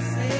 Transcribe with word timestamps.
Já 0.00 0.39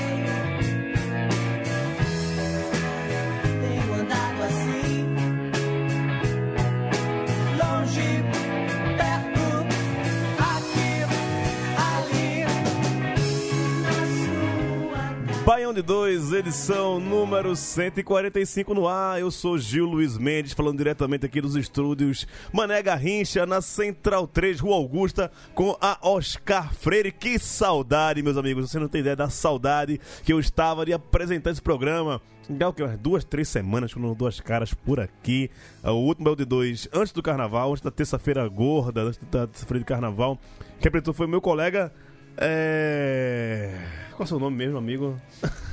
Baião 15.51 15.75
de 15.75 15.83
2, 15.83 16.33
edição 16.33 17.01
número 17.01 17.57
145 17.57 18.73
no 18.73 18.87
ar. 18.87 19.19
Eu 19.19 19.33
sou 19.33 19.59
Gil 19.59 19.85
Luiz 19.85 20.17
Mendes, 20.17 20.53
falando 20.53 20.79
diretamente 20.79 21.27
aqui 21.27 21.41
dos 21.41 21.57
estúdios 21.57 22.25
Mané 22.53 22.81
Garrincha, 22.81 23.45
na 23.45 23.61
Central 23.61 24.29
3, 24.29 24.61
Rua 24.61 24.77
Augusta, 24.77 25.29
com 25.53 25.77
a 25.81 25.99
Oscar 26.03 26.73
Freire. 26.73 27.11
Que 27.11 27.37
saudade, 27.37 28.23
meus 28.23 28.37
amigos. 28.37 28.71
Você 28.71 28.79
não 28.79 28.87
tem 28.87 29.01
ideia 29.01 29.17
da 29.17 29.29
saudade 29.29 30.01
que 30.23 30.33
eu 30.33 30.39
estava 30.39 30.87
de 30.87 30.93
apresentar 30.93 31.51
esse 31.51 31.61
programa. 31.61 32.23
Já 32.49 32.69
o 32.69 32.73
que? 32.73 32.85
Umas 32.85 32.97
duas, 32.97 33.25
três 33.25 33.49
semanas 33.49 33.93
com 33.93 34.15
duas 34.15 34.39
caras 34.39 34.73
por 34.73 35.01
aqui. 35.01 35.51
O 35.83 35.91
último 35.91 36.27
Baião 36.27 36.37
de 36.37 36.45
2, 36.45 36.91
antes 36.93 37.13
do 37.13 37.25
carnaval, 37.25 37.73
antes 37.73 37.83
da 37.83 37.91
terça-feira 37.91 38.47
gorda, 38.47 39.01
antes 39.03 39.19
da 39.29 39.49
terça-feira 39.49 39.81
de 39.81 39.85
carnaval. 39.85 40.39
Quem 40.79 40.87
apresentou 40.87 41.13
foi 41.13 41.27
meu 41.27 41.41
colega. 41.41 41.93
É. 42.37 44.10
Qual 44.21 44.25
é 44.25 44.27
o 44.27 44.29
seu 44.29 44.39
nome 44.39 44.55
mesmo, 44.55 44.77
amigo? 44.77 45.19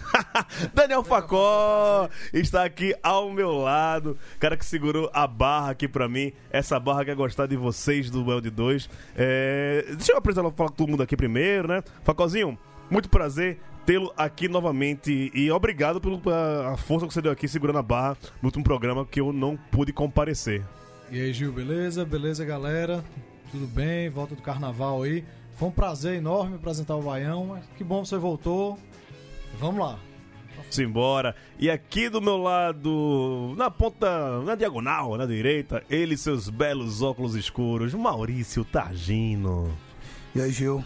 Daniel 0.73 1.03
Facó 1.03 2.07
está 2.31 2.63
aqui 2.63 2.95
ao 3.03 3.29
meu 3.29 3.51
lado, 3.51 4.17
cara 4.39 4.55
que 4.55 4.65
segurou 4.65 5.11
a 5.13 5.27
barra 5.27 5.71
aqui 5.71 5.85
pra 5.85 6.07
mim, 6.07 6.31
essa 6.49 6.79
barra 6.79 7.03
que 7.03 7.11
é 7.11 7.13
gostar 7.13 7.45
de 7.45 7.57
vocês 7.57 8.09
do 8.09 8.25
Well 8.25 8.39
de 8.39 8.49
2. 8.49 8.89
É... 9.17 9.83
Deixa 9.97 10.13
eu 10.13 10.17
apresentar 10.17 10.49
falar 10.51 10.69
com 10.69 10.75
todo 10.77 10.89
mundo 10.89 11.03
aqui 11.03 11.17
primeiro, 11.17 11.67
né? 11.67 11.83
Facózinho, 12.05 12.57
muito 12.89 13.09
prazer 13.09 13.59
tê-lo 13.85 14.13
aqui 14.15 14.47
novamente 14.47 15.29
e 15.33 15.51
obrigado 15.51 15.99
pela 15.99 16.77
força 16.77 17.05
que 17.05 17.13
você 17.13 17.21
deu 17.21 17.33
aqui 17.33 17.49
segurando 17.49 17.79
a 17.79 17.83
barra 17.83 18.17
no 18.41 18.47
último 18.47 18.63
programa 18.63 19.05
que 19.05 19.19
eu 19.19 19.33
não 19.33 19.57
pude 19.57 19.91
comparecer. 19.91 20.63
E 21.11 21.19
aí, 21.19 21.33
Gil, 21.33 21.51
beleza? 21.51 22.05
Beleza, 22.05 22.45
galera? 22.45 23.03
Tudo 23.51 23.67
bem? 23.67 24.09
Volta 24.09 24.35
do 24.35 24.41
carnaval 24.41 25.03
aí. 25.03 25.25
Foi 25.57 25.67
um 25.67 25.71
prazer 25.71 26.13
enorme 26.15 26.55
apresentar 26.55 26.95
o 26.95 27.01
Baião. 27.01 27.47
mas 27.47 27.65
Que 27.75 27.83
bom 27.83 28.05
você 28.05 28.15
voltou. 28.17 28.77
Vamos 29.59 29.79
lá. 29.81 29.99
Simbora. 30.69 31.35
E 31.57 31.69
aqui 31.69 32.09
do 32.09 32.21
meu 32.21 32.37
lado, 32.37 33.55
na 33.57 33.71
ponta, 33.71 34.39
na 34.41 34.53
diagonal, 34.53 35.17
na 35.17 35.25
direita, 35.25 35.83
ele 35.89 36.13
e 36.13 36.17
seus 36.17 36.49
belos 36.49 37.01
óculos 37.01 37.35
escuros, 37.35 37.93
Maurício 37.93 38.63
Targino. 38.63 39.75
E 40.35 40.41
aí, 40.41 40.51
Gil? 40.51 40.83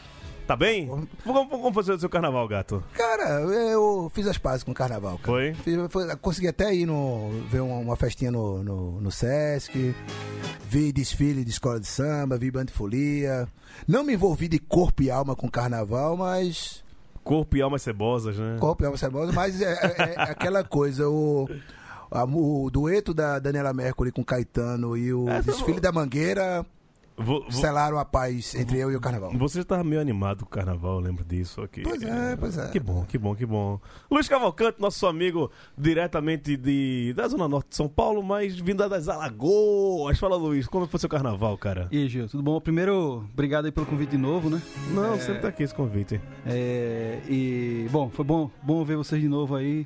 Tá 0.51 0.55
bem? 0.57 0.85
Como, 1.23 1.47
como 1.47 1.71
foi 1.71 1.95
o 1.95 1.97
seu 1.99 2.09
carnaval, 2.09 2.45
gato? 2.45 2.83
Cara, 2.93 3.39
eu 3.39 4.11
fiz 4.13 4.27
as 4.27 4.37
pazes 4.37 4.65
com 4.65 4.71
o 4.71 4.75
carnaval, 4.75 5.11
cara. 5.17 5.23
Foi? 5.25 5.53
Fiz- 5.53 5.79
foi- 5.89 6.13
consegui 6.17 6.49
até 6.49 6.75
ir 6.75 6.85
no, 6.85 7.29
ver 7.49 7.61
uma, 7.61 7.77
uma 7.77 7.95
festinha 7.95 8.29
no, 8.29 8.61
no, 8.61 8.99
no 8.99 9.09
Sesc, 9.09 9.95
vi 10.67 10.91
desfile 10.91 11.45
de 11.45 11.51
escola 11.51 11.79
de 11.79 11.87
samba, 11.87 12.37
vi 12.37 12.51
banda 12.51 12.65
de 12.65 12.73
folia. 12.73 13.47
Não 13.87 14.03
me 14.03 14.13
envolvi 14.13 14.49
de 14.49 14.59
corpo 14.59 15.01
e 15.03 15.09
alma 15.09 15.37
com 15.37 15.49
carnaval, 15.49 16.17
mas. 16.17 16.83
Corpo 17.23 17.55
e 17.55 17.61
almas 17.61 17.81
cebosas, 17.81 18.37
né? 18.37 18.57
Corpo 18.59 18.83
e 18.83 18.85
alma 18.87 18.97
cebosa, 18.97 19.31
mas 19.31 19.61
é, 19.61 19.71
é- 19.71 20.13
é 20.17 20.21
aquela 20.31 20.65
coisa, 20.65 21.07
o. 21.07 21.47
o 22.11 22.69
dueto 22.69 23.13
da 23.13 23.39
Daniela 23.39 23.71
Mercury 23.73 24.11
com 24.11 24.21
Caetano 24.21 24.97
e 24.97 25.13
o 25.13 25.29
É, 25.29 25.41
desfile 25.41 25.79
da 25.79 25.93
Mangueira 25.93 26.65
Vo- 27.17 27.41
vo- 27.43 27.51
selaram 27.51 27.99
a 27.99 28.05
paz 28.05 28.55
entre 28.55 28.77
eu 28.79 28.91
e 28.91 28.95
o 28.95 28.99
carnaval. 29.01 29.31
Você 29.37 29.59
já 29.59 29.65
tava 29.65 29.83
meio 29.83 30.01
animado 30.01 30.39
com 30.39 30.45
o 30.45 30.49
carnaval, 30.49 30.95
eu 30.95 30.99
lembro 30.99 31.23
disso 31.23 31.61
aqui. 31.61 31.81
Pois 31.83 32.01
é, 32.01 32.35
pois 32.35 32.57
é. 32.57 32.67
Que 32.69 32.79
bom, 32.79 33.05
que 33.05 33.17
bom, 33.17 33.35
que 33.35 33.45
bom. 33.45 33.79
Luiz 34.09 34.27
Cavalcante, 34.27 34.81
nosso 34.81 35.05
amigo 35.05 35.51
diretamente 35.77 36.55
de, 36.57 37.13
da 37.15 37.27
Zona 37.27 37.47
Norte 37.47 37.69
de 37.69 37.75
São 37.75 37.87
Paulo, 37.87 38.23
mas 38.23 38.57
vindo 38.59 38.87
das 38.89 39.07
Alagoas. 39.07 40.17
Fala, 40.19 40.35
Luiz, 40.35 40.67
como 40.67 40.87
foi 40.87 40.99
seu 40.99 41.09
carnaval, 41.09 41.57
cara? 41.57 41.87
E 41.91 41.97
aí, 41.97 42.07
Gil, 42.09 42.27
tudo 42.27 42.41
bom? 42.43 42.59
Primeiro, 42.59 43.25
obrigado 43.33 43.65
aí 43.65 43.71
pelo 43.71 43.85
convite 43.85 44.11
de 44.11 44.17
novo, 44.17 44.49
né? 44.49 44.61
Não, 44.91 45.19
sempre 45.19 45.41
tá 45.41 45.47
aqui 45.49 45.63
esse 45.63 45.75
convite. 45.75 46.19
É, 46.45 47.19
e, 47.29 47.87
bom, 47.91 48.09
foi 48.09 48.25
bom, 48.25 48.49
bom 48.63 48.83
ver 48.83 48.97
vocês 48.97 49.21
de 49.21 49.27
novo 49.27 49.55
aí, 49.55 49.85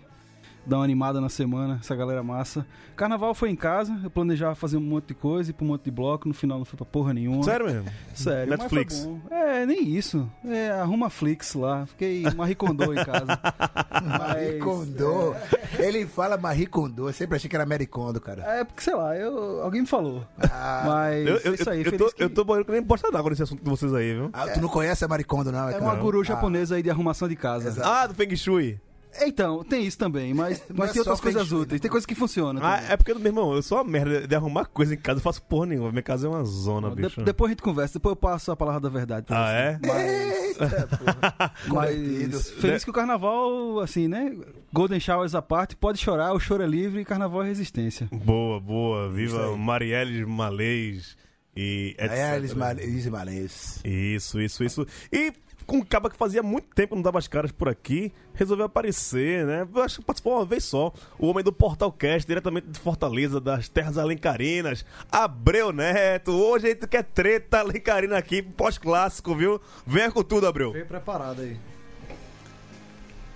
dar 0.66 0.78
uma 0.78 0.84
animada 0.84 1.22
na 1.22 1.30
semana, 1.30 1.78
essa 1.82 1.96
galera 1.96 2.24
massa. 2.24 2.66
Carnaval 2.96 3.34
foi 3.36 3.50
em 3.50 3.56
casa, 3.56 4.00
eu 4.04 4.10
planejava 4.10 4.56
fazer 4.56 4.78
um 4.78 4.82
monte 4.82 5.08
de 5.10 5.14
coisa, 5.14 5.50
ir 5.52 5.54
pra 5.54 5.66
um 5.66 5.68
monte 5.70 5.84
de 5.84 5.92
bloco, 5.92 6.28
no 6.28 6.34
final 6.34 6.58
não 6.58 6.66
foi 6.66 6.78
pra 6.78 6.86
porra 6.86 7.14
nenhuma. 7.14 7.44
Sério 7.44 7.66
mesmo? 7.66 7.86
Sério, 8.14 8.50
Netflix. 8.50 8.96
mas 8.96 9.04
foi 9.04 9.14
bom. 9.14 9.36
É, 9.36 9.66
nem 9.66 9.84
isso. 9.90 10.30
É, 10.46 10.72
arruma 10.72 11.10
Flix 11.10 11.54
lá, 11.56 11.86
fiquei 11.86 12.24
maricondô 12.36 12.94
em 12.94 13.04
casa. 13.04 13.40
Marie 14.20 14.60
Kondo. 14.60 15.36
Ele 15.78 16.06
fala 16.06 16.38
Marie 16.38 16.66
Kondo. 16.68 17.08
Eu 17.10 17.14
sempre 17.14 17.36
achei 17.36 17.50
que 17.50 17.56
era 17.56 17.66
Mary 17.66 17.86
Kondo, 17.86 18.20
cara. 18.22 18.44
É, 18.44 18.64
porque 18.64 18.82
sei 18.82 18.96
lá, 18.96 19.16
eu, 19.16 19.62
alguém 19.62 19.82
me 19.82 19.88
falou. 19.88 20.24
Ah, 20.40 20.84
Mas 20.86 21.28
Eu, 21.28 21.38
eu, 21.38 21.52
é 21.52 21.56
isso 21.56 21.70
aí, 21.70 21.80
eu, 21.80 21.86
feliz 21.86 21.98
tô, 22.00 22.12
que... 22.16 22.24
eu 22.24 22.30
tô 22.30 22.46
que 22.64 22.72
nem 22.72 22.82
bosta 22.82 23.12
d'água 23.12 23.30
nesse 23.30 23.44
assunto 23.44 23.64
de 23.64 23.70
vocês 23.70 23.94
aí, 23.94 24.14
viu? 24.14 24.30
ah, 24.34 24.48
tu 24.48 24.62
não 24.62 24.70
conhece 24.70 25.04
a 25.04 25.08
Marie 25.08 25.26
Kondo, 25.26 25.52
não? 25.52 25.68
É 25.70 25.74
cara? 25.74 25.84
uma 25.84 25.96
guru 25.96 26.22
Ah, 26.22 26.24
japonesa 26.24 26.76
aí 26.76 26.84
de 26.84 26.90
arrumação 26.90 27.28
de 27.28 27.36
casa. 27.36 27.68
Exato. 27.68 27.88
Ah, 27.88 28.08
do 28.08 28.14
Feng 28.14 28.36
Shui. 28.36 28.80
Então, 29.22 29.64
tem 29.64 29.86
isso 29.86 29.98
também, 29.98 30.34
mas, 30.34 30.60
Não 30.70 30.76
mas 30.78 30.90
é 30.90 30.94
tem 30.94 31.00
outras 31.02 31.20
coisas 31.22 31.52
úteis, 31.52 31.80
né? 31.80 31.80
tem 31.84 31.92
coisas 31.92 32.06
que 32.06 32.16
funcionam. 32.16 32.62
Ah, 32.64 32.78
também. 32.78 32.92
é 32.92 32.98
porque, 32.98 33.14
meu 33.14 33.26
irmão, 33.26 33.54
eu 33.54 33.62
sou 33.62 33.78
uma 33.78 33.84
merda 33.84 34.28
de 34.28 34.36
arrumar 34.36 34.66
coisa 34.66 34.94
em 34.94 34.98
casa, 34.98 35.20
eu 35.20 35.24
faço 35.24 35.42
porra 35.44 35.68
nenhuma. 35.68 35.92
Minha 35.92 36.02
casa 36.04 36.28
é 36.28 36.30
uma 36.30 36.44
zona, 36.44 36.90
De- 36.90 37.02
bicho. 37.04 37.22
depois 37.24 37.50
a 37.50 37.52
gente 37.54 37.62
conversa, 37.64 37.94
depois 37.94 38.12
eu 38.12 38.16
passo 38.18 38.52
a 38.52 38.56
palavra 38.56 38.82
da 38.82 38.90
verdade. 38.90 39.26
pra 39.26 39.38
Ah, 39.38 39.52
você. 39.80 39.90
é? 39.92 40.48
Eita, 40.50 40.88
porra. 40.88 41.52
Mas 41.68 42.50
feliz 42.52 42.84
que 42.84 42.90
o 42.90 42.94
carnaval, 42.94 43.80
assim, 43.80 44.08
né? 44.08 44.36
Golden 44.74 45.00
Showers 45.00 45.36
à 45.36 45.42
parte, 45.42 45.76
pode 45.76 45.98
chorar, 46.00 46.34
o 46.34 46.40
choro 46.40 46.64
é 46.64 46.68
livre 46.68 47.02
e 47.02 47.06
carnaval 47.06 47.44
é 47.44 47.48
resistência. 47.48 48.08
Boa, 48.12 48.60
boa. 48.60 49.10
Viva. 49.10 49.56
Marielle 49.56 50.26
Malês 50.26 51.16
e 51.56 51.96
etc. 51.98 52.12
É, 52.12 52.36
eles 52.36 52.54
mal- 52.54 52.72
eles 52.78 53.08
malês. 53.08 53.80
Isso, 53.86 54.40
isso, 54.42 54.64
isso. 54.64 54.86
E 55.12 55.32
com 55.66 55.78
um 55.78 55.82
caba 55.84 56.10
que 56.10 56.16
fazia 56.16 56.44
muito 56.44 56.68
tempo 56.74 56.90
que 56.90 56.96
não 56.96 57.02
dava 57.02 57.18
as 57.18 57.28
caras 57.28 57.52
por 57.52 57.68
aqui, 57.68 58.14
resolveu 58.34 58.66
aparecer, 58.66 59.46
né? 59.46 59.68
Eu 59.74 59.82
acho 59.82 60.00
que 60.00 60.06
participou 60.06 60.34
uma 60.34 60.46
vez 60.46 60.64
só. 60.64 60.94
O 61.18 61.28
homem 61.28 61.44
do 61.44 61.52
Portal 61.52 61.92
Cast, 61.92 62.28
diretamente 62.28 62.68
de 62.68 62.80
Fortaleza, 62.80 63.40
das 63.42 63.68
terras 63.68 63.98
alencarinas. 63.98 64.86
Abreu 65.12 65.72
Neto. 65.72 66.32
Hoje 66.32 66.68
a 66.68 66.70
gente 66.70 66.88
quer 66.88 67.04
treta 67.04 67.60
alencarina 67.60 68.18
aqui, 68.18 68.42
pós-clássico, 68.42 69.36
viu? 69.36 69.60
Venha 69.86 70.12
com 70.12 70.24
tudo, 70.24 70.48
Abreu. 70.48 70.72
Veio 70.72 70.86
preparado 70.86 71.42
aí. 71.42 71.58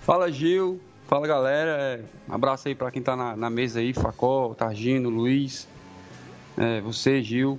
Fala 0.00 0.30
Gil, 0.30 0.80
fala 1.06 1.26
galera, 1.26 1.70
é, 1.70 2.00
um 2.28 2.34
abraço 2.34 2.68
aí 2.68 2.74
pra 2.74 2.90
quem 2.90 3.02
tá 3.02 3.14
na, 3.14 3.36
na 3.36 3.50
mesa 3.50 3.80
aí, 3.80 3.92
Facó, 3.92 4.54
Targino, 4.54 5.10
Luiz, 5.10 5.68
é, 6.56 6.80
você, 6.80 7.22
Gil. 7.22 7.58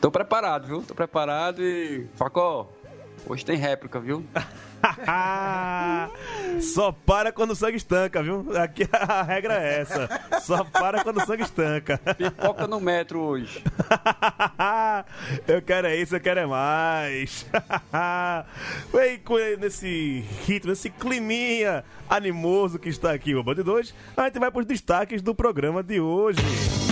Tô 0.00 0.10
preparado, 0.10 0.66
viu? 0.66 0.82
Tô 0.82 0.94
preparado 0.94 1.62
e. 1.62 2.06
Facó, 2.14 2.68
hoje 3.26 3.44
tem 3.44 3.56
réplica, 3.56 3.98
viu? 4.00 4.24
Só 6.60 6.92
para 6.92 7.32
quando 7.32 7.50
o 7.50 7.56
sangue 7.56 7.76
estanca, 7.76 8.22
viu? 8.22 8.46
Aqui 8.56 8.86
a 8.92 9.22
regra 9.22 9.54
é 9.54 9.80
essa. 9.80 10.08
Só 10.42 10.64
para 10.64 11.02
quando 11.02 11.18
o 11.18 11.26
sangue 11.26 11.42
estanca. 11.42 11.98
Pipoca 12.16 12.66
no 12.66 12.80
metro 12.80 13.20
hoje. 13.20 13.62
eu 15.48 15.62
quero 15.62 15.86
é 15.86 15.96
isso, 15.96 16.16
eu 16.16 16.20
quero 16.20 16.40
é 16.40 16.46
mais. 16.46 17.46
Vem 18.92 19.18
com 19.18 19.34
nesse 19.58 20.24
ritmo, 20.46 20.70
nesse 20.70 20.90
climinha 20.90 21.84
animoso 22.08 22.78
que 22.78 22.88
está 22.88 23.12
aqui 23.12 23.34
o 23.34 23.42
Band 23.42 23.56
2, 23.56 23.94
a 24.16 24.24
gente 24.24 24.38
vai 24.38 24.50
para 24.50 24.60
os 24.60 24.66
destaques 24.66 25.22
do 25.22 25.34
programa 25.34 25.82
de 25.82 26.00
hoje. 26.00 26.83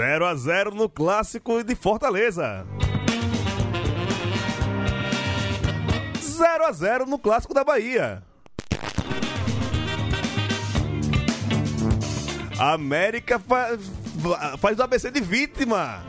Zero 0.00 0.24
a 0.24 0.34
zero 0.34 0.74
no 0.74 0.88
clássico 0.88 1.62
de 1.62 1.74
Fortaleza. 1.74 2.66
0 6.18 6.64
a 6.66 6.72
0 6.72 7.04
no 7.04 7.18
clássico 7.18 7.52
da 7.52 7.62
Bahia. 7.62 8.22
A 12.58 12.72
América 12.72 13.38
fa- 13.38 13.76
fa- 14.22 14.56
faz 14.56 14.78
o 14.78 14.82
ABC 14.84 15.10
de 15.10 15.20
vítima. 15.20 16.02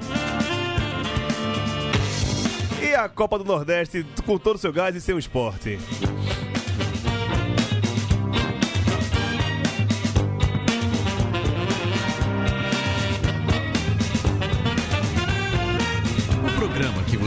a 2.97 3.09
Copa 3.09 3.37
do 3.37 3.43
Nordeste 3.43 4.05
com 4.25 4.37
todo 4.37 4.55
o 4.55 4.59
seu 4.59 4.71
gás 4.71 4.95
e 4.95 5.01
seu 5.01 5.19
esporte. 5.19 5.77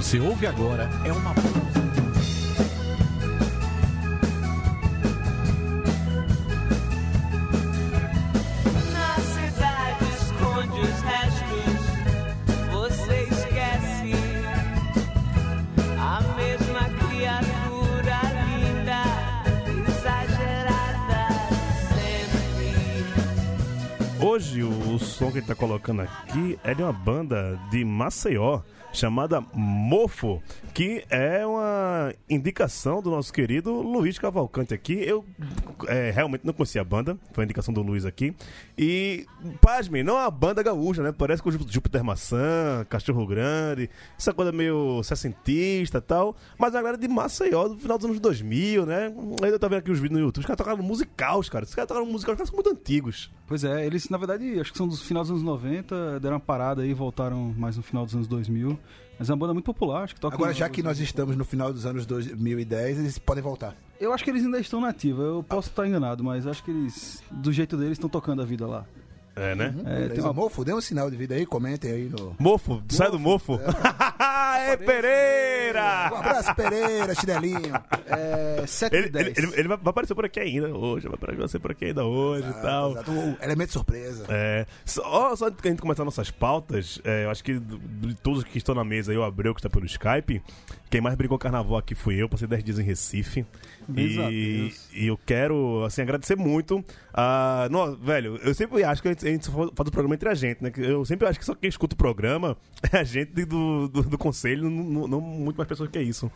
Você 0.04 0.20
ouve 0.20 0.46
agora 0.46 0.90
é 1.02 1.10
uma. 1.10 1.83
Hoje 24.34 24.64
o 24.64 24.98
som 24.98 25.30
que 25.30 25.38
ele 25.38 25.46
tá 25.46 25.54
colocando 25.54 26.02
aqui 26.02 26.58
é 26.64 26.74
de 26.74 26.82
uma 26.82 26.92
banda 26.92 27.56
de 27.70 27.84
Maceió 27.84 28.62
chamada 28.92 29.40
Mofo, 29.52 30.40
que 30.72 31.04
é 31.10 31.44
uma 31.46 32.12
indicação 32.30 33.00
do 33.02 33.10
nosso 33.10 33.32
querido 33.32 33.72
Luiz 33.82 34.18
Cavalcante 34.20 34.72
aqui. 34.74 34.92
Eu 34.94 35.24
é, 35.86 36.10
realmente 36.12 36.44
não 36.44 36.52
conhecia 36.52 36.80
a 36.80 36.84
banda, 36.84 37.16
foi 37.32 37.42
a 37.42 37.44
indicação 37.44 37.72
do 37.74 37.82
Luiz 37.82 38.04
aqui. 38.04 38.34
E, 38.78 39.26
pasme, 39.60 40.02
não 40.04 40.16
é 40.16 40.22
uma 40.22 40.30
banda 40.30 40.62
gaúcha, 40.62 41.02
né? 41.02 41.12
Parece 41.12 41.42
com 41.42 41.48
o 41.48 41.52
Jú- 41.52 41.66
Júpiter 41.68 42.04
Maçã, 42.04 42.84
Cachorro 42.88 43.26
Grande, 43.26 43.88
essa 44.18 44.32
coisa 44.32 44.50
meio 44.52 45.00
sessentista 45.02 45.98
e 45.98 46.00
tal. 46.00 46.36
Mas 46.58 46.72
a 46.74 46.78
galera 46.78 46.98
de 46.98 47.08
Maceió, 47.08 47.66
do 47.68 47.76
final 47.76 47.98
dos 47.98 48.04
anos 48.06 48.20
2000, 48.20 48.86
né? 48.86 49.12
Eu 49.42 49.58
tava 49.58 49.70
vendo 49.74 49.78
aqui 49.80 49.90
os 49.90 49.98
vídeos 49.98 50.18
no 50.20 50.24
YouTube, 50.26 50.42
os 50.42 50.46
caras 50.46 50.58
tocaram 50.58 50.82
musical, 50.84 51.38
os 51.40 51.48
caras. 51.48 51.68
Os 51.68 51.74
caras 51.74 51.88
tocaram 51.88 52.06
musical, 52.06 52.34
os 52.34 52.38
caras 52.38 52.48
são 52.48 52.56
muito 52.56 52.70
antigos. 52.70 53.32
Pois 53.46 53.62
é, 53.62 53.84
eles 53.84 54.08
na 54.08 54.16
verdade 54.16 54.58
acho 54.58 54.72
que 54.72 54.78
são 54.78 54.88
dos 54.88 55.02
final 55.02 55.22
dos 55.22 55.30
anos 55.30 55.42
90, 55.42 56.18
deram 56.20 56.36
uma 56.36 56.40
parada 56.40 56.82
aí 56.82 56.90
e 56.90 56.94
voltaram 56.94 57.54
mais 57.56 57.76
no 57.76 57.82
final 57.82 58.04
dos 58.04 58.14
anos 58.14 58.26
2000. 58.26 58.78
Mas 59.18 59.30
é 59.30 59.32
uma 59.32 59.38
banda 59.38 59.52
muito 59.52 59.66
popular, 59.66 60.04
acho 60.04 60.14
que 60.14 60.20
toca. 60.20 60.34
Agora, 60.34 60.52
já 60.52 60.68
que 60.68 60.82
nós 60.82 60.98
estamos 60.98 61.36
no 61.36 61.44
final 61.44 61.72
dos 61.72 61.86
anos 61.86 62.04
2010, 62.04 62.98
eles 62.98 63.18
podem 63.18 63.42
voltar. 63.42 63.76
Eu 64.00 64.12
acho 64.12 64.24
que 64.24 64.30
eles 64.30 64.44
ainda 64.44 64.58
estão 64.58 64.80
na 64.80 64.88
ativa, 64.88 65.22
eu 65.22 65.42
posso 65.42 65.68
estar 65.68 65.86
enganado, 65.86 66.24
mas 66.24 66.46
acho 66.46 66.64
que 66.64 66.70
eles, 66.70 67.22
do 67.30 67.52
jeito 67.52 67.76
deles, 67.76 67.92
estão 67.92 68.10
tocando 68.10 68.42
a 68.42 68.44
vida 68.44 68.66
lá. 68.66 68.84
É, 69.36 69.54
né? 69.54 69.74
É, 69.80 69.94
Beleza. 69.94 70.14
tem 70.14 70.22
uma- 70.24 70.32
Mofo, 70.32 70.64
dê 70.64 70.72
um 70.72 70.80
sinal 70.80 71.10
de 71.10 71.16
vida 71.16 71.34
aí, 71.34 71.44
comentem 71.44 71.90
aí 71.90 72.08
no. 72.08 72.36
Mofo, 72.38 72.82
sai 72.88 73.10
do 73.10 73.18
mofo. 73.18 73.58
Aê, 74.18 74.74
Um 74.74 74.78
Pereira! 74.86 76.06
abraço, 76.06 76.54
Pereira, 76.54 77.14
chinelinho. 77.14 77.74
É, 78.06 78.64
7 78.66 78.94
Ele, 78.94 79.08
10. 79.10 79.26
ele, 79.26 79.46
ele- 79.48 79.60
ele 79.60 79.68
vai 79.68 79.78
aparecer 79.84 80.14
por 80.14 80.24
aqui 80.24 80.40
ainda 80.40 80.68
hoje, 80.74 81.08
vai 81.08 81.16
aparecer 81.16 81.58
por 81.58 81.72
aqui 81.72 81.86
ainda 81.86 82.04
hoje 82.04 82.48
e 82.48 82.52
tal. 82.62 82.92
Exato, 82.92 83.10
o 83.10 83.36
elemento 83.42 83.72
surpresa. 83.72 84.24
É, 84.28 84.66
só, 84.84 85.34
só 85.36 85.46
antes 85.46 85.60
que 85.60 85.68
a 85.68 85.70
gente 85.70 85.80
começar 85.82 86.04
nossas 86.04 86.30
pautas, 86.30 87.00
é, 87.04 87.24
eu 87.24 87.30
acho 87.30 87.42
que 87.42 87.58
de 87.58 88.14
todos 88.22 88.44
que 88.44 88.56
estão 88.58 88.74
na 88.74 88.84
mesa 88.84 89.10
aí, 89.12 89.18
o 89.18 89.24
Abreu 89.24 89.52
que 89.54 89.60
está 89.60 89.68
pelo 89.70 89.84
Skype, 89.86 90.40
quem 90.90 91.00
mais 91.00 91.16
brigou 91.16 91.38
carnaval 91.38 91.76
aqui 91.78 91.94
fui 91.94 92.14
eu, 92.22 92.28
passei 92.28 92.46
10 92.46 92.62
dias 92.62 92.78
em 92.78 92.82
Recife. 92.84 93.44
E, 94.32 94.72
e 94.94 95.06
eu 95.06 95.18
quero, 95.26 95.84
assim, 95.84 96.02
agradecer 96.02 96.36
muito 96.36 96.84
a... 97.12 97.68
Não, 97.70 97.94
velho, 97.96 98.38
eu 98.42 98.54
sempre 98.54 98.82
acho 98.84 99.02
que 99.02 99.08
a 99.08 99.10
gente, 99.12 99.26
a 99.26 99.30
gente 99.30 99.46
só 99.46 99.52
faz 99.52 99.88
o 99.88 99.92
programa 99.92 100.14
entre 100.14 100.28
a 100.28 100.34
gente, 100.34 100.62
né? 100.62 100.72
Eu 100.76 101.04
sempre 101.04 101.26
acho 101.28 101.38
que 101.38 101.44
só 101.44 101.54
quem 101.54 101.68
escuta 101.68 101.94
o 101.94 101.98
programa 101.98 102.56
é 102.92 102.98
a 102.98 103.04
gente 103.04 103.44
do, 103.44 103.88
do, 103.88 104.02
do 104.02 104.18
conselho, 104.18 104.68
não, 104.70 105.06
não- 105.08 105.20
muito 105.20 105.56
mais 105.56 105.68
pessoas 105.68 105.90
que 105.90 106.00
isso. 106.00 106.30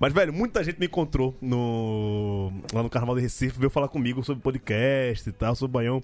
Mas, 0.00 0.12
velho, 0.12 0.32
muita 0.32 0.64
gente 0.64 0.80
me 0.80 0.86
encontrou 0.86 1.36
no, 1.40 2.52
lá 2.72 2.82
no 2.82 2.90
Carnaval 2.90 3.14
de 3.14 3.22
Recife, 3.22 3.56
veio 3.58 3.70
falar 3.70 3.86
comigo 3.88 4.24
sobre 4.24 4.42
podcast 4.42 5.28
e 5.28 5.32
tal, 5.32 5.54
sobre 5.54 5.70
o 5.70 5.72
Baião. 5.72 6.02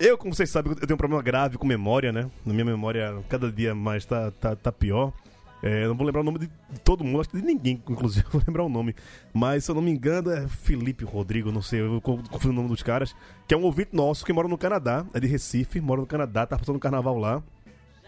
Eu, 0.00 0.18
como 0.18 0.34
vocês 0.34 0.50
sabem, 0.50 0.72
eu 0.72 0.80
tenho 0.80 0.94
um 0.94 0.98
problema 0.98 1.22
grave 1.22 1.56
com 1.56 1.64
memória, 1.64 2.10
né? 2.10 2.28
Na 2.44 2.52
minha 2.52 2.64
memória, 2.64 3.22
cada 3.28 3.52
dia 3.52 3.72
mais 3.74 4.04
tá, 4.04 4.32
tá, 4.32 4.56
tá 4.56 4.72
pior. 4.72 5.12
É, 5.62 5.86
não 5.86 5.94
vou 5.94 6.04
lembrar 6.04 6.22
o 6.22 6.24
nome 6.24 6.40
de, 6.40 6.50
todo 6.82 7.04
mundo, 7.04 7.20
acho 7.20 7.30
que 7.30 7.36
de 7.40 7.46
ninguém, 7.46 7.80
inclusive, 7.88 8.26
vou 8.32 8.42
lembrar 8.46 8.64
o 8.64 8.68
nome. 8.68 8.94
Mas, 9.32 9.64
se 9.64 9.70
eu 9.70 9.74
não 9.76 9.82
me 9.82 9.92
engano, 9.92 10.30
é 10.30 10.48
Felipe 10.48 11.04
Rodrigo, 11.04 11.52
não 11.52 11.62
sei, 11.62 11.80
eu 11.80 12.00
co- 12.00 12.18
confundo 12.30 12.52
o 12.52 12.56
nome 12.56 12.68
dos 12.68 12.82
caras. 12.82 13.14
Que 13.46 13.54
é 13.54 13.56
um 13.56 13.62
ouvinte 13.62 13.90
nosso 13.94 14.24
que 14.24 14.32
mora 14.32 14.48
no 14.48 14.58
Canadá, 14.58 15.06
é 15.14 15.20
de 15.20 15.26
Recife, 15.28 15.80
mora 15.80 16.00
no 16.00 16.06
Canadá, 16.06 16.44
tá 16.46 16.58
passando 16.58 16.76
o 16.76 16.80
carnaval 16.80 17.16
lá. 17.16 17.42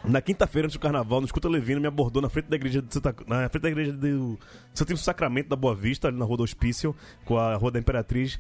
Na 0.05 0.21
quinta-feira, 0.21 0.67
antes 0.67 0.77
do 0.77 0.81
carnaval, 0.81 1.21
no 1.21 1.27
Escuta 1.27 1.49
Levino, 1.49 1.81
me 1.81 1.87
abordou 1.87 2.21
na 2.21 2.29
frente 2.29 2.47
da 2.47 2.57
igreja 2.57 2.83
de 2.83 2.93
Santa, 2.93 3.15
na 3.27 3.49
frente 3.49 3.63
da 3.63 3.71
igreja 3.71 3.93
do 3.93 4.39
Santíssimo 4.75 4.99
Sacramento 5.05 5.49
da 5.49 5.57
Boa 5.57 5.75
Vista, 5.75 6.09
ali 6.09 6.19
na 6.19 6.25
Rua 6.27 6.37
do 6.39 6.43
Hospício, 6.43 6.95
com 7.25 7.39
a 7.39 7.55
Rua 7.57 7.71
da 7.71 7.79
Imperatriz. 7.79 8.39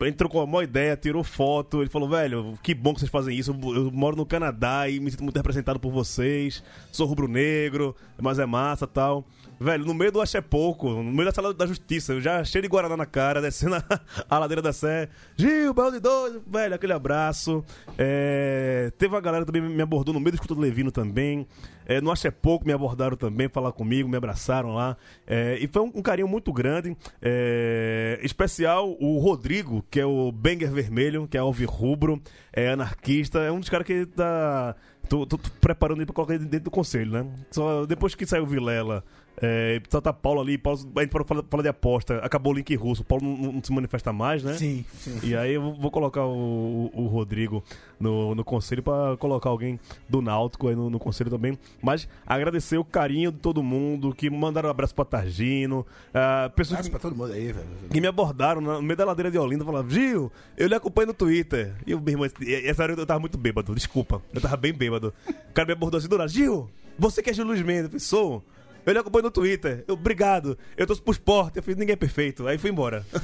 A 0.00 0.06
gente 0.06 0.16
trocou 0.16 0.40
uma 0.40 0.46
boa 0.46 0.64
ideia, 0.64 0.96
tirou 0.96 1.22
foto. 1.22 1.82
Ele 1.82 1.90
falou, 1.90 2.08
velho, 2.08 2.58
que 2.62 2.74
bom 2.74 2.94
que 2.94 3.00
vocês 3.00 3.10
fazem 3.10 3.36
isso. 3.36 3.50
Eu 3.50 3.90
moro 3.90 4.16
no 4.16 4.24
Canadá 4.24 4.88
e 4.88 4.98
me 4.98 5.10
sinto 5.10 5.22
muito 5.22 5.36
representado 5.36 5.78
por 5.78 5.92
vocês. 5.92 6.64
Sou 6.90 7.06
rubro-negro, 7.06 7.94
mas 8.20 8.38
é 8.38 8.46
massa 8.46 8.86
tal. 8.86 9.26
Velho, 9.62 9.84
no 9.84 9.92
meio 9.92 10.10
do 10.10 10.22
Axé 10.22 10.40
Pouco, 10.40 10.88
no 10.88 11.04
meio 11.04 11.26
da 11.26 11.32
sala 11.32 11.52
da 11.52 11.66
justiça, 11.66 12.14
eu 12.14 12.20
já 12.20 12.42
cheio 12.44 12.62
de 12.62 12.68
Guaraná 12.68 12.96
na 12.96 13.04
cara, 13.04 13.42
descendo 13.42 13.74
a, 13.76 13.84
a 14.28 14.38
ladeira 14.38 14.62
da 14.62 14.72
Sé. 14.72 15.08
Gil, 15.36 15.74
balde 15.74 16.00
doido, 16.00 16.42
velho, 16.46 16.74
aquele 16.74 16.94
abraço. 16.94 17.62
É, 17.98 18.90
teve 18.96 19.14
uma 19.14 19.20
galera 19.20 19.44
também 19.44 19.60
me 19.60 19.82
abordou 19.82 20.14
no 20.14 20.18
meio 20.20 20.32
do 20.32 20.36
escuta 20.36 20.54
do 20.54 20.60
Levino 20.62 20.90
também. 20.90 21.46
É, 21.84 22.00
no 22.00 22.10
Axé 22.10 22.30
Pouco 22.30 22.64
me 22.66 22.72
abordaram 22.72 23.16
também, 23.18 23.48
falar 23.50 23.72
comigo, 23.72 24.08
me 24.08 24.16
abraçaram 24.16 24.74
lá. 24.74 24.96
É, 25.26 25.58
e 25.60 25.66
foi 25.66 25.82
um, 25.82 25.92
um 25.96 26.02
carinho 26.02 26.28
muito 26.28 26.50
grande. 26.54 26.96
É, 27.20 28.18
especial 28.22 28.96
o 28.98 29.18
Rodrigo, 29.18 29.84
que 29.90 30.00
é 30.00 30.06
o 30.06 30.32
Banger 30.32 30.70
Vermelho, 30.70 31.28
que 31.28 31.36
é 31.36 31.40
alvirrubro, 31.40 32.18
é 32.50 32.70
anarquista, 32.70 33.40
é 33.40 33.52
um 33.52 33.60
dos 33.60 33.68
caras 33.68 33.86
que 33.86 34.06
tá. 34.06 34.74
Tô, 35.08 35.26
tô- 35.26 35.38
tô 35.38 35.50
preparando 35.60 35.98
ele 35.98 36.06
pra 36.06 36.14
colocar 36.14 36.34
ele 36.34 36.44
dentro 36.44 36.66
do 36.66 36.70
conselho, 36.70 37.10
né? 37.10 37.26
Só 37.50 37.84
depois 37.84 38.14
que 38.14 38.24
saiu 38.24 38.44
o 38.44 38.46
Vilela, 38.46 39.02
é, 39.42 39.80
só 39.88 40.00
tá 40.00 40.12
Paulo 40.12 40.40
ali, 40.40 40.58
Paulo, 40.58 40.78
a 40.96 41.00
gente 41.00 41.12
fala, 41.26 41.44
fala 41.48 41.62
de 41.62 41.68
aposta, 41.68 42.18
acabou 42.18 42.52
o 42.52 42.56
link 42.56 42.74
russo, 42.74 43.02
o 43.02 43.04
Paulo 43.04 43.24
não, 43.24 43.52
não 43.52 43.64
se 43.64 43.72
manifesta 43.72 44.12
mais, 44.12 44.42
né? 44.42 44.54
Sim, 44.54 44.84
sim. 44.98 45.18
E 45.22 45.34
aí 45.34 45.54
eu 45.54 45.72
vou- 45.74 45.90
colocar 45.90 46.24
o, 46.26 46.90
o 46.94 47.06
Rodrigo 47.06 47.62
no, 47.98 48.34
no 48.34 48.44
conselho 48.44 48.82
pra 48.82 49.16
colocar 49.18 49.50
alguém 49.50 49.78
do 50.08 50.20
Náutico 50.22 50.68
aí 50.68 50.74
no, 50.76 50.88
no 50.90 50.98
conselho 50.98 51.30
também. 51.30 51.58
Mas 51.82 52.06
agradecer 52.26 52.78
o 52.78 52.84
carinho 52.84 53.32
de 53.32 53.38
todo 53.38 53.62
mundo, 53.62 54.14
que 54.14 54.28
mandaram 54.30 54.68
um 54.68 54.70
abraço 54.70 54.94
pra 54.94 55.04
Targino, 55.04 55.84
ah, 56.14 56.50
pessoas 56.54 56.80
Abraço 56.80 56.90
que, 56.90 56.98
pra 56.98 57.00
todo 57.00 57.16
mundo 57.16 57.32
aí, 57.32 57.52
velho. 57.52 57.66
que 57.90 58.00
me 58.00 58.06
abordaram 58.06 58.60
no 58.60 58.80
meio 58.82 58.96
da 58.96 59.04
ladeira 59.04 59.30
de 59.30 59.38
Olinda, 59.38 59.64
falaram, 59.64 59.88
Gil, 59.90 60.30
eu 60.56 60.68
lhe 60.68 60.74
acompanho 60.74 61.08
no 61.08 61.14
Twitter. 61.14 61.74
E 61.86 61.92
eu, 61.92 62.00
meu 62.00 62.12
irmão, 62.12 62.28
essa 62.64 62.82
hora 62.82 62.92
eu 62.92 63.06
tava 63.06 63.20
muito 63.20 63.36
bêbado, 63.38 63.74
desculpa. 63.74 64.22
Eu 64.32 64.40
tava 64.40 64.56
bem 64.56 64.72
bêbado. 64.72 65.12
O 65.28 65.52
cara 65.52 65.66
me 65.66 65.72
abordou 65.72 65.98
assim 65.98 66.08
do 66.08 66.16
nada, 66.18 66.28
Gil, 66.28 66.68
você 66.98 67.22
que 67.22 67.30
é 67.30 67.32
Gil 67.32 67.44
Luiz 67.46 67.62
Mendes? 67.62 67.84
Eu 67.84 67.88
falei, 67.90 68.00
sou. 68.00 68.44
Eu 68.84 68.92
lhe 68.92 68.98
acompanho 68.98 69.24
no 69.24 69.30
Twitter. 69.30 69.84
Eu, 69.86 69.94
obrigado. 69.94 70.58
Eu 70.76 70.86
torço 70.86 71.02
pro 71.02 71.12
esporte. 71.12 71.56
Eu 71.56 71.62
falei, 71.62 71.78
ninguém 71.78 71.92
é 71.92 71.96
perfeito. 71.96 72.46
Aí 72.46 72.58
fui 72.58 72.70
embora. 72.70 73.06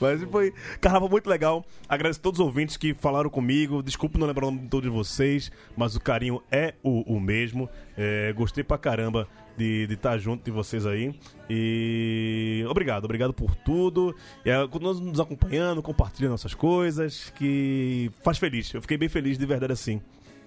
Mas 0.00 0.22
foi 0.24 0.52
carnaval 0.80 1.08
muito 1.08 1.28
legal. 1.28 1.64
Agradeço 1.88 2.20
a 2.20 2.22
todos 2.22 2.40
os 2.40 2.46
ouvintes 2.46 2.76
que 2.76 2.94
falaram 2.94 3.30
comigo. 3.30 3.82
Desculpe 3.82 4.18
não 4.18 4.26
lembrar 4.26 4.46
o 4.46 4.50
nome 4.50 4.62
de 4.62 4.68
todos 4.68 4.90
vocês, 4.90 5.50
mas 5.76 5.96
o 5.96 6.00
carinho 6.00 6.42
é 6.50 6.74
o, 6.82 7.14
o 7.14 7.20
mesmo. 7.20 7.68
É, 7.96 8.32
gostei 8.32 8.62
pra 8.62 8.76
caramba 8.76 9.26
de 9.56 9.86
estar 9.90 10.18
junto 10.18 10.44
de 10.44 10.50
vocês 10.50 10.84
aí. 10.84 11.14
E 11.48 12.64
obrigado, 12.68 13.04
obrigado 13.04 13.32
por 13.32 13.54
tudo. 13.54 14.14
É, 14.44 14.66
continua 14.66 14.94
nos 14.94 15.20
acompanhando, 15.20 15.82
compartilhando 15.82 16.32
nossas 16.32 16.54
coisas, 16.54 17.32
que 17.36 18.10
faz 18.22 18.38
feliz. 18.38 18.72
Eu 18.74 18.82
fiquei 18.82 18.96
bem 18.96 19.08
feliz 19.08 19.38
de 19.38 19.46
verdade 19.46 19.72
assim. 19.72 20.00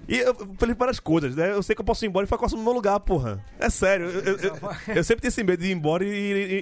E 0.09 0.17
eu 0.19 0.33
falei 0.57 0.73
várias 0.73 0.99
coisas, 1.01 1.35
né? 1.35 1.51
Eu 1.51 1.61
sei 1.61 1.75
que 1.75 1.81
eu 1.81 1.85
posso 1.85 2.05
ir 2.05 2.07
embora 2.07 2.25
e 2.25 2.29
ficar 2.29 2.47
no 2.49 2.63
meu 2.63 2.71
lugar, 2.71 2.97
porra. 3.01 3.43
É 3.59 3.69
sério. 3.69 4.05
Eu, 4.07 4.21
eu- 4.21 4.37
eu- 4.37 4.95
eu 4.95 5.03
sempre 5.03 5.21
tenho 5.21 5.29
esse 5.29 5.43
medo 5.43 5.61
de 5.61 5.67
ir 5.69 5.73
embora 5.73 6.03
e, 6.05 6.07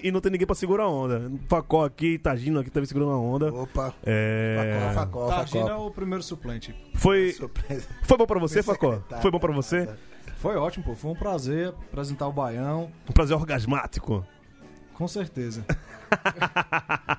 e- 0.04 0.08
e 0.08 0.12
não 0.12 0.20
ter 0.20 0.32
ninguém 0.32 0.48
pra 0.48 0.56
segurar 0.56 0.86
a 0.86 0.90
onda. 0.90 1.32
Facó 1.48 1.86
aqui, 1.86 2.18
Tagino 2.18 2.60
aqui 2.60 2.72
também 2.72 2.88
segurando 2.88 3.12
a 3.12 3.18
onda. 3.20 3.54
Opa. 3.54 3.94
É... 4.04 4.90
Facó, 4.96 5.28
facó, 5.28 5.36
Tagino 5.38 5.66
é 5.66 5.70
facó. 5.70 5.86
o 5.88 5.92
primeiro 5.92 6.24
suplente. 6.24 6.76
Foi, 6.96 7.34
Surpresa. 7.34 7.88
foi 8.02 8.18
bom 8.18 8.26
pra 8.26 8.40
você, 8.40 8.64
Facó? 8.64 9.00
Foi 9.22 9.30
bom 9.30 9.40
pra 9.40 9.54
você? 9.54 9.88
Foi 10.38 10.56
ótimo, 10.56 10.84
pô. 10.84 10.96
Foi 10.96 11.12
um 11.12 11.16
prazer 11.16 11.70
apresentar 11.70 12.28
o 12.28 12.32
Baião. 12.34 12.90
Um 13.08 13.14
prazer 13.14 13.38
orgasmático. 13.38 14.26
Com 14.96 15.08
certeza. 15.08 15.64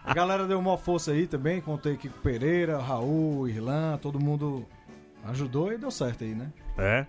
a 0.04 0.14
galera 0.14 0.46
deu 0.46 0.58
uma 0.58 0.76
força 0.76 1.12
aí 1.12 1.26
também. 1.26 1.60
Contei 1.60 1.94
aqui 1.94 2.08
com 2.08 2.18
Pereira, 2.20 2.78
Raul, 2.78 3.48
Irlan, 3.48 3.98
todo 3.98 4.18
mundo 4.18 4.64
ajudou 5.30 5.72
e 5.72 5.78
deu 5.78 5.90
certo 5.90 6.24
aí, 6.24 6.34
né? 6.34 6.52
É? 6.78 7.06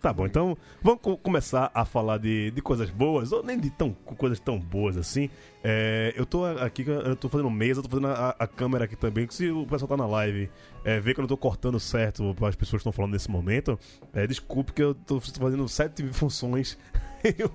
Tá 0.00 0.12
bom, 0.12 0.26
então 0.26 0.56
vamos 0.82 1.00
co- 1.00 1.16
começar 1.16 1.70
a 1.74 1.84
falar 1.84 2.18
de, 2.18 2.50
de 2.50 2.62
coisas 2.62 2.90
boas, 2.90 3.32
ou 3.32 3.42
nem 3.42 3.58
de 3.58 3.70
tão, 3.70 3.92
coisas 3.92 4.38
tão 4.38 4.58
boas 4.58 4.96
assim. 4.96 5.28
É, 5.68 6.12
eu 6.16 6.24
tô 6.24 6.44
aqui, 6.44 6.84
eu 6.86 7.16
tô 7.16 7.28
fazendo 7.28 7.50
mesa, 7.50 7.80
eu 7.80 7.82
tô 7.82 7.88
fazendo 7.88 8.06
a, 8.06 8.36
a 8.38 8.46
câmera 8.46 8.84
aqui 8.84 8.94
também, 8.94 9.26
se 9.28 9.50
o 9.50 9.66
pessoal 9.66 9.88
tá 9.88 9.96
na 9.96 10.06
live 10.06 10.48
é, 10.84 11.00
ver 11.00 11.12
que 11.12 11.18
eu 11.18 11.22
não 11.22 11.28
tô 11.28 11.36
cortando 11.36 11.80
certo 11.80 12.30
as 12.42 12.54
pessoas 12.54 12.70
que 12.82 12.88
estão 12.88 12.92
falando 12.92 13.12
nesse 13.14 13.28
momento, 13.28 13.76
é, 14.12 14.28
desculpe 14.28 14.72
que 14.72 14.80
eu 14.82 14.94
tô 14.94 15.18
fazendo 15.20 15.68
sete 15.68 16.06
funções 16.14 16.78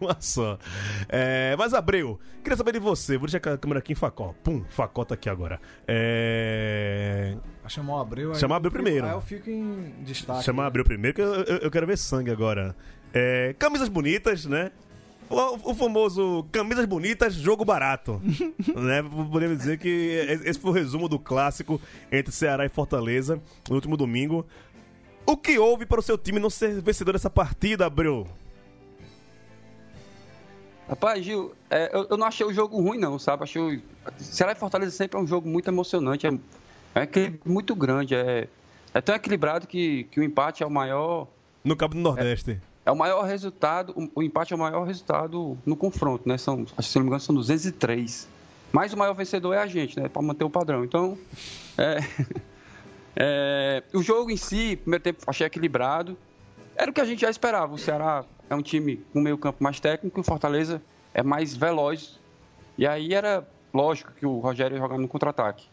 uma 0.02 0.18
só. 0.20 0.60
É, 1.08 1.56
mas, 1.58 1.74
Abreu, 1.74 2.20
queria 2.44 2.58
saber 2.58 2.74
de 2.74 2.80
você. 2.80 3.18
Vou 3.18 3.28
deixar 3.30 3.54
a 3.54 3.58
câmera 3.58 3.80
aqui 3.80 3.94
em 3.94 3.96
Facó. 3.96 4.36
Pum, 4.44 4.66
Facó 4.70 5.06
tá 5.06 5.14
aqui 5.16 5.30
agora. 5.30 5.62
É... 5.88 7.38
Chamar 7.68 7.96
o 7.96 8.00
Abreu. 8.02 8.36
Chamar 8.36 8.58
Abreu 8.58 8.72
primeiro. 8.72 9.06
Aí 9.06 9.14
eu 9.14 9.22
fico 9.22 9.50
em 9.50 9.94
destaque. 10.04 10.44
Chamar 10.44 10.66
Abreu 10.66 10.84
primeiro, 10.84 11.16
que 11.16 11.22
eu, 11.22 11.34
eu- 11.44 11.58
eu 11.60 11.72
quero 11.72 11.88
ver 11.88 11.98
sangue 11.98 12.30
agora. 12.32 12.76
É, 13.14 13.56
camisas 13.58 13.88
bonitas, 13.88 14.46
né? 14.46 14.72
O, 15.32 15.72
o 15.72 15.74
famoso 15.74 16.46
camisas 16.52 16.86
bonitas, 16.86 17.34
jogo 17.34 17.64
barato. 17.64 18.22
né? 18.76 19.02
Podemos 19.32 19.58
dizer 19.58 19.80
que 19.80 19.88
esse 20.44 20.60
foi 20.60 20.72
o 20.72 20.74
resumo 20.74 21.08
do 21.08 21.18
clássico 21.18 21.80
entre 22.12 22.34
Ceará 22.34 22.66
e 22.66 22.70
Fortaleza 22.70 23.42
no 23.70 23.76
último 23.76 23.96
domingo. 23.96 24.46
O 25.26 25.38
que 25.38 25.58
houve 25.58 25.86
para 25.86 26.02
o 26.02 26.04
seu 26.04 26.18
time 26.18 26.38
não 26.38 26.50
ser 26.50 26.82
vencedor 26.82 27.14
dessa 27.14 27.30
partida, 27.30 27.86
Abreu? 27.86 28.28
Rapaz, 30.90 31.24
Gil, 31.24 31.56
é, 31.70 31.90
eu, 31.96 32.08
eu 32.10 32.18
não 32.18 32.28
achei 32.28 32.46
o 32.46 32.54
jogo 32.54 32.82
ruim, 32.82 33.00
não, 33.00 33.18
sabe? 33.18 33.44
Achei 33.44 33.62
o... 33.62 33.82
Ceará 34.18 34.52
e 34.52 34.56
Fortaleza 34.56 34.92
sempre 34.92 35.18
é 35.18 35.24
um 35.24 35.28
jogo 35.28 35.48
muito 35.48 35.70
emocionante, 35.70 36.28
é, 36.28 36.32
é 36.96 37.34
muito 37.46 37.74
grande, 37.74 38.14
é, 38.14 38.50
é 38.94 39.00
tão 39.00 39.16
equilibrado 39.16 39.68
que, 39.68 40.04
que 40.06 40.20
o 40.20 40.24
empate 40.24 40.64
é 40.64 40.66
o 40.66 40.70
maior 40.70 41.28
No 41.64 41.78
Cabo 41.78 41.94
do 41.94 42.02
Nordeste. 42.02 42.52
é 42.52 42.71
o 42.90 42.96
maior 42.96 43.24
resultado, 43.24 43.94
o, 44.16 44.24
empate 44.24 44.54
é 44.54 44.56
o 44.56 44.60
maior 44.60 44.84
resultado 44.84 45.58
no 45.66 45.76
confronto, 45.76 46.28
né? 46.28 46.38
São, 46.38 46.66
se 46.80 46.96
não 46.96 47.04
me 47.04 47.08
engano, 47.10 47.22
são 47.22 47.36
203. 47.36 48.28
Mas 48.72 48.94
o 48.94 48.98
maior 48.98 49.14
vencedor 49.14 49.54
é 49.54 49.60
a 49.60 49.68
gente, 49.68 50.00
né? 50.00 50.10
Para 50.10 50.22
manter 50.22 50.44
o 50.44 50.50
padrão. 50.50 50.84
Então, 50.84 51.18
é, 51.78 52.00
é, 53.16 53.84
o 53.94 54.02
jogo 54.02 54.32
em 54.32 54.38
si, 54.38 54.78
primeiro 54.78 55.04
tempo, 55.04 55.20
achei 55.28 55.46
equilibrado. 55.46 56.18
Era 56.76 56.90
o 56.90 56.94
que 56.94 57.02
a 57.02 57.06
gente 57.06 57.22
já 57.22 57.30
esperava. 57.30 57.74
O 57.74 57.78
Ceará 57.78 58.26
é 58.50 58.56
um 58.56 58.62
time 58.62 58.98
com 59.14 59.22
meio 59.22 59.38
campo 59.38 59.64
mais 59.64 59.80
técnico, 59.80 60.20
o 60.20 60.24
Fortaleza 60.24 60.82
é 61.14 61.22
mais 61.22 61.56
veloz. 61.56 62.20
E 62.78 62.88
aí 62.88 63.14
era 63.14 63.48
lógico 63.72 64.12
que 64.14 64.26
o 64.26 64.40
Rogério 64.40 64.76
ia 64.76 64.82
jogar 64.82 64.98
no 64.98 65.08
contra-ataque. 65.08 65.66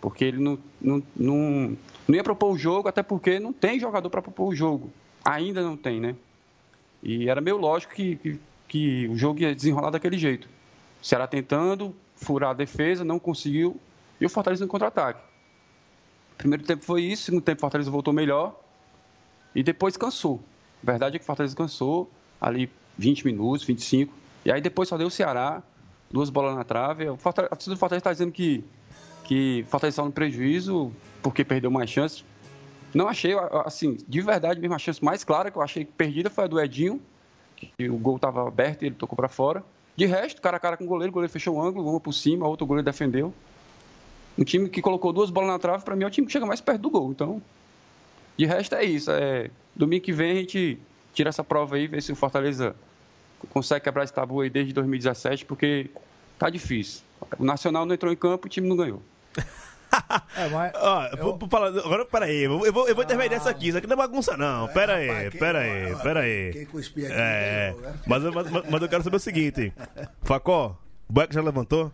Porque 0.00 0.24
ele 0.24 0.38
não, 0.38 0.58
não, 0.80 1.02
não, 1.16 1.76
não 2.06 2.14
ia 2.14 2.22
propor 2.22 2.52
o 2.52 2.58
jogo, 2.58 2.88
até 2.88 3.02
porque 3.02 3.40
não 3.40 3.52
tem 3.52 3.80
jogador 3.80 4.10
para 4.10 4.20
propor 4.20 4.48
o 4.48 4.54
jogo. 4.54 4.90
Ainda 5.24 5.62
não 5.62 5.76
tem, 5.76 6.00
né? 6.00 6.14
E 7.06 7.30
era 7.30 7.40
meio 7.40 7.56
lógico 7.56 7.94
que, 7.94 8.16
que, 8.16 8.40
que 8.66 9.06
o 9.06 9.16
jogo 9.16 9.38
ia 9.38 9.54
desenrolar 9.54 9.90
daquele 9.90 10.18
jeito. 10.18 10.48
O 11.00 11.06
Ceará 11.06 11.24
tentando 11.28 11.94
furar 12.16 12.50
a 12.50 12.52
defesa, 12.52 13.04
não 13.04 13.16
conseguiu, 13.16 13.80
e 14.20 14.26
o 14.26 14.28
Fortaleza 14.28 14.64
no 14.64 14.68
contra-ataque. 14.68 15.20
Primeiro 16.36 16.64
tempo 16.64 16.84
foi 16.84 17.02
isso, 17.02 17.22
segundo 17.22 17.44
tempo 17.44 17.58
o 17.58 17.60
Fortaleza 17.60 17.88
voltou 17.92 18.12
melhor, 18.12 18.60
e 19.54 19.62
depois 19.62 19.96
cansou. 19.96 20.42
A 20.82 20.90
verdade 20.90 21.14
é 21.14 21.18
que 21.20 21.22
o 21.22 21.26
Fortaleza 21.26 21.54
cansou, 21.54 22.10
ali 22.40 22.68
20 22.98 23.24
minutos, 23.24 23.64
25, 23.64 24.12
e 24.44 24.50
aí 24.50 24.60
depois 24.60 24.88
só 24.88 24.98
deu 24.98 25.06
o 25.06 25.10
Ceará, 25.10 25.62
duas 26.10 26.28
bolas 26.28 26.56
na 26.56 26.64
trave. 26.64 27.08
O 27.08 27.16
Fortaleza, 27.16 27.52
a 27.52 27.56
torcida 27.56 27.76
do 27.76 27.78
Fortaleza 27.78 28.00
está 28.00 28.12
dizendo 28.12 28.32
que, 28.32 28.64
que 29.22 29.64
Fortaleza 29.68 29.94
está 29.94 30.04
no 30.04 30.10
prejuízo 30.10 30.90
porque 31.22 31.44
perdeu 31.44 31.70
mais 31.70 31.88
chances. 31.88 32.24
Não 32.96 33.08
achei, 33.08 33.34
assim, 33.66 33.98
de 34.08 34.22
verdade 34.22 34.58
mesmo, 34.58 34.74
a 34.74 34.78
chance 34.78 35.04
mais 35.04 35.22
clara 35.22 35.50
que 35.50 35.58
eu 35.58 35.62
achei 35.62 35.84
perdida 35.84 36.30
foi 36.30 36.44
a 36.44 36.46
do 36.46 36.58
Edinho, 36.58 36.98
que 37.54 37.90
o 37.90 37.98
gol 37.98 38.16
estava 38.16 38.48
aberto 38.48 38.84
e 38.84 38.86
ele 38.86 38.94
tocou 38.94 39.14
para 39.14 39.28
fora. 39.28 39.62
De 39.94 40.06
resto, 40.06 40.40
cara 40.40 40.56
a 40.56 40.60
cara 40.60 40.78
com 40.78 40.84
o 40.84 40.86
goleiro, 40.86 41.10
o 41.10 41.12
goleiro 41.12 41.30
fechou 41.30 41.56
o 41.56 41.62
ângulo, 41.62 41.90
uma 41.90 42.00
por 42.00 42.14
cima, 42.14 42.48
outro 42.48 42.66
goleiro 42.66 42.86
defendeu. 42.86 43.34
Um 44.38 44.44
time 44.44 44.70
que 44.70 44.80
colocou 44.80 45.12
duas 45.12 45.28
bolas 45.28 45.50
na 45.50 45.58
trave, 45.58 45.84
para 45.84 45.94
mim 45.94 46.04
é 46.04 46.06
o 46.06 46.10
time 46.10 46.26
que 46.26 46.32
chega 46.32 46.46
mais 46.46 46.62
perto 46.62 46.80
do 46.80 46.88
gol. 46.88 47.10
Então, 47.10 47.42
de 48.34 48.46
resto 48.46 48.74
é 48.74 48.84
isso. 48.84 49.10
É, 49.10 49.50
domingo 49.74 50.02
que 50.02 50.12
vem 50.12 50.30
a 50.30 50.34
gente 50.36 50.78
tira 51.12 51.28
essa 51.28 51.44
prova 51.44 51.76
aí, 51.76 51.86
vê 51.86 52.00
se 52.00 52.12
o 52.12 52.16
Fortaleza 52.16 52.74
consegue 53.50 53.84
quebrar 53.84 54.04
esse 54.04 54.12
tabu 54.14 54.40
aí 54.40 54.48
desde 54.48 54.72
2017, 54.72 55.44
porque 55.44 55.90
tá 56.38 56.48
difícil. 56.48 57.02
O 57.38 57.44
Nacional 57.44 57.84
não 57.84 57.94
entrou 57.94 58.10
em 58.10 58.16
campo, 58.16 58.46
o 58.46 58.48
time 58.48 58.66
não 58.66 58.76
ganhou. 58.76 59.02
É, 60.36 60.48
mas 60.48 60.72
Ó, 60.76 61.16
vou, 61.16 61.38
vou 61.38 61.48
falar, 61.48 61.68
agora, 61.68 62.04
pera 62.04 62.24
aí, 62.26 62.42
eu 62.42 62.56
vou, 62.58 62.66
eu 62.66 62.72
vou, 62.72 62.88
eu 62.88 62.94
vou 62.94 63.04
intermediar 63.04 63.40
isso 63.40 63.48
aqui, 63.48 63.68
isso 63.68 63.78
aqui 63.78 63.86
não 63.86 63.94
é 63.94 63.96
bagunça 63.96 64.36
não, 64.36 64.68
pera 64.68 64.96
aí, 64.96 65.06
rapaz, 65.08 65.30
quem- 65.30 65.40
pera 65.40 65.58
aí, 65.60 65.92
ó, 65.92 65.98
pera 65.98 66.20
aí. 66.20 66.52
quem 66.52 66.66
cuspir 66.66 67.04
aqui 67.06 67.14
É, 67.14 67.74
né? 67.80 67.94
mas, 68.06 68.24
eu- 68.24 68.32
mas, 68.32 68.50
mas- 68.50 68.70
mas 68.70 68.82
eu 68.82 68.88
quero 68.88 69.02
saber 69.02 69.16
o 69.16 69.20
seguinte, 69.20 69.72
Facó, 70.22 70.78
o 71.08 71.12
Bueck 71.12 71.34
já 71.34 71.42
levantou? 71.42 71.90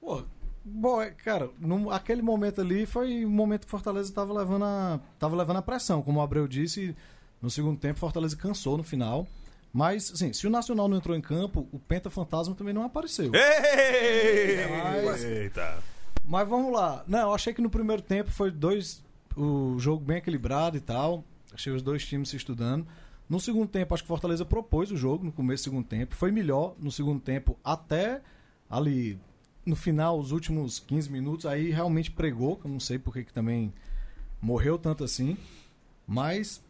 Pô, 0.00 0.22
bom, 0.64 1.00
é, 1.02 1.10
cara, 1.10 1.48
num, 1.58 1.90
aquele 1.90 2.22
momento 2.22 2.60
ali 2.60 2.86
foi 2.86 3.24
o 3.24 3.30
momento 3.30 3.62
que 3.62 3.66
o 3.66 3.70
Fortaleza 3.70 4.12
tava 4.12 4.32
levando 4.32 4.64
a, 4.64 5.00
tava 5.18 5.34
levando 5.36 5.56
a 5.56 5.62
pressão. 5.62 6.02
Como 6.02 6.20
o 6.20 6.22
Abreu 6.22 6.46
disse, 6.46 6.94
no 7.42 7.50
segundo 7.50 7.78
tempo 7.78 7.96
o 7.96 8.00
Fortaleza 8.00 8.36
cansou 8.36 8.76
no 8.76 8.82
final. 8.84 9.26
Mas, 9.72 10.10
assim, 10.10 10.32
se 10.32 10.46
o 10.46 10.50
Nacional 10.50 10.88
não 10.88 10.96
entrou 10.96 11.14
em 11.16 11.20
campo, 11.20 11.68
o 11.70 11.78
Penta 11.78 12.08
Fantasma 12.08 12.54
também 12.54 12.72
não 12.72 12.84
apareceu. 12.84 13.30
Mas- 15.04 15.24
Eita. 15.24 15.78
Mas 16.26 16.48
vamos 16.48 16.72
lá. 16.72 17.04
Não, 17.06 17.20
eu 17.20 17.34
achei 17.34 17.54
que 17.54 17.62
no 17.62 17.70
primeiro 17.70 18.02
tempo 18.02 18.30
foi 18.30 18.50
dois. 18.50 19.02
O 19.36 19.78
jogo 19.78 20.04
bem 20.04 20.16
equilibrado 20.16 20.76
e 20.76 20.80
tal. 20.80 21.24
Achei 21.54 21.72
os 21.72 21.82
dois 21.82 22.04
times 22.04 22.30
se 22.30 22.36
estudando. 22.36 22.86
No 23.28 23.38
segundo 23.38 23.68
tempo, 23.68 23.94
acho 23.94 24.02
que 24.02 24.06
o 24.06 24.14
Fortaleza 24.14 24.44
propôs 24.44 24.90
o 24.90 24.96
jogo 24.96 25.24
no 25.24 25.32
começo 25.32 25.62
do 25.62 25.64
segundo 25.64 25.86
tempo. 25.86 26.14
Foi 26.14 26.32
melhor 26.32 26.74
no 26.78 26.90
segundo 26.90 27.20
tempo 27.20 27.56
até 27.62 28.20
ali 28.68 29.18
no 29.64 29.76
final, 29.76 30.18
os 30.18 30.32
últimos 30.32 30.80
15 30.80 31.10
minutos. 31.10 31.46
Aí 31.46 31.70
realmente 31.70 32.10
pregou, 32.10 32.56
que 32.56 32.66
eu 32.66 32.70
não 32.70 32.80
sei 32.80 32.98
porque 32.98 33.24
que 33.24 33.32
também 33.32 33.72
morreu 34.40 34.78
tanto 34.78 35.04
assim. 35.04 35.36
Mas 36.06 36.60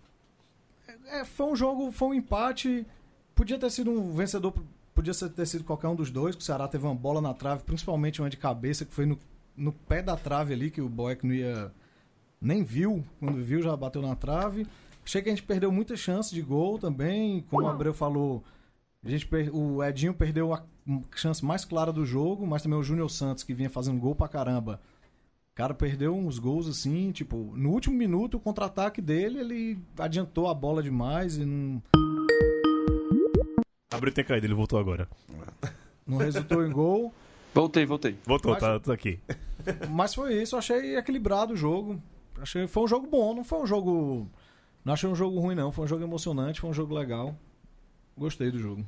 é, 1.06 1.24
foi 1.24 1.46
um 1.46 1.56
jogo, 1.56 1.90
foi 1.92 2.08
um 2.08 2.14
empate. 2.14 2.86
Podia 3.34 3.58
ter 3.58 3.70
sido 3.70 3.90
um 3.90 4.14
vencedor, 4.14 4.54
podia 4.94 5.12
ter 5.14 5.46
sido 5.46 5.64
qualquer 5.64 5.88
um 5.88 5.94
dos 5.94 6.10
dois, 6.10 6.34
o 6.34 6.40
Ceará 6.40 6.66
teve 6.66 6.84
uma 6.84 6.94
bola 6.94 7.20
na 7.20 7.34
trave, 7.34 7.62
principalmente 7.64 8.20
uma 8.22 8.30
de 8.30 8.38
cabeça, 8.38 8.84
que 8.84 8.92
foi 8.92 9.04
no, 9.04 9.18
no 9.56 9.72
pé 9.72 10.02
da 10.02 10.16
trave 10.16 10.54
ali, 10.54 10.70
que 10.70 10.80
o 10.80 10.88
Boeck 10.88 11.26
não 11.26 11.34
ia. 11.34 11.72
Nem 12.40 12.62
viu, 12.62 13.04
quando 13.18 13.42
viu 13.42 13.62
já 13.62 13.74
bateu 13.76 14.02
na 14.02 14.14
trave. 14.14 14.66
Achei 15.04 15.22
que 15.22 15.28
a 15.28 15.32
gente 15.32 15.42
perdeu 15.42 15.72
muita 15.72 15.96
chance 15.96 16.34
de 16.34 16.42
gol 16.42 16.78
também, 16.78 17.40
como 17.48 17.64
o 17.64 17.68
Abreu 17.68 17.94
falou. 17.94 18.42
A 19.04 19.08
gente 19.08 19.28
o 19.52 19.82
Edinho 19.82 20.12
perdeu 20.12 20.52
a 20.52 20.62
chance 21.14 21.44
mais 21.44 21.64
clara 21.64 21.92
do 21.92 22.04
jogo, 22.04 22.46
mas 22.46 22.62
também 22.62 22.78
o 22.78 22.82
Júnior 22.82 23.10
Santos, 23.10 23.44
que 23.44 23.54
vinha 23.54 23.70
fazendo 23.70 24.00
gol 24.00 24.14
pra 24.14 24.28
caramba. 24.28 24.80
O 25.52 25.56
cara 25.56 25.72
perdeu 25.72 26.14
uns 26.14 26.38
gols 26.38 26.68
assim, 26.68 27.12
tipo, 27.12 27.52
no 27.56 27.70
último 27.70 27.96
minuto, 27.96 28.36
o 28.36 28.40
contra-ataque 28.40 29.00
dele, 29.00 29.38
ele 29.38 29.78
adiantou 29.98 30.48
a 30.48 30.54
bola 30.54 30.82
demais 30.82 31.38
e 31.38 31.44
não, 31.46 31.82
Abriu 33.96 34.12
tem 34.12 34.24
caído, 34.24 34.46
ele 34.46 34.54
voltou 34.54 34.78
agora. 34.78 35.08
não 36.06 36.18
resultou 36.18 36.66
em 36.66 36.70
gol. 36.70 37.14
Voltei, 37.56 37.86
voltei. 37.86 38.18
Voltou, 38.26 38.52
Mas- 38.52 38.60
tá, 38.60 38.78
tá 38.78 38.92
aqui. 38.92 39.18
Mas 39.90 40.14
foi 40.14 40.34
isso, 40.42 40.56
achei 40.58 40.94
equilibrado 40.96 41.54
o 41.54 41.56
jogo. 41.56 42.00
Achei 42.38 42.66
foi 42.66 42.82
um 42.82 42.86
jogo 42.88 43.06
bom, 43.06 43.34
não 43.34 43.42
foi 43.42 43.60
um 43.60 43.66
jogo. 43.66 44.28
Não 44.84 44.92
achei 44.92 45.08
um 45.08 45.14
jogo 45.14 45.40
ruim, 45.40 45.54
não. 45.54 45.72
Foi 45.72 45.86
um 45.86 45.88
jogo 45.88 46.04
emocionante, 46.04 46.60
foi 46.60 46.68
um 46.68 46.74
jogo 46.74 46.94
legal. 46.94 47.34
Gostei 48.16 48.50
do 48.50 48.58
jogo. 48.58 48.86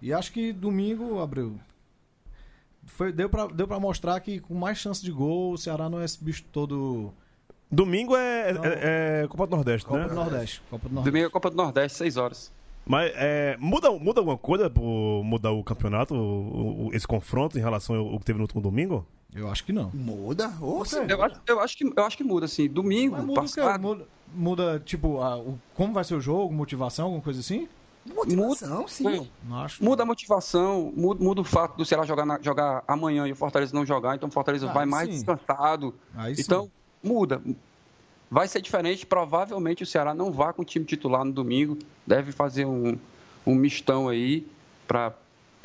E 0.00 0.12
acho 0.12 0.32
que 0.32 0.52
domingo, 0.52 1.18
Abreu. 1.18 1.58
Foi, 2.86 3.12
deu, 3.12 3.28
pra, 3.28 3.46
deu 3.48 3.66
pra 3.66 3.80
mostrar 3.80 4.20
que 4.20 4.38
com 4.38 4.54
mais 4.54 4.78
chance 4.78 5.02
de 5.02 5.10
gol, 5.10 5.52
o 5.54 5.58
Ceará 5.58 5.88
não 5.88 6.00
é 6.00 6.04
esse 6.04 6.22
bicho 6.22 6.44
todo. 6.52 7.12
Domingo 7.70 8.14
é, 8.14 8.52
Não. 8.52 8.64
é, 8.64 9.22
é 9.24 9.28
Copa 9.28 9.46
do 9.48 9.56
Nordeste, 9.56 9.86
Copa 9.86 9.98
né? 10.02 10.08
do 10.08 10.14
Nordeste. 10.14 10.62
Copa 10.70 10.88
do 10.88 10.94
Nordeste. 10.94 11.10
Domingo 11.10 11.26
é 11.26 11.30
Copa 11.30 11.50
do 11.50 11.56
Nordeste, 11.56 11.98
6 11.98 12.16
horas. 12.16 12.52
Mas 12.86 13.12
é, 13.14 13.56
muda, 13.58 13.90
muda 13.92 14.20
alguma 14.20 14.36
coisa 14.36 14.68
por 14.68 15.22
mudar 15.24 15.52
o 15.52 15.64
campeonato, 15.64 16.14
o- 16.14 16.86
o- 16.88 16.94
esse 16.94 17.06
confronto 17.06 17.58
em 17.58 17.62
relação 17.62 17.96
ao, 17.96 18.18
que 18.18 18.24
teve 18.24 18.38
no 18.38 18.44
último 18.44 18.60
domingo? 18.60 19.06
Eu 19.34 19.50
acho 19.50 19.64
que 19.64 19.72
não. 19.72 19.90
Muda? 19.94 20.52
Oxa, 20.60 21.04
Eu 21.08 21.22
acho, 21.22 21.40
eu 21.46 21.60
acho, 21.60 21.76
que, 21.76 21.84
eu 21.96 22.04
acho 22.04 22.16
que 22.16 22.22
muda, 22.24 22.46
assim. 22.46 22.68
Domingo 22.68 23.16
muda 23.22 23.40
passado. 23.40 23.80
Muda, 23.82 24.06
muda, 24.34 24.82
tipo, 24.84 25.20
a- 25.20 25.38
o, 25.38 25.58
como 25.74 25.92
vai 25.94 26.04
ser 26.04 26.14
o 26.14 26.20
jogo, 26.20 26.52
motivação, 26.54 27.06
alguma 27.06 27.22
coisa 27.22 27.40
assim? 27.40 27.66
motivação, 28.14 28.86
sim. 28.86 29.26
Não 29.42 29.60
acho. 29.60 29.82
Muda 29.82 30.02
a 30.02 30.06
motivação, 30.06 30.92
muda, 30.94 31.24
muda 31.24 31.40
o 31.40 31.44
fato 31.44 31.76
do 31.76 31.84
Ceará 31.86 32.04
jogar, 32.04 32.26
na- 32.26 32.38
jogar 32.40 32.84
amanhã 32.86 33.26
e 33.26 33.32
o 33.32 33.36
Fortaleza 33.36 33.74
não 33.74 33.84
jogar, 33.86 34.14
então 34.14 34.28
o 34.28 34.32
Fortaleza 34.32 34.68
Ah, 34.68 34.72
vai 34.74 34.84
mais 34.86 35.08
sim. 35.08 35.14
descansado. 35.14 35.94
Aí 36.14 36.36
sim. 36.36 36.42
Então, 36.42 36.70
muda. 37.02 37.40
Vai 38.34 38.48
ser 38.48 38.60
diferente. 38.60 39.06
Provavelmente 39.06 39.84
o 39.84 39.86
Ceará 39.86 40.12
não 40.12 40.32
vá 40.32 40.52
com 40.52 40.62
o 40.62 40.64
time 40.64 40.84
titular 40.84 41.24
no 41.24 41.30
domingo. 41.30 41.78
Deve 42.04 42.32
fazer 42.32 42.64
um, 42.64 42.98
um 43.46 43.54
mistão 43.54 44.08
aí 44.08 44.44
para 44.88 45.14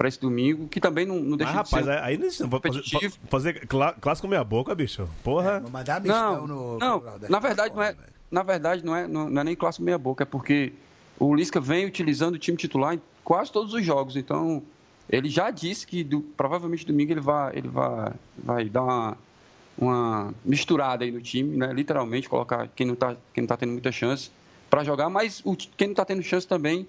esse 0.08 0.22
domingo, 0.22 0.68
que 0.68 0.80
também 0.80 1.04
não, 1.04 1.16
não 1.16 1.30
Mas, 1.32 1.38
deixa 1.40 1.52
de 1.52 1.58
rapaz, 1.58 1.86
ser. 1.86 1.98
aí 2.04 2.18
não 2.20 2.48
vou 2.48 2.60
fazer, 2.62 2.78
competitivo. 2.84 3.14
fa- 3.16 3.28
fazer 3.28 3.68
clá- 3.68 3.94
clássico 3.94 4.28
meia 4.28 4.44
boca, 4.44 4.76
bicho. 4.76 5.10
Porra. 5.24 5.64
Mas 5.72 5.84
dá 5.84 6.00
mistão 6.00 6.46
Não, 6.46 6.48
no. 6.48 6.78
não, 6.78 7.00
no 7.00 7.06
Nordeste, 7.06 7.32
na 7.32 7.40
verdade 7.40 7.76
não 7.76 7.82
é, 7.84 7.92
velho. 7.94 8.04
na 8.30 8.44
verdade 8.44 8.86
não 8.86 8.96
é, 8.96 9.08
não, 9.08 9.30
não 9.32 9.42
é 9.42 9.44
nem 9.44 9.56
clássico 9.56 9.84
meia 9.84 9.98
boca, 9.98 10.22
é 10.24 10.26
porque 10.26 10.72
o 11.20 11.34
Lisca 11.36 11.60
vem 11.60 11.88
utilizando 11.88 12.36
o 12.36 12.38
time 12.38 12.56
titular 12.56 12.94
em 12.94 13.02
quase 13.24 13.52
todos 13.52 13.74
os 13.74 13.84
jogos, 13.84 14.16
então 14.16 14.62
ele 15.10 15.28
já 15.28 15.50
disse 15.50 15.88
que 15.88 16.04
do- 16.04 16.22
provavelmente 16.22 16.86
domingo 16.86 17.12
ele 17.14 17.20
vai, 17.20 17.58
ele 17.58 17.68
vai, 17.68 18.14
vai 18.38 18.70
dar 18.70 18.84
uma, 18.84 19.18
uma 19.80 20.34
misturada 20.44 21.04
aí 21.06 21.12
no 21.12 21.22
time, 21.22 21.56
né? 21.58 21.72
Literalmente 21.74 22.28
colocar 22.28 22.68
quem 22.76 22.86
não 22.86 22.94
está 22.96 23.16
quem 23.34 23.42
não 23.44 23.48
tá 23.48 23.56
tendo 23.58 23.72
muita 23.72 23.92
chance 23.92 24.30
para 24.70 24.84
jogar, 24.84 25.10
mas 25.10 25.42
o 25.46 25.56
quem 25.56 25.88
não 25.88 25.94
está 25.94 26.04
tendo 26.06 26.22
chance 26.22 26.48
também 26.48 26.88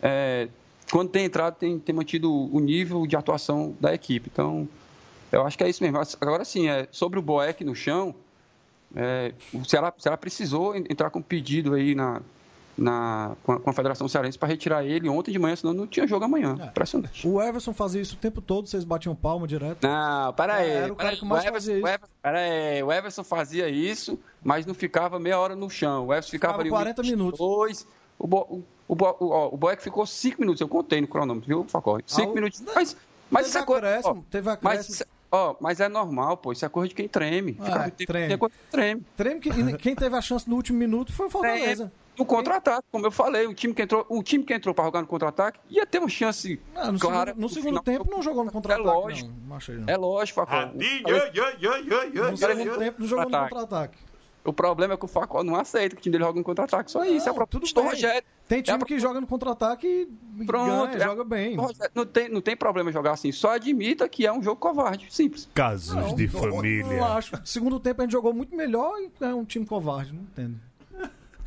é, 0.00 0.48
quando 0.90 1.10
tem 1.10 1.24
entrado, 1.24 1.54
tem, 1.56 1.78
tem 1.78 1.94
mantido 1.94 2.32
o 2.32 2.60
nível 2.60 3.06
de 3.06 3.16
atuação 3.16 3.74
da 3.80 3.92
equipe. 3.92 4.30
Então, 4.32 4.66
eu 5.30 5.44
acho 5.46 5.58
que 5.58 5.64
é 5.64 5.68
isso 5.68 5.82
mesmo. 5.82 5.98
Agora 6.20 6.44
sim, 6.44 6.68
é, 6.68 6.86
sobre 6.90 7.18
o 7.18 7.22
Boeck 7.22 7.62
no 7.64 7.74
chão, 7.74 8.14
é, 8.96 9.34
o 9.52 9.64
Ceará, 9.64 9.92
Ceará 9.98 10.16
precisou 10.16 10.74
en- 10.74 10.84
entrar 10.88 11.10
com 11.10 11.20
pedido 11.20 11.74
aí 11.74 11.94
na, 11.94 12.22
na, 12.78 13.32
com, 13.42 13.52
a, 13.52 13.60
com 13.60 13.68
a 13.70 13.72
Federação 13.72 14.06
Cearense 14.08 14.38
para 14.38 14.48
retirar 14.48 14.84
ele 14.84 15.08
ontem 15.08 15.32
de 15.32 15.38
manhã, 15.38 15.56
senão 15.56 15.74
não 15.74 15.86
tinha 15.86 16.06
jogo 16.06 16.24
amanhã. 16.24 16.56
É. 16.60 16.66
Impressionante. 16.66 17.26
O 17.26 17.42
Everson 17.42 17.74
fazia 17.74 18.00
isso 18.00 18.14
o 18.14 18.18
tempo 18.18 18.40
todo, 18.40 18.68
vocês 18.68 18.84
batiam 18.84 19.14
palma 19.16 19.46
direto. 19.48 19.78
Não, 19.86 20.32
para 20.32 20.54
aí. 20.54 20.70
Era 20.70 20.92
o 20.92 20.96
cara 20.96 21.16
que 21.16 21.24
mais 21.24 21.44
o 21.44 21.48
Everson, 21.48 21.52
fazia 21.54 21.74
isso. 21.76 21.84
o 21.84 21.88
Everson- 21.88 22.12
pera 22.22 22.38
aí, 22.38 22.82
o 22.82 22.92
Everson 22.92 23.24
fazia 23.24 23.68
isso, 23.68 24.18
mas 24.42 24.64
não 24.64 24.74
ficava 24.74 25.18
meia 25.18 25.38
hora 25.38 25.56
no 25.56 25.68
chão. 25.68 26.06
O 26.06 26.12
Everson 26.12 26.30
ficava, 26.30 26.52
Ficava 26.54 26.62
ali 26.62 26.70
40 26.70 27.02
minutos. 27.02 27.38
Dois. 27.38 27.86
O, 28.18 28.26
Bo, 28.26 28.62
o, 28.88 28.94
Bo- 28.94 29.16
o, 29.20 29.28
ó, 29.30 29.48
o 29.52 29.56
Boeck 29.56 29.82
ficou 29.82 30.04
5 30.06 30.40
minutos, 30.40 30.60
eu 30.60 30.68
contei 30.68 31.00
no 31.00 31.06
cronômetro, 31.08 31.46
viu, 31.48 31.64
Facó? 31.68 31.98
5 32.06 32.30
Ah, 32.30 32.34
minutos. 32.34 32.62
Mas, 32.74 32.96
mas 33.30 33.46
teve 33.46 33.48
isso 33.50 33.58
é 33.58 33.62
coisa. 33.64 33.86
acréscimo, 33.86 34.24
ó, 34.26 34.30
teve 34.30 34.46
Mas, 34.46 34.54
acréscimo. 34.56 34.94
isso 34.94 35.02
é- 35.02 35.06
ó, 35.30 35.54
mas 35.60 35.78
é 35.80 35.88
normal, 35.88 36.36
pô. 36.36 36.50
Isso 36.52 36.64
é 36.64 36.68
coisa 36.68 36.88
de 36.88 36.94
quem 36.96 37.06
treme. 37.06 37.56
Ah, 37.60 37.90
tempo, 37.90 38.06
treme. 38.12 38.32
é 38.32 38.36
coisa 38.36 38.54
treme. 38.70 39.02
Treme 39.16 39.40
que, 39.40 39.76
quem 39.78 39.94
teve 39.94 40.16
a 40.16 40.20
chance 40.20 40.48
no 40.48 40.56
último 40.56 40.78
minuto 40.78 41.12
foi 41.12 41.26
o 41.26 41.30
Fortaleza. 41.30 41.92
No 42.18 42.24
contra-ataque, 42.26 42.82
como 42.90 43.06
eu 43.06 43.10
falei, 43.10 43.46
o 43.46 43.54
time 43.54 43.72
que 43.72 43.82
entrou, 43.82 44.04
o 44.08 44.22
time 44.22 44.42
que 44.44 44.52
entrou 44.52 44.74
para 44.74 44.84
jogar 44.86 45.00
no 45.02 45.06
contra-ataque 45.06 45.60
ia 45.70 45.86
ter 45.86 45.98
uma 46.00 46.08
chance 46.08 46.60
Ah, 46.74 46.90
no 46.90 46.98
clara. 46.98 47.30
segundo, 47.30 47.42
no 47.42 47.48
segundo 47.48 47.68
final. 47.82 47.82
tempo 47.84 48.10
não 48.10 48.22
jogou 48.22 48.44
no 48.44 48.50
contra-ataque, 48.50 48.88
É 48.88 48.92
lógico. 48.92 49.30
não. 49.30 49.48
Não 49.48 49.56
achei, 49.56 49.76
não. 49.76 49.84
É 49.88 49.96
lógico, 49.96 50.40
Facó. 50.40 50.66
No 50.72 52.36
segundo 52.36 52.78
tempo 52.78 53.00
não 53.00 53.06
jogou 53.06 53.24
no 53.30 53.38
Contra-ataque. 53.48 53.98
O 54.44 54.52
problema 54.52 54.94
é 54.94 54.96
que 54.96 55.04
o 55.04 55.08
Facó 55.08 55.42
não 55.44 55.56
aceita 55.56 55.94
que 55.94 56.00
o 56.00 56.02
time 56.02 56.12
dele 56.12 56.24
joga 56.24 56.38
no 56.38 56.44
contra-ataque. 56.44 56.90
Só 56.90 57.04
isso. 57.04 57.24
É 57.24 57.26
Não, 57.26 57.32
a 57.32 57.34
própria 57.34 57.60
tudo 57.60 57.74
bem. 57.74 57.84
Rogério. 57.90 58.22
Tem 58.48 58.58
É 58.60 58.62
time 58.62 58.78
a 58.82 58.86
que 58.86 58.98
joga 58.98 59.20
no 59.20 59.26
contra-ataque 59.26 60.08
e 60.38 60.44
Pronto, 60.46 60.86
ganha, 60.86 60.96
é- 60.96 61.00
joga 61.00 61.24
bem. 61.24 61.56
Não 61.94 62.06
tem, 62.06 62.28
não 62.30 62.40
tem 62.40 62.56
problema 62.56 62.90
jogar 62.90 63.12
assim. 63.12 63.30
Só 63.30 63.50
admita 63.50 64.08
que 64.08 64.26
é 64.26 64.32
um 64.32 64.42
jogo 64.42 64.58
covarde. 64.58 65.06
Simples. 65.10 65.46
Casos 65.52 65.94
Não, 65.94 66.14
de 66.14 66.24
eu- 66.24 66.30
Eu 66.44 66.50
família. 66.54 67.04
acho. 67.04 67.38
Segundo 67.44 67.78
tempo 67.78 68.00
a 68.00 68.04
gente 68.04 68.12
jogou 68.12 68.32
muito 68.32 68.56
melhor 68.56 68.94
e 69.00 69.10
é 69.22 69.34
um 69.34 69.44
time 69.44 69.66
covarde, 69.66 70.14
não 70.14 70.22
entendo. 70.22 70.58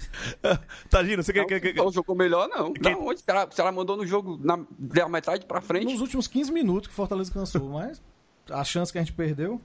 Tagino, 0.89 1.23
você 1.23 1.33
quer. 1.33 1.45
quer- 1.45 1.59
quer- 1.59 1.75
Não 1.75 1.91
jogou 1.91 2.15
melhor, 2.15 2.47
não. 2.49 2.73
Quem- 2.73 2.93
Não, 2.93 3.07
onde? 3.07 3.19
Se 3.21 3.25
ela, 3.27 3.49
se 3.51 3.59
ela 3.61 3.71
mandou 3.71 3.95
no 3.97 4.05
jogo 4.05 4.39
na, 4.41 4.59
da 4.77 5.07
metade 5.09 5.45
pra 5.45 5.61
frente. 5.61 5.85
Nos 5.85 6.01
últimos 6.01 6.27
15 6.27 6.51
minutos 6.51 6.87
que 6.87 6.93
o 6.93 6.95
Fortaleza 6.95 7.31
cansou, 7.31 7.69
mas 7.69 8.01
a 8.49 8.63
chance 8.63 8.91
que 8.91 8.97
a 8.97 9.01
gente 9.01 9.13
perdeu. 9.13 9.59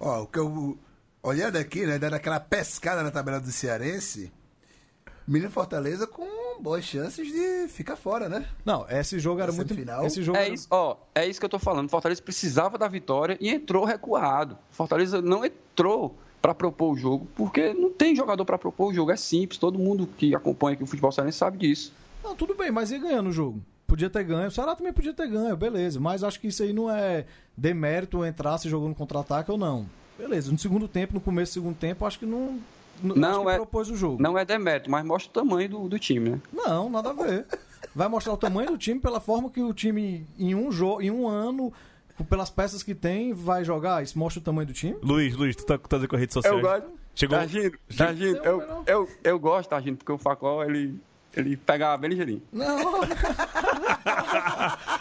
Ó, 0.00 0.22
o 0.22 0.26
que 0.26 0.38
eu. 0.38 0.78
Olhando 1.22 1.56
aqui, 1.56 1.84
né? 1.84 1.98
Dando 1.98 2.14
aquela 2.14 2.38
pescada 2.38 3.02
na 3.02 3.10
tabela 3.10 3.40
do 3.40 3.50
Cearense. 3.50 4.32
Menino 5.26 5.50
Fortaleza 5.50 6.06
com 6.06 6.26
boas 6.62 6.84
chances 6.84 7.26
de 7.30 7.68
ficar 7.68 7.96
fora, 7.96 8.28
né? 8.30 8.48
Não, 8.64 8.86
esse 8.88 9.18
jogo 9.18 9.40
era 9.42 9.52
muito. 9.52 9.68
semifinal? 9.68 10.06
Esse 10.06 10.22
jogo 10.22 10.38
É 10.38 10.46
era- 10.46 10.54
isso, 10.54 10.66
ó, 10.70 10.96
é 11.14 11.26
isso 11.26 11.38
que 11.38 11.44
eu 11.44 11.50
tô 11.50 11.58
falando. 11.58 11.90
Fortaleza 11.90 12.22
precisava 12.22 12.78
da 12.78 12.88
vitória 12.88 13.36
e 13.40 13.50
entrou 13.50 13.84
recuado. 13.84 14.56
Fortaleza 14.70 15.20
não 15.20 15.44
entrou 15.44 16.16
para 16.48 16.54
propor 16.54 16.92
o 16.92 16.96
jogo, 16.96 17.26
porque 17.36 17.74
não 17.74 17.90
tem 17.90 18.16
jogador 18.16 18.44
para 18.44 18.56
propor 18.56 18.90
o 18.90 18.94
jogo. 18.94 19.10
É 19.10 19.16
simples, 19.16 19.58
todo 19.58 19.78
mundo 19.78 20.08
que 20.16 20.34
acompanha 20.34 20.74
aqui 20.74 20.82
o 20.82 20.86
futebol 20.86 21.12
cearense 21.12 21.36
sabe 21.36 21.58
disso. 21.58 21.92
Não, 22.24 22.34
tudo 22.34 22.54
bem, 22.54 22.70
mas 22.70 22.90
ia 22.90 22.98
ganhando 22.98 23.28
o 23.28 23.32
jogo. 23.32 23.60
Podia 23.86 24.08
ter 24.10 24.24
ganho. 24.24 24.48
O 24.48 24.50
Ceará 24.50 24.74
também 24.74 24.92
podia 24.92 25.12
ter 25.14 25.28
ganho, 25.28 25.56
beleza. 25.56 25.98
Mas 26.00 26.22
acho 26.24 26.40
que 26.40 26.48
isso 26.48 26.62
aí 26.62 26.72
não 26.72 26.90
é 26.90 27.26
demérito 27.56 28.24
entrar 28.24 28.56
se 28.58 28.68
jogou 28.68 28.88
no 28.88 28.94
contra-ataque 28.94 29.50
ou 29.50 29.58
não. 29.58 29.86
Beleza, 30.18 30.50
no 30.50 30.58
segundo 30.58 30.88
tempo, 30.88 31.14
no 31.14 31.20
começo 31.20 31.52
do 31.52 31.54
segundo 31.54 31.76
tempo, 31.76 32.04
acho 32.06 32.18
que 32.18 32.26
não. 32.26 32.58
Não, 33.02 33.44
que 33.44 33.50
é- 33.50 33.56
propôs 33.56 33.88
o 33.90 33.96
jogo. 33.96 34.20
Não 34.20 34.36
é 34.36 34.44
demérito, 34.44 34.90
mas 34.90 35.04
mostra 35.04 35.30
o 35.30 35.32
tamanho 35.32 35.68
do, 35.68 35.88
do 35.88 35.98
time, 35.98 36.30
né? 36.30 36.40
Não, 36.52 36.90
nada 36.90 37.10
a 37.10 37.12
ver. 37.12 37.46
Vai 37.94 38.08
mostrar 38.08 38.32
o 38.32 38.36
tamanho 38.36 38.72
do 38.72 38.78
time 38.78 39.00
pela 39.00 39.20
forma 39.20 39.48
que 39.50 39.62
o 39.62 39.72
time, 39.72 40.26
em 40.38 40.54
um 40.54 40.72
jogo, 40.72 41.00
em 41.00 41.10
um 41.10 41.28
ano, 41.28 41.72
pelas 42.24 42.50
peças 42.50 42.82
que 42.82 42.94
tem, 42.94 43.32
vai 43.32 43.64
jogar. 43.64 44.02
Isso 44.02 44.18
mostra 44.18 44.40
o 44.40 44.44
tamanho 44.44 44.66
do 44.66 44.72
time? 44.72 44.96
Luiz, 45.02 45.34
Luiz, 45.36 45.56
tu 45.56 45.64
tá, 45.64 45.78
tá 45.78 46.06
com 46.06 46.16
a 46.16 46.18
rede 46.18 46.32
social? 46.32 46.56
Eu 46.56 46.62
gosto. 46.62 46.88
Chegou. 47.14 47.36
Targino, 47.36 47.72
Targino, 47.96 48.36
eu, 48.44 48.58
não. 48.58 48.84
eu, 48.86 49.08
eu 49.24 49.38
gosto, 49.38 49.68
Targino, 49.68 49.96
porque 49.96 50.12
o 50.12 50.18
Facol, 50.18 50.64
ele, 50.64 51.00
ele 51.36 51.56
pega 51.56 51.96
bem 51.96 52.10
ligeirinho. 52.10 52.42
Não. 52.52 52.68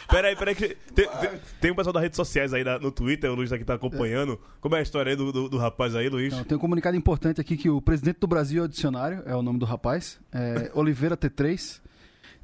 Peraí, 0.10 0.36
peraí, 0.36 0.56
que 0.56 0.70
tem, 0.96 1.08
tem, 1.08 1.30
tem 1.60 1.72
um 1.72 1.76
pessoal 1.76 1.94
das 1.94 2.02
redes 2.02 2.16
sociais 2.16 2.54
aí 2.54 2.64
da- 2.64 2.80
no 2.80 2.92
Twitter, 2.92 3.30
o 3.30 3.36
Luiz 3.36 3.52
aqui 3.52 3.66
tá 3.66 3.74
acompanhando. 3.74 4.40
Como 4.62 4.76
é 4.76 4.80
a 4.80 4.82
história 4.82 5.12
aí 5.12 5.16
do, 5.16 5.32
do, 5.32 5.50
do 5.50 5.58
rapaz 5.58 5.96
aí, 5.96 6.08
Luiz? 6.10 6.34
Então, 6.34 6.46
tem 6.46 6.58
um 6.58 6.62
comunicado 6.62 6.96
importante 6.96 7.42
aqui 7.42 7.58
que 7.58 7.70
o 7.70 7.82
presidente 7.82 8.20
do 8.20 8.28
Brasil 8.28 8.64
é 8.64 8.66
o 8.66 8.70
dicionário, 8.70 9.22
é 9.26 9.36
o 9.36 9.42
nome 9.42 9.60
do 9.60 9.66
rapaz, 9.66 10.20
é 10.32 10.72
Oliveira 10.74 11.18
T3, 11.18 11.82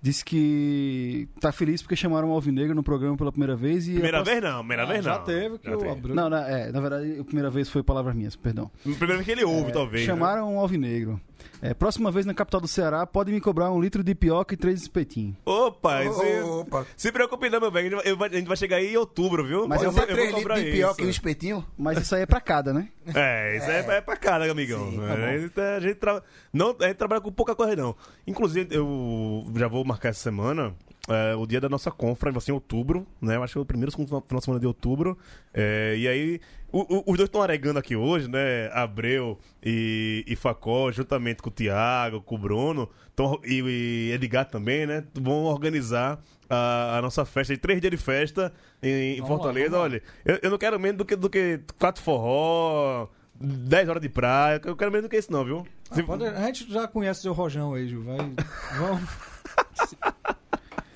disse 0.04 0.24
que 0.26 1.30
tá 1.40 1.50
feliz 1.54 1.82
porque 1.82 1.96
chamaram 1.96 2.30
o 2.30 2.34
Alvinegro 2.34 2.76
no 2.76 2.84
programa 2.84 3.16
pela 3.16 3.32
primeira 3.32 3.56
vez 3.56 3.88
e 3.88 3.94
Primeira 3.94 4.20
a 4.20 4.22
próxima- 4.24 4.42
vez 4.42 4.54
não, 4.54 4.60
primeira 4.60 4.86
vez 4.86 5.06
Já 5.06 5.18
não. 5.18 5.24
teve 5.24 5.58
que 5.58 5.70
Já 5.70 5.78
o. 5.78 5.90
Abreu. 5.92 6.14
Não, 6.14 6.30
na, 6.30 6.48
é, 6.50 6.72
na 6.74 6.82
verdade, 6.82 7.20
a 7.20 7.24
primeira 7.24 7.50
vez 7.50 7.70
foi 7.70 7.82
palavras 7.82 8.14
minhas, 8.14 8.36
perdão. 8.36 8.70
Primeira 8.84 9.14
vez 9.16 9.26
que 9.26 9.32
ele 9.32 9.46
ouve, 9.46 9.72
talvez. 9.72 10.06
né? 10.06 10.14
Chamaram 10.14 10.56
o 10.58 10.60
Alvinegro. 10.60 11.20
É, 11.62 11.74
próxima 11.74 12.12
vez 12.12 12.26
na 12.26 12.34
capital 12.34 12.60
do 12.60 12.68
Ceará, 12.68 13.06
pode 13.08 13.32
me 13.32 13.40
cobrar 13.40 13.72
um 13.72 13.80
litro 13.82 14.04
de 14.04 14.14
pioca 14.14 14.54
e 14.54 14.58
três 14.58 14.82
espetinhos. 14.82 15.36
Opa, 15.46 16.02
se, 16.04 16.42
Opa. 16.42 16.86
se 16.96 17.12
preocupe 17.12 17.50
não, 17.50 17.60
meu 17.62 17.72
velho. 17.72 17.88
A 17.88 17.90
gente 17.90 18.02
vai- 18.04 18.12
eu 18.12 18.18
vai- 18.18 18.30
A 18.30 18.34
gente 18.34 18.48
vai 18.48 18.58
chegar 18.58 18.78
aí 18.78 18.94
em 18.94 18.98
outubro, 18.98 19.46
viu? 19.46 19.68
Mas 19.68 19.82
eu, 19.82 19.88
eu 19.88 19.92
vou, 19.92 20.02
Pode 20.02 20.12
eu 20.12 20.16
vou 20.18 20.26
três 20.26 20.36
cobrar 20.44 20.56
litros 20.56 20.72
de 20.74 20.78
pior 20.78 20.88
isso. 20.90 20.98
que 20.98 21.06
um 21.06 21.10
espetinho? 21.10 21.66
Mas 21.78 21.98
isso 22.00 22.14
aí 22.16 22.22
é 22.24 22.26
pra 22.26 22.42
cada, 22.42 22.74
né? 22.74 22.90
É, 23.14 23.58
isso 23.58 23.70
é, 23.70 23.98
é 23.98 24.02
pra 24.02 24.16
cara, 24.18 24.50
amigão. 24.50 24.90
Sim, 24.92 24.98
tá 24.98 25.14
a, 25.14 25.38
gente, 25.38 25.60
a, 25.60 25.80
gente 25.80 25.96
tra- 25.96 26.24
não, 26.54 26.76
a 26.80 26.88
gente 26.88 26.96
trabalha 26.98 27.22
com 27.22 27.32
pouca 27.32 27.54
coisa, 27.56 27.76
não. 27.76 27.96
Inclusive, 28.26 28.68
eu 28.76 29.46
já 29.56 29.68
vou 29.68 29.84
marcar 29.94 30.10
essa 30.10 30.20
semana 30.20 30.74
é, 31.10 31.36
o 31.36 31.46
dia 31.46 31.60
da 31.60 31.68
nossa 31.68 31.92
confra, 31.92 32.32
vai 32.32 32.40
ser 32.42 32.52
em 32.52 32.54
outubro, 32.54 33.06
né? 33.22 33.36
Eu 33.36 33.44
acho 33.44 33.54
que 33.54 33.60
é 33.60 33.62
o 33.62 33.66
primeiro 33.66 33.92
segundo 33.92 34.08
final 34.08 34.40
de 34.40 34.44
semana 34.46 34.60
de 34.60 34.68
outubro. 34.68 35.18
É, 35.54 35.96
e 35.98 36.08
aí, 36.08 36.40
o- 36.72 36.80
o- 36.98 37.12
os 37.12 37.18
dois 37.18 37.28
estão 37.28 37.42
aregando 37.42 37.78
aqui 37.78 37.94
hoje, 37.96 38.30
né? 38.30 38.70
Abreu 38.72 39.38
e, 39.62 40.24
e 40.26 40.36
Facó, 40.38 40.90
juntamente 40.94 41.42
com 41.42 41.50
o 41.50 41.52
Thiago, 41.52 42.22
com 42.22 42.36
o 42.36 42.38
Bruno, 42.38 42.90
tão, 43.16 43.38
e, 43.44 43.60
e 43.62 44.12
Edgar 44.14 44.46
também, 44.50 44.86
né? 44.86 45.04
Vão 45.14 45.44
organizar 45.44 46.22
a, 46.50 46.98
a 46.98 47.02
nossa 47.02 47.26
festa, 47.26 47.54
de 47.54 47.60
três 47.60 47.82
dias 47.82 47.92
de 47.92 47.98
festa 47.98 48.54
em, 48.82 49.18
em 49.20 49.26
Fortaleza. 49.28 49.76
lá. 49.76 49.84
Olha, 49.84 50.02
eu, 50.24 50.40
eu 50.44 50.50
não 50.52 50.58
quero 50.58 50.80
menos 50.80 50.98
do 51.00 51.04
que, 51.06 51.18
do 51.18 51.30
que 51.30 51.60
quatro 51.78 52.02
forró, 52.02 53.10
10 53.42 53.90
horas 53.90 54.02
de 54.02 54.08
praia. 54.08 54.62
Eu 54.64 54.78
quero 54.78 54.90
menos 54.90 55.06
do 55.06 55.10
que 55.10 55.18
isso, 55.18 55.32
não, 55.34 55.44
viu? 55.44 55.68
Ah, 55.92 56.02
pode- 56.04 56.26
a 56.26 56.46
gente 56.46 56.72
já 56.72 56.88
conhece 56.88 57.20
o 57.20 57.24
seu 57.24 57.34
Rojão 57.34 57.74
aí, 57.74 57.90
Gil. 57.90 58.04
Vai, 58.06 58.18
vamos. 58.80 59.10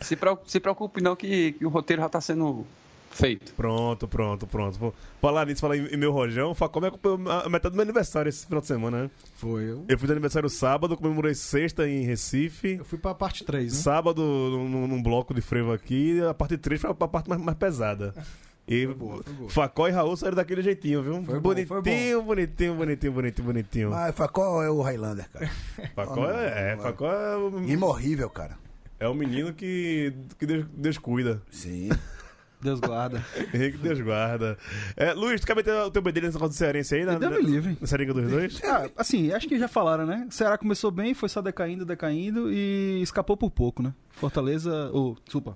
Se, 0.01 0.17
se 0.45 0.59
preocupe 0.59 1.01
não 1.01 1.15
que, 1.15 1.53
que 1.53 1.65
o 1.65 1.69
roteiro 1.69 2.01
já 2.01 2.09
tá 2.09 2.21
sendo 2.21 2.65
feito. 3.11 3.51
Pronto, 3.55 4.07
pronto, 4.07 4.45
pronto. 4.45 4.77
Vou 4.77 4.93
falar 5.19 5.45
nisso, 5.47 5.59
falar 5.61 5.75
em, 5.75 5.87
em 5.87 5.97
meu 5.97 6.11
rojão. 6.11 6.53
Facom 6.53 6.79
me 6.81 6.87
acompanhou 6.87 7.19
a 7.31 7.49
metade 7.49 7.73
do 7.73 7.75
meu 7.75 7.81
aniversário 7.83 8.29
esse 8.29 8.45
final 8.45 8.61
de 8.61 8.67
semana, 8.67 9.03
né? 9.03 9.09
Foi 9.37 9.63
eu. 9.63 9.83
Eu 9.87 9.97
fiz 9.97 10.09
aniversário 10.11 10.49
sábado, 10.49 10.95
comemorei 10.95 11.33
sexta 11.33 11.87
em 11.89 12.03
Recife. 12.03 12.75
Eu 12.75 12.85
fui 12.85 12.97
pra 12.99 13.15
parte 13.15 13.43
3, 13.43 13.73
né? 13.73 13.79
Sábado, 13.79 14.21
num, 14.21 14.87
num 14.87 15.01
bloco 15.01 15.33
de 15.33 15.41
frevo 15.41 15.73
aqui, 15.73 16.21
a 16.21 16.33
parte 16.33 16.57
3 16.57 16.79
foi 16.79 16.91
a 16.91 16.93
parte 16.93 17.27
mais, 17.29 17.41
mais 17.41 17.57
pesada. 17.57 18.13
E 18.69 18.85
boa, 18.85 19.23
foi 19.23 19.33
boa. 19.33 19.49
Facó 19.49 19.87
e 19.87 19.91
Raul 19.91 20.17
saíram 20.17 20.35
daquele 20.35 20.61
jeitinho, 20.61 21.01
viu? 21.01 21.23
Foi 21.23 21.39
bom, 21.39 21.55
foi 21.65 21.81
bonitinho, 21.81 22.21
bonitinho, 22.21 22.75
bonitinho, 22.75 23.11
bonitinho, 23.13 23.45
bonitinho. 23.47 23.89
Mas 23.91 24.13
Facó 24.13 24.61
é 24.61 24.69
o 24.69 24.81
Highlander, 24.81 25.25
cara. 25.31 25.49
Facó 25.95 26.29
é, 26.29 26.73
é, 26.73 26.75
Facó 26.77 27.09
é, 27.09 27.37
o- 27.37 27.63
Imorrível, 27.65 28.29
cara. 28.29 28.57
É 28.99 29.07
o 29.07 29.13
menino 29.13 29.53
que, 29.53 30.13
que 30.37 30.45
Deus, 30.45 30.65
Deus 30.73 30.97
cuida. 30.97 31.41
Sim. 31.49 31.89
Deus 32.59 32.79
guarda. 32.79 33.23
Henrique 33.53 33.77
Deus 33.77 34.01
guarda. 34.01 34.57
É, 34.95 35.13
Luiz, 35.13 35.39
tu 35.39 35.45
quer 35.45 35.55
meter 35.55 35.73
o 35.73 35.91
teu 35.91 36.01
bedelho 36.01 36.25
nesse 36.25 36.37
negócio 36.37 36.55
do 36.55 36.57
Cearense 36.57 36.95
aí? 36.95 37.05
Na, 37.05 37.17
Deus 37.17 37.31
na, 37.31 37.37
me 37.37 37.45
livre. 37.45 37.77
na 37.79 37.85
seringa 37.85 38.13
dos 38.13 38.29
dois? 38.29 38.59
Ah, 38.63 38.89
assim, 38.97 39.31
acho 39.31 39.47
que 39.47 39.59
já 39.59 39.67
falaram, 39.67 40.05
né? 40.05 40.25
O 40.27 40.33
Ceará 40.33 40.57
começou 40.57 40.89
bem, 40.89 41.13
foi 41.13 41.29
só 41.29 41.39
decaindo, 41.41 41.85
decaindo 41.85 42.51
e 42.51 42.99
escapou 43.01 43.37
por 43.37 43.51
pouco, 43.51 43.83
né? 43.83 43.93
Fortaleza. 44.09 44.89
Ô, 44.91 45.15
desculpa. 45.23 45.55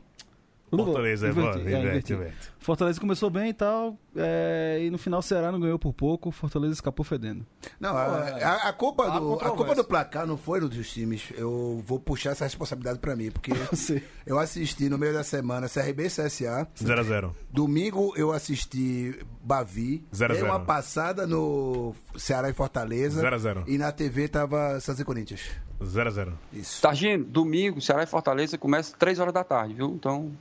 Fortaleza, 0.78 1.28
é, 1.28 1.30
inverti, 1.32 1.60
bom, 1.64 1.70
é, 1.70 1.80
inverte. 1.80 2.18
Fortaleza 2.60 3.00
começou 3.00 3.30
bem 3.30 3.50
e 3.50 3.54
tal, 3.54 3.98
é, 4.16 4.80
e 4.84 4.90
no 4.92 4.98
final 4.98 5.20
o 5.20 5.24
Ceará 5.24 5.52
não 5.52 5.60
ganhou 5.60 5.80
por 5.80 5.94
pouco, 5.94 6.30
Fortaleza 6.32 6.74
escapou 6.74 7.04
fedendo. 7.04 7.46
Não, 7.80 7.98
a, 7.98 8.04
a- 8.06 8.70
a 8.70 8.74
culpa 8.74 9.04
do, 9.06 9.10
a 9.10 9.20
culpa 9.20 9.50
controvérsia. 9.50 9.84
do 9.84 9.88
placar 9.88 10.28
não 10.28 10.38
foi 10.38 10.60
dos 10.62 10.92
times. 10.92 11.24
Eu 11.36 11.82
vou 11.86 12.00
puxar 12.00 12.32
essa 12.32 12.44
responsabilidade 12.46 13.00
pra 13.00 13.16
mim, 13.16 13.32
porque 13.32 13.52
eu 14.26 14.38
assisti 14.40 14.90
no 14.90 14.98
meio 14.98 15.14
da 15.14 15.24
semana 15.24 15.68
CRB 15.68 16.04
e 16.06 16.08
CSA. 16.08 16.68
0x0. 16.80 17.32
Domingo 17.52 18.14
eu 18.16 18.32
assisti 18.32 19.18
Bavi. 19.44 20.06
Zero 20.16 20.34
a 20.34 20.36
Dei 20.36 20.44
zero. 20.44 20.54
uma 20.56 20.64
passada 20.64 21.26
no 21.26 21.96
Ceará 22.16 22.50
e 22.50 22.54
Fortaleza. 22.54 23.20
Zero 23.22 23.36
a 23.36 23.40
zero. 23.40 23.64
E 23.68 23.78
na 23.78 23.92
TV 23.92 24.28
tava 24.28 24.80
Santos 24.80 25.02
e 25.02 25.06
Corinthians. 25.06 25.42
0x0. 25.84 26.34
Isso. 26.54 26.82
Targino, 26.82 27.24
domingo, 27.26 27.82
Ceará 27.82 28.04
e 28.04 28.08
Fortaleza 28.08 28.58
começa 28.58 28.96
3 28.98 29.20
horas 29.20 29.34
da 29.34 29.44
tarde, 29.44 29.74
viu? 29.74 29.88
Então, 29.96 30.32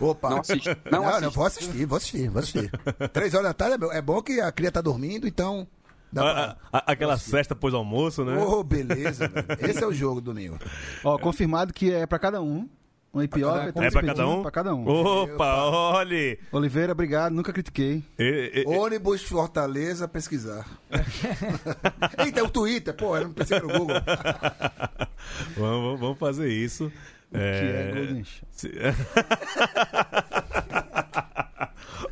Opa. 0.00 0.30
não 0.30 0.40
assiste. 0.40 0.68
Não, 0.90 1.02
Não, 1.04 1.20
não, 1.20 1.30
vou 1.30 1.44
assistir, 1.46 1.86
vou 1.86 1.96
assistir, 1.96 2.28
vou 2.28 2.40
assistir. 2.40 2.70
Três 3.12 3.34
horas 3.34 3.48
da 3.48 3.54
tarde 3.54 3.74
é 3.74 3.78
bom- 3.78 3.92
é 3.92 4.02
bom 4.02 4.22
que 4.22 4.40
a 4.40 4.50
cria 4.52 4.70
tá 4.70 4.80
dormindo, 4.80 5.26
então. 5.26 5.66
Dá 6.12 6.22
A- 6.22 6.34
pra... 6.34 6.56
a- 6.72 6.78
a- 6.78 6.92
aquela 6.92 7.16
cesta 7.16 7.54
após 7.54 7.72
almoço, 7.72 8.22
né? 8.24 8.36
Oh, 8.38 8.62
beleza. 8.62 9.30
Esse 9.60 9.82
é 9.82 9.86
o 9.86 9.92
jogo 9.94 10.20
domingo. 10.20 10.58
Ó, 11.02 11.16
confirmado 11.18 11.72
que 11.72 11.90
é 11.92 12.06
pra 12.06 12.18
cada 12.18 12.42
um. 12.42 12.68
E 13.14 13.28
três 13.28 13.44
É 13.46 13.90
pra 13.90 14.02
cada 14.02 14.26
um? 14.26 14.42
Pra 14.42 14.50
cada 14.50 14.74
um. 14.74 14.88
Opa, 14.88 15.64
olhe! 15.64 16.38
Oliveira, 16.50 16.92
obrigado, 16.92 17.32
nunca 17.34 17.52
critiquei. 17.52 18.02
E- 18.18 18.64
e- 18.66 18.66
Ônibus 18.66 19.22
Fortaleza 19.22 20.08
pesquisar. 20.08 20.66
Eita, 22.24 22.42
o 22.42 22.48
Twitter, 22.48 22.94
pô, 22.94 23.14
eu 23.16 23.24
não 23.24 23.32
pensei 23.34 23.60
no 23.60 23.68
Google. 23.68 23.96
vamos, 25.56 26.00
vamos 26.00 26.18
fazer 26.18 26.48
isso. 26.48 26.90
Que 27.30 27.38
é 27.38 27.92
Golden 27.94 28.24
Shower. 28.24 28.94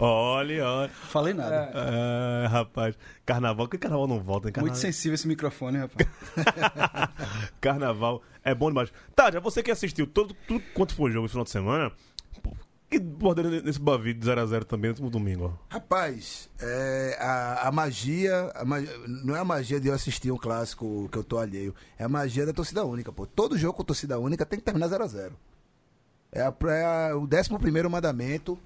olha, 0.00 0.66
olha. 0.66 0.88
Falei 0.88 1.34
nada. 1.34 1.70
Ah, 1.74 2.48
rapaz, 2.48 2.96
carnaval, 3.24 3.68
que 3.68 3.78
carnaval 3.78 4.06
não 4.08 4.18
volta, 4.20 4.48
hein? 4.48 4.52
Carnaval, 4.52 4.72
Muito 4.74 4.80
sensível 4.80 5.14
esse 5.14 5.28
microfone, 5.28 5.78
rapaz. 5.78 6.08
carnaval 7.60 8.22
é 8.44 8.54
bom 8.54 8.68
demais. 8.68 8.92
Tá, 9.14 9.30
já 9.30 9.40
você 9.40 9.62
que 9.62 9.70
assistiu 9.70 10.06
todo, 10.06 10.34
tudo 10.46 10.62
quanto 10.74 10.94
foi 10.94 11.10
jogo 11.10 11.26
esse 11.26 11.32
final 11.32 11.44
de 11.44 11.50
semana, 11.50 11.92
que 12.88 12.98
bordeiro 12.98 13.50
nesse 13.62 13.78
Bavi 13.78 14.12
de 14.14 14.26
0x0 14.28 14.64
também 14.64 14.88
no 14.90 14.94
último 14.94 15.10
domingo, 15.10 15.44
ó. 15.70 15.74
Rapaz, 15.74 16.48
é, 16.60 17.16
a, 17.20 17.68
a 17.68 17.72
magia, 17.72 18.50
a 18.54 18.64
ma- 18.64 18.80
não 19.06 19.36
é 19.36 19.38
a 19.40 19.44
magia 19.44 19.78
de 19.78 19.88
eu 19.88 19.94
assistir 19.94 20.30
um 20.32 20.36
clássico 20.36 21.08
que 21.10 21.18
eu 21.18 21.22
tô 21.24 21.38
alheio, 21.38 21.74
é 21.98 22.04
a 22.04 22.08
magia 22.08 22.44
da 22.46 22.52
torcida 22.52 22.84
única, 22.84 23.12
pô. 23.12 23.26
Todo 23.26 23.56
jogo 23.56 23.74
com 23.74 23.84
torcida 23.84 24.18
única 24.18 24.44
tem 24.44 24.58
que 24.58 24.64
terminar 24.64 24.88
0x0. 24.88 25.30
É, 26.32 26.42
a- 26.42 26.54
é 26.68 27.10
a- 27.10 27.16
o 27.16 27.22
11 27.32 27.58
primeiro 27.60 27.88
mandamento 27.90 28.58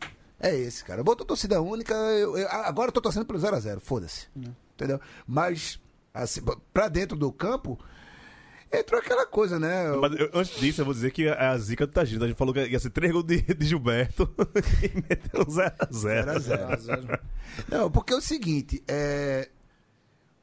é 0.49 0.57
esse, 0.57 0.85
cara. 0.85 1.03
Botou 1.03 1.27
torcida 1.27 1.61
única, 1.61 1.95
eu- 1.95 2.37
eu- 2.37 2.49
agora 2.49 2.89
eu 2.89 2.93
tô 2.93 3.01
torcendo 3.01 3.25
pelo 3.27 3.39
0x0, 3.39 3.81
foda-se. 3.81 4.27
Entendeu? 4.75 5.01
Mas, 5.27 5.81
assim, 6.13 6.41
pra 6.73 6.89
dentro 6.89 7.17
do 7.17 7.33
campo, 7.33 7.79
entrou 8.73 9.01
aquela 9.01 9.25
coisa, 9.27 9.59
né? 9.59 9.89
Mas 10.01 10.13
eu- 10.19 10.31
antes 10.35 10.59
disso, 10.61 10.81
eu 10.81 10.85
vou 10.85 10.93
dizer 10.95 11.13
que 11.13 11.27
é 11.29 11.33
a 11.47 11.57
zica 11.59 11.87
do 11.87 11.93
Tagino. 11.93 12.25
A 12.25 12.29
gente 12.29 12.37
falou 12.37 12.53
que 12.53 12.67
ia 12.67 12.79
ser 12.81 12.91
3 12.91 13.13
gols 13.13 13.25
de, 13.25 13.41
de 13.43 13.67
Gilberto 13.67 14.29
e 14.83 14.95
meteu 15.09 15.45
0x0. 15.47 16.41
0x0. 16.41 17.21
Não, 17.69 17.91
porque 17.91 18.13
é 18.13 18.17
o 18.17 18.21
seguinte, 18.21 18.83
é, 18.89 19.49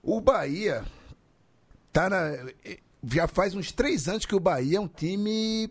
o 0.01 0.21
Bahia 0.21 0.83
tá 1.91 2.09
na, 2.09 2.31
já 3.03 3.27
faz 3.27 3.53
uns 3.53 3.71
três 3.71 4.07
anos 4.07 4.25
que 4.25 4.33
o 4.35 4.39
Bahia 4.39 4.77
é 4.77 4.79
um 4.81 4.87
time, 4.87 5.69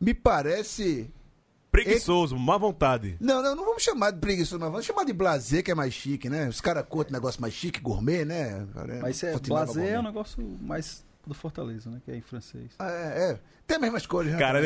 me 0.00 0.14
parece... 0.14 1.10
Preguiçoso, 1.82 2.38
má 2.38 2.56
vontade. 2.56 3.16
Não, 3.20 3.42
não, 3.42 3.56
não 3.56 3.64
vamos 3.64 3.82
chamar 3.82 4.12
de 4.12 4.18
preguiçoso, 4.20 4.60
mas 4.60 4.70
vamos 4.70 4.86
chamar 4.86 5.04
de 5.04 5.12
blazer, 5.12 5.64
que 5.64 5.72
é 5.72 5.74
mais 5.74 5.92
chique, 5.92 6.30
né? 6.30 6.48
Os 6.48 6.60
caras 6.60 6.84
curtem 6.88 7.12
negócio 7.12 7.40
mais 7.40 7.52
chique, 7.52 7.80
gourmet, 7.80 8.24
né? 8.24 8.64
Mas 9.02 9.16
isso 9.16 9.26
é, 9.26 9.32
Futebol 9.32 9.64
blazer 9.64 9.92
é 9.92 9.98
um 9.98 10.02
negócio 10.02 10.58
mais 10.60 11.04
do 11.26 11.34
Fortaleza, 11.34 11.90
né? 11.90 12.00
Que 12.04 12.12
é 12.12 12.16
em 12.16 12.20
francês. 12.20 12.70
Ah, 12.78 12.90
É, 12.90 13.30
é. 13.32 13.38
Tem 13.66 13.76
as 13.76 13.80
mesmas 13.80 14.06
cores, 14.06 14.30
né? 14.30 14.38
Cara, 14.38 14.60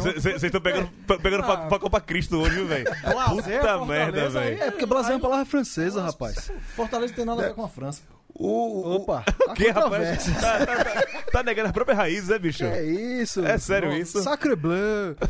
vocês 0.00 0.42
estão 0.42 0.60
pegando, 0.60 0.90
pegando 1.22 1.44
pra, 1.44 1.56
pra 1.68 1.78
Copa 1.78 2.00
Cristo 2.00 2.36
hoje, 2.36 2.56
viu, 2.56 2.66
velho? 2.66 2.84
Blazer, 2.84 3.60
Puta 3.60 3.78
Fortaleza, 3.78 3.86
merda, 3.86 4.28
velho. 4.28 4.62
É, 4.62 4.70
porque 4.72 4.86
blazer 4.86 5.12
é 5.12 5.14
uma 5.14 5.20
palavra 5.20 5.44
francesa, 5.46 6.02
rapaz. 6.02 6.50
Fortaleza 6.74 7.14
tem 7.14 7.24
nada 7.24 7.42
a 7.42 7.48
ver 7.48 7.54
com 7.54 7.64
a 7.64 7.68
França. 7.68 8.02
O, 8.34 8.48
o- 8.48 8.96
Opa, 8.96 9.24
há 9.48 9.54
Que, 9.54 9.68
rapaz? 9.68 9.84
controvérsias. 9.84 10.40
Tá, 10.40 10.66
tá, 10.66 10.84
tá, 10.84 11.02
tá 11.32 11.42
negando 11.42 11.66
as 11.68 11.72
próprias 11.72 11.98
raízes, 11.98 12.28
né, 12.28 12.38
bicho? 12.38 12.64
É 12.64 12.82
isso. 12.84 13.44
É 13.44 13.58
sério 13.58 13.92
isso? 13.92 14.22
Sacre 14.22 14.54
bleu. 14.56 15.16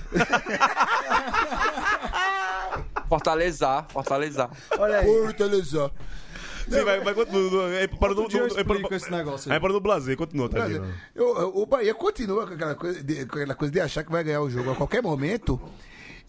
Fortalezar, 3.08 3.86
fortalezar. 3.90 4.50
Olha 4.78 4.98
aí. 5.00 5.06
Fortaleza. 5.06 5.90
Sim, 6.68 6.84
vai, 6.84 7.00
vai 7.00 7.14
continua. 7.14 7.68
É, 7.74 7.86
para 7.88 8.12
é, 8.12 8.64
para 8.82 8.96
esse 8.96 9.10
negócio 9.10 9.50
aí. 9.50 9.56
é 9.56 9.60
para 9.60 9.72
do 9.72 9.80
Blazer, 9.80 10.16
continua, 10.16 10.48
tá 10.48 10.58
eu- 11.16 11.52
o 11.56 11.66
Bahia 11.66 11.92
continua 11.94 12.46
com 12.46 12.54
aquela, 12.54 12.76
coisa 12.76 13.02
de, 13.02 13.26
com 13.26 13.38
aquela 13.38 13.54
coisa 13.56 13.72
de 13.72 13.80
achar 13.80 14.04
que 14.04 14.12
vai 14.12 14.22
ganhar 14.22 14.40
o 14.40 14.48
jogo 14.48 14.70
a 14.70 14.76
qualquer 14.76 15.02
momento. 15.02 15.60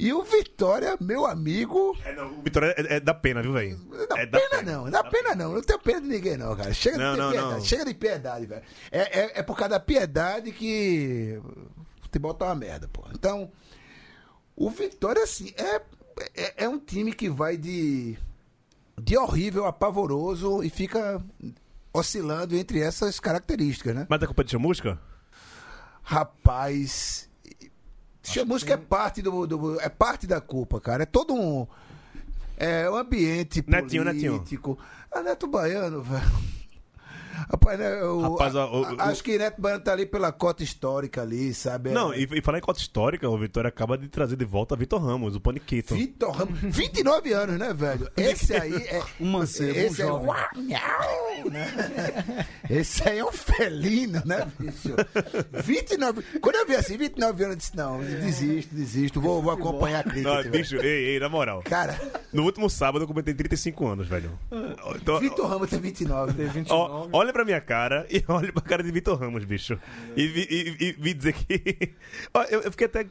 E 0.01 0.11
o 0.11 0.23
Vitória, 0.23 0.97
meu 0.99 1.27
amigo. 1.27 1.95
É, 2.03 2.11
não, 2.15 2.39
o 2.39 2.41
Vitória 2.41 2.73
é, 2.75 2.95
é 2.95 2.99
da 2.99 3.13
pena, 3.13 3.39
viu, 3.43 3.53
velho? 3.53 3.79
É 4.17 4.25
da 4.25 4.39
pena, 4.39 4.61
não, 4.63 4.83
não 4.85 4.89
dá 4.89 5.03
pena 5.03 5.35
não. 5.35 5.53
Não 5.53 5.61
tenho 5.61 5.77
pena 5.77 6.01
de 6.01 6.07
ninguém, 6.07 6.37
não, 6.37 6.55
cara. 6.55 6.73
Chega 6.73 6.97
Não, 6.97 7.13
de 7.13 7.19
não, 7.19 7.29
piedade. 7.29 7.53
não. 7.53 7.61
Chega 7.61 7.85
de 7.85 7.93
piedade, 7.93 8.45
velho. 8.47 8.63
É, 8.91 9.19
é, 9.19 9.31
é 9.35 9.43
por 9.43 9.55
causa 9.55 9.69
da 9.69 9.79
piedade 9.79 10.51
que 10.53 11.39
o 11.39 12.01
futebol 12.01 12.33
tá 12.33 12.45
uma 12.45 12.55
merda, 12.55 12.89
pô. 12.91 13.03
Então, 13.13 13.51
o 14.55 14.71
Vitória, 14.71 15.21
assim, 15.21 15.53
é, 15.55 15.75
é, 16.33 16.63
é 16.63 16.67
um 16.67 16.79
time 16.79 17.13
que 17.13 17.29
vai 17.29 17.55
de, 17.55 18.17
de 18.99 19.15
horrível 19.15 19.67
a 19.67 19.71
pavoroso 19.71 20.63
e 20.63 20.71
fica 20.71 21.23
oscilando 21.93 22.55
entre 22.55 22.81
essas 22.81 23.19
características, 23.19 23.93
né? 23.93 24.07
Mas 24.09 24.19
da 24.19 24.25
culpa 24.25 24.43
de 24.43 24.49
chamusca? 24.49 24.99
Rapaz, 26.01 27.29
chamusca 28.23 28.73
é 28.73 28.77
parte 28.77 29.21
do, 29.21 29.45
do- 29.47 29.79
é 29.81 29.89
parte 29.89 30.25
da 30.27 30.39
culpa, 30.41 30.79
cara. 30.79 31.03
É 31.03 31.05
todo 31.05 31.33
um 31.33 31.67
é 32.57 32.89
um 32.89 32.95
ambiente 32.95 33.63
Netinho, 33.67 34.03
Netinho. 34.03 34.33
político. 34.33 34.77
Ah, 35.11 35.21
Neto 35.23 35.47
Baiano, 35.47 36.01
velho. 36.03 36.31
Rapaz, 37.49 37.79
né, 37.79 38.01
eu, 38.01 38.19
Rapaz, 38.21 38.55
ó, 38.55 38.81
o- 38.81 38.85
a- 38.99 39.05
acho 39.05 39.23
que 39.23 39.37
Neto 39.37 39.61
Baiano 39.61 39.83
tá 39.83 39.91
ali 39.93 40.05
pela 40.05 40.31
cota 40.31 40.63
histórica 40.63 41.21
ali, 41.21 41.53
sabe? 41.53 41.89
É- 41.89 41.93
Não, 41.93 42.13
e, 42.13 42.27
e 42.31 42.41
falar 42.41 42.57
em 42.57 42.61
cota 42.61 42.79
histórica, 42.79 43.29
o 43.29 43.37
Vitória 43.37 43.67
acaba 43.69 43.97
de 43.97 44.07
trazer 44.07 44.35
de 44.35 44.45
volta 44.45 44.75
Vitor 44.75 45.01
Ramos, 45.01 45.35
o 45.35 45.39
Paniquito. 45.39 45.95
Vitor 45.95 46.31
Ramos, 46.31 46.59
29 46.61 47.33
anos, 47.33 47.57
né, 47.57 47.73
velho? 47.73 48.09
Esse 48.17 48.55
aí 48.55 48.73
é. 48.75 49.01
Um 49.19 49.31
mancebo, 49.31 49.77
um 49.79 49.83
esse 49.83 50.01
é 50.01 50.05
jovem. 50.05 50.27
Uau, 50.27 50.47
nhau, 50.57 51.49
né? 51.51 52.47
Esse 52.69 53.07
aí 53.07 53.19
é 53.19 53.25
um 53.25 53.31
felino, 53.31 54.21
né, 54.25 54.47
bicho? 54.57 54.95
29. 55.63 56.21
Quando 56.39 56.55
eu 56.55 56.65
vi 56.67 56.75
assim, 56.75 56.97
29 56.97 57.43
anos, 57.43 57.53
eu 57.55 57.57
disse: 57.57 57.75
não, 57.75 57.99
desisto, 57.99 58.73
desisto, 58.73 59.21
vou, 59.21 59.41
vou 59.41 59.51
acompanhar 59.51 59.99
a 59.99 60.03
crítica. 60.03 60.43
Não, 60.43 60.51
bicho, 60.51 60.75
ei, 60.77 61.13
ei, 61.13 61.19
na 61.19 61.27
moral. 61.29 61.61
Cara, 61.63 61.99
No 62.31 62.43
último 62.43 62.69
sábado 62.69 63.03
eu 63.03 63.07
completei 63.07 63.33
35 63.33 63.87
anos, 63.87 64.07
velho. 64.07 64.31
Então, 64.95 65.19
Vitor 65.19 65.47
Ramos 65.47 65.69
tem 65.69 65.79
29. 65.79 66.33
Tem 66.33 66.45
né? 66.45 66.51
29. 66.53 66.73
ó, 66.93 67.07
olha 67.11 67.30
pra 67.33 67.45
minha 67.45 67.61
cara 67.61 68.05
e 68.09 68.23
olha 68.29 68.51
pra 68.53 68.61
cara 68.61 68.83
de 68.83 68.91
Vitor 68.91 69.17
Ramos, 69.19 69.43
bicho. 69.45 69.79
E, 70.15 70.21
e, 70.23 70.83
e 70.87 70.91
vi 70.93 71.13
dizer 71.13 71.33
que. 71.33 71.91
Eu, 72.49 72.61
eu 72.61 72.71
fiquei 72.71 72.87
até 72.87 73.05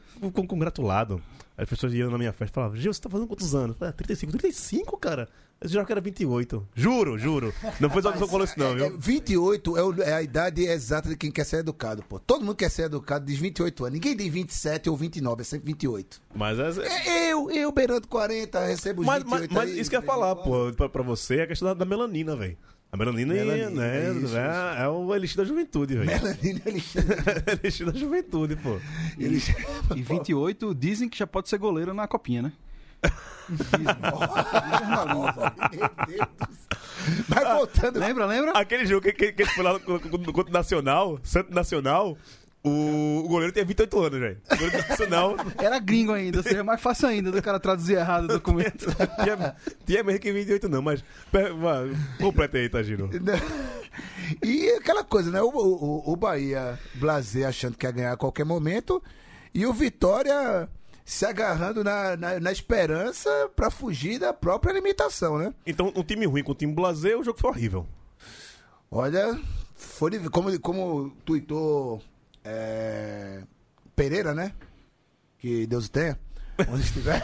congratulado. 0.47 1.21
As 1.57 1.67
pessoas 1.69 1.93
iam 1.93 2.09
na 2.09 2.17
minha 2.17 2.31
festa 2.33 2.53
e 2.53 2.55
falavam: 2.55 2.77
Gil, 2.77 2.93
você 2.93 3.01
tá 3.01 3.09
fazendo 3.09 3.27
quantos 3.27 3.53
anos? 3.53 3.69
Eu 3.71 3.75
falei, 3.75 3.89
"Ah, 3.91 3.93
35. 3.93 4.31
35, 4.37 4.97
cara? 4.97 5.27
Eu 5.59 5.69
jurava 5.69 5.85
que 5.85 5.91
era 5.91 6.01
28. 6.01 6.67
Juro, 6.73 7.19
juro. 7.19 7.53
Não 7.79 7.87
foi 7.89 8.01
só 8.01 8.11
que 8.11 8.17
você 8.17 8.27
falou 8.27 8.45
isso, 8.45 8.57
não, 8.57 8.71
É, 8.71 8.75
viu? 8.89 8.97
28 8.97 9.77
é, 9.77 9.83
o- 9.83 10.01
é 10.01 10.13
a 10.13 10.21
idade 10.23 10.63
exata 10.65 11.07
de 11.09 11.15
quem 11.15 11.29
quer 11.29 11.45
ser 11.45 11.57
educado, 11.57 12.01
pô. 12.03 12.17
Todo 12.19 12.43
mundo 12.43 12.55
quer 12.55 12.69
ser 12.71 12.83
educado 12.83 13.25
diz 13.25 13.37
28 13.37 13.83
anos. 13.85 13.93
Ninguém 13.93 14.15
diz 14.15 14.27
27 14.33 14.89
ou 14.89 14.97
29, 14.97 15.41
é 15.41 15.43
sempre 15.43 15.67
28. 15.67 16.19
Mas, 16.33 16.57
é- 16.57 16.87
É, 16.87 17.31
Eu, 17.31 17.51
eu, 17.51 17.71
beirando 17.71 18.07
40, 18.07 18.65
recebo 18.65 19.03
mas, 19.03 19.21
28 19.23 19.53
mas, 19.53 19.63
mas 19.65 19.69
aí, 19.71 19.79
isso 19.79 19.89
que 19.89 19.95
eu 19.95 20.01
ia 20.01 20.05
falar, 20.05 20.35
pô, 20.37 20.71
pra, 20.73 20.89
pra 20.89 21.03
você 21.03 21.37
é 21.37 21.43
a 21.43 21.47
questão 21.47 21.67
da, 21.67 21.73
da 21.75 21.85
melanina, 21.85 22.35
velho. 22.35 22.57
A 22.91 22.97
melanina, 22.97 23.33
Melanina, 23.33 23.69
né, 23.69 24.05
é 24.05 24.11
isso, 24.11 24.37
é, 24.37 24.83
é 24.83 24.87
o 24.89 25.15
elixir 25.15 25.37
da 25.37 25.45
juventude, 25.45 25.95
velho. 25.95 26.07
Melanina, 26.07 26.61
É 26.65 26.69
o 26.69 26.73
elixir 27.63 27.85
da 27.85 27.97
juventude, 27.97 28.57
pô. 28.57 28.77
ele 29.17 29.41
E 29.95 30.01
28 30.01 30.75
dizem 30.75 31.07
que 31.07 31.17
já 31.17 31.25
pode 31.25 31.47
ser 31.47 31.57
goleiro 31.57 31.93
na 31.93 32.05
copinha, 32.05 32.41
né? 32.41 32.51
Meu 33.49 33.57
Deus 36.07 36.27
do 36.37 36.55
céu. 36.55 36.67
Mas 37.27 37.43
voltando. 37.47 37.99
Lembra, 37.99 38.25
lembra? 38.25 38.51
Aquele 38.51 38.85
jogo 38.85 39.01
que, 39.01 39.11
que, 39.13 39.33
que 39.33 39.45
foi 39.45 39.63
lá 39.63 39.79
contra 39.79 40.09
contra 40.31 40.49
o 40.49 40.53
Nacional, 40.53 41.19
Santo 41.23 41.53
Nacional, 41.53 42.17
o, 42.63 43.23
o 43.25 43.27
goleiro 43.27 43.51
tinha 43.51 43.65
28 43.65 43.99
anos, 43.99 44.19
velho. 44.19 44.41
O 44.51 44.55
goleiro 44.55 44.87
Nacional 44.87 45.35
Era 45.57 45.79
gringo 45.79 46.13
ainda, 46.13 46.43
seria 46.43 46.63
mais 46.63 46.79
fácil 46.79 47.07
ainda 47.07 47.31
do 47.31 47.41
cara 47.41 47.59
traduzir 47.59 47.97
errado 47.97 48.25
o 48.25 48.27
documento. 48.27 48.85
tinha, 49.23 49.55
tinha 49.85 50.03
mesmo 50.03 50.19
que 50.19 50.31
28 50.31 50.69
não, 50.69 50.81
mas... 50.81 51.03
Completa 52.19 52.57
aí, 52.57 52.69
Tagino. 52.69 53.09
E 54.41 54.69
aquela 54.69 55.03
coisa, 55.03 55.29
né? 55.29 55.41
O, 55.41 55.49
o, 55.49 56.13
o 56.13 56.15
Bahia 56.15 56.79
Blazer 56.95 57.45
achando 57.45 57.75
que 57.75 57.85
ia 57.85 57.91
ganhar 57.91 58.13
a 58.13 58.17
qualquer 58.17 58.45
momento. 58.45 59.03
E 59.53 59.65
o 59.65 59.73
Vitória 59.73 60.69
se 61.03 61.25
agarrando 61.25 61.83
na, 61.83 62.15
na, 62.15 62.39
na 62.39 62.51
esperança 62.51 63.29
pra 63.53 63.69
fugir 63.69 64.17
da 64.17 64.31
própria 64.31 64.71
limitação, 64.71 65.37
né? 65.37 65.53
Então, 65.67 65.91
um 65.93 66.03
time 66.03 66.25
ruim 66.25 66.43
com 66.43 66.53
um 66.53 66.55
time 66.55 66.73
blazer, 66.73 67.19
o 67.19 67.23
jogo 67.23 67.37
foi 67.37 67.49
horrível. 67.49 67.85
Olha, 68.89 69.37
foi 69.75 70.17
como, 70.29 70.57
como 70.61 71.09
tuitou 71.25 72.01
é, 72.43 73.41
Pereira, 73.95 74.33
né? 74.33 74.53
Que 75.37 75.65
Deus 75.67 75.87
o 75.87 75.91
tenha. 75.91 76.19
Onde 76.69 76.81
estiver. 76.83 77.21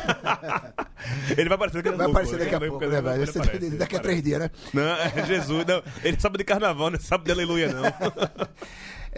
Ele 1.37 1.47
vai 1.49 1.55
aparecer 1.55 1.83
daqui 1.83 1.89
a 1.89 1.91
Vai 1.91 2.05
pouco. 2.07 2.11
aparecer 2.11 2.39
daqui 2.39 2.55
a 2.55 2.59
pouco, 2.59 2.79
né, 2.79 2.85
ele 2.85 3.01
velho? 3.01 3.07
aparece, 3.29 3.39
ele 3.55 3.77
Daqui 3.77 3.95
a 3.95 3.99
aparece. 3.99 4.01
três 4.01 4.23
dias, 4.23 4.39
né? 4.39 4.51
Não, 4.73 4.81
é 4.95 5.25
Jesus, 5.25 5.65
não. 5.65 5.83
Ele 6.03 6.19
sabe 6.19 6.37
de 6.39 6.43
carnaval, 6.43 6.89
não 6.89 6.99
sabe 6.99 7.25
de 7.25 7.31
aleluia, 7.31 7.71
não. 7.71 7.83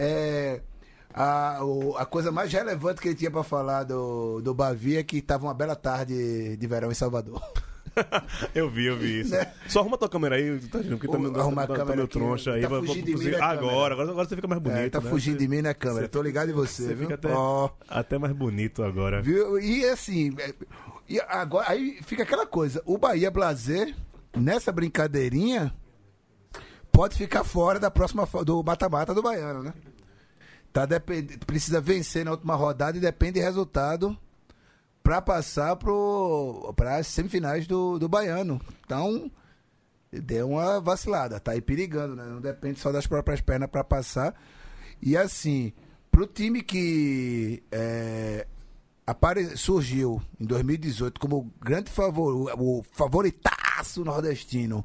É, 0.02 0.60
a, 1.12 1.58
o- 1.64 1.96
a 1.96 2.06
coisa 2.06 2.30
mais 2.32 2.50
relevante 2.52 3.00
que 3.00 3.08
ele 3.08 3.14
tinha 3.14 3.30
pra 3.30 3.42
falar 3.42 3.84
do, 3.84 4.40
do 4.40 4.54
Bavi 4.54 4.96
é 4.96 5.02
que 5.02 5.20
tava 5.20 5.46
uma 5.46 5.52
bela 5.54 5.76
tarde 5.76 6.56
de 6.56 6.66
verão 6.66 6.90
em 6.90 6.94
Salvador. 6.94 7.42
Eu 8.54 8.68
vi, 8.70 8.86
eu 8.86 8.96
vi 8.96 9.20
isso. 9.20 9.34
Só 9.68 9.80
arruma 9.80 9.98
tua 9.98 10.08
câmera 10.08 10.36
aí, 10.36 10.58
Tadinho, 10.60 10.98
porque 10.98 11.08
tá, 11.08 11.18
Né? 11.18 11.28
Ô, 11.28 11.32
tá, 11.54 11.66
tá, 11.66 11.84
tá 11.84 11.92
aqui, 11.94 12.06
troncha 12.08 12.52
aí. 12.52 12.62
tá 12.62 12.68
mim, 12.68 12.84
né, 12.96 13.14
câmera? 13.14 13.44
agora, 13.44 13.94
agora, 13.94 14.10
agora 14.10 14.28
você 14.28 14.36
fica 14.36 14.48
mais 14.48 14.62
bonito. 14.62 14.78
É, 14.78 14.90
tá 14.90 15.00
né? 15.00 15.10
fugindo 15.10 15.38
de 15.38 15.48
mim, 15.48 15.62
né, 15.62 15.74
câmera? 15.74 16.08
Tô 16.08 16.22
ligado 16.22 16.50
em 16.50 16.54
você, 16.54 16.84
Você 16.84 16.94
viu? 16.94 17.08
fica 17.08 17.14
até, 17.14 17.28
Ó, 17.32 17.70
até 17.88 18.18
mais 18.18 18.32
bonito 18.32 18.82
agora. 18.82 19.20
viu? 19.20 19.58
E 19.58 19.84
assim, 19.86 20.34
é, 20.38 20.54
e 21.08 21.20
agora, 21.20 21.70
aí 21.70 22.00
fica 22.02 22.22
aquela 22.22 22.46
coisa, 22.46 22.82
o 22.84 22.96
Bahia 22.96 23.30
Blazer, 23.30 23.94
nessa 24.36 24.70
brincadeirinha, 24.72 25.74
pode 26.92 27.16
ficar 27.16 27.44
fora 27.44 27.78
da 27.78 27.90
próxima 27.90 28.26
do 28.44 28.62
mata-mata 28.62 29.14
do 29.14 29.22
Baiano, 29.22 29.62
né? 29.62 29.74
Tá 30.72 30.86
depend... 30.86 31.38
Precisa 31.46 31.80
vencer 31.80 32.24
na 32.24 32.30
última 32.30 32.54
rodada 32.54 32.96
e 32.96 33.00
depende 33.00 33.40
do 33.40 33.44
resultado 33.44 34.16
pra 35.02 35.20
passar 35.20 35.76
para 35.76 36.96
as 36.96 37.06
semifinais 37.06 37.66
do, 37.66 37.98
do 37.98 38.08
Baiano. 38.08 38.60
Então, 38.84 39.30
deu 40.12 40.50
uma 40.50 40.80
vacilada, 40.80 41.40
tá 41.40 41.52
aí 41.52 41.60
perigando, 41.60 42.16
né? 42.16 42.24
Não 42.24 42.40
depende 42.40 42.80
só 42.80 42.90
das 42.92 43.06
próprias 43.06 43.40
pernas 43.40 43.70
pra 43.70 43.84
passar. 43.84 44.34
E 45.00 45.16
assim, 45.16 45.72
pro 46.10 46.26
time 46.26 46.62
que 46.62 47.62
é, 47.70 48.46
apare... 49.06 49.56
surgiu 49.56 50.20
em 50.38 50.44
2018 50.44 51.20
como 51.20 51.52
grande 51.60 51.90
favor, 51.90 52.52
o 52.58 52.82
favoritaço 52.92 54.04
nordestino, 54.04 54.84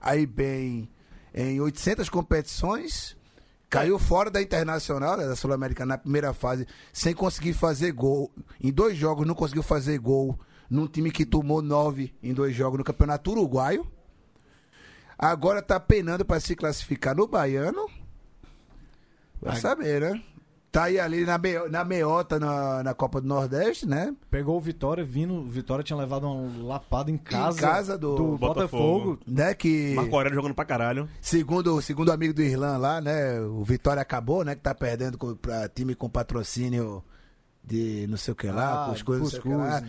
aí 0.00 0.26
bem 0.26 0.88
em 1.32 1.60
800 1.60 2.08
competições, 2.08 3.16
caiu 3.74 3.98
fora 3.98 4.30
da 4.30 4.40
Internacional, 4.40 5.16
né, 5.16 5.26
da 5.26 5.34
Sul-Americana 5.34 5.94
na 5.94 5.98
primeira 5.98 6.32
fase, 6.32 6.66
sem 6.92 7.12
conseguir 7.12 7.54
fazer 7.54 7.90
gol. 7.90 8.30
Em 8.62 8.72
dois 8.72 8.96
jogos 8.96 9.26
não 9.26 9.34
conseguiu 9.34 9.64
fazer 9.64 9.98
gol 9.98 10.38
num 10.70 10.86
time 10.86 11.10
que 11.10 11.26
tomou 11.26 11.60
nove 11.60 12.14
em 12.22 12.32
dois 12.32 12.54
jogos 12.54 12.78
no 12.78 12.84
Campeonato 12.84 13.32
Uruguaio. 13.32 13.84
Agora 15.18 15.60
tá 15.60 15.78
penando 15.80 16.24
para 16.24 16.38
se 16.38 16.54
classificar 16.54 17.16
no 17.16 17.26
Baiano. 17.26 17.88
Vai 19.42 19.56
saber, 19.56 20.00
né? 20.00 20.22
Tá 20.74 20.84
aí 20.84 20.98
ali 20.98 21.24
na, 21.24 21.38
me- 21.38 21.68
na 21.70 21.84
meiota 21.84 22.40
na, 22.40 22.82
na 22.82 22.92
Copa 22.94 23.20
do 23.20 23.28
Nordeste, 23.28 23.86
né? 23.86 24.12
Pegou 24.28 24.56
o 24.56 24.60
Vitória, 24.60 25.04
vindo. 25.04 25.42
Vitória 25.48 25.84
tinha 25.84 25.96
levado 25.96 26.26
uma 26.26 26.66
lapada 26.66 27.12
em 27.12 27.16
casa. 27.16 27.60
casa 27.60 27.96
do 27.96 28.36
Botafogo. 28.36 29.20
Né, 29.24 29.54
que 29.54 29.94
Marco 29.94 30.16
Aurélio 30.16 30.34
jogando 30.34 30.52
pra 30.54 30.64
caralho. 30.64 31.08
segundo 31.20 31.80
segundo 31.80 32.08
o 32.08 32.12
amigo 32.12 32.34
do 32.34 32.42
Irlan 32.42 32.76
lá, 32.78 33.00
né, 33.00 33.40
o 33.40 33.62
Vitória 33.62 34.02
acabou, 34.02 34.44
né, 34.44 34.56
que 34.56 34.62
tá 34.62 34.74
perdendo 34.74 35.16
com, 35.16 35.36
pra 35.36 35.68
time 35.68 35.94
com 35.94 36.08
patrocínio 36.10 37.04
de 37.62 38.06
não 38.08 38.16
sei 38.16 38.32
o 38.32 38.34
que 38.34 38.48
lá, 38.48 38.86
Ah, 38.86 38.90
cuscuz, 38.90 39.20
cuscuz, 39.20 39.56
lá. 39.56 39.80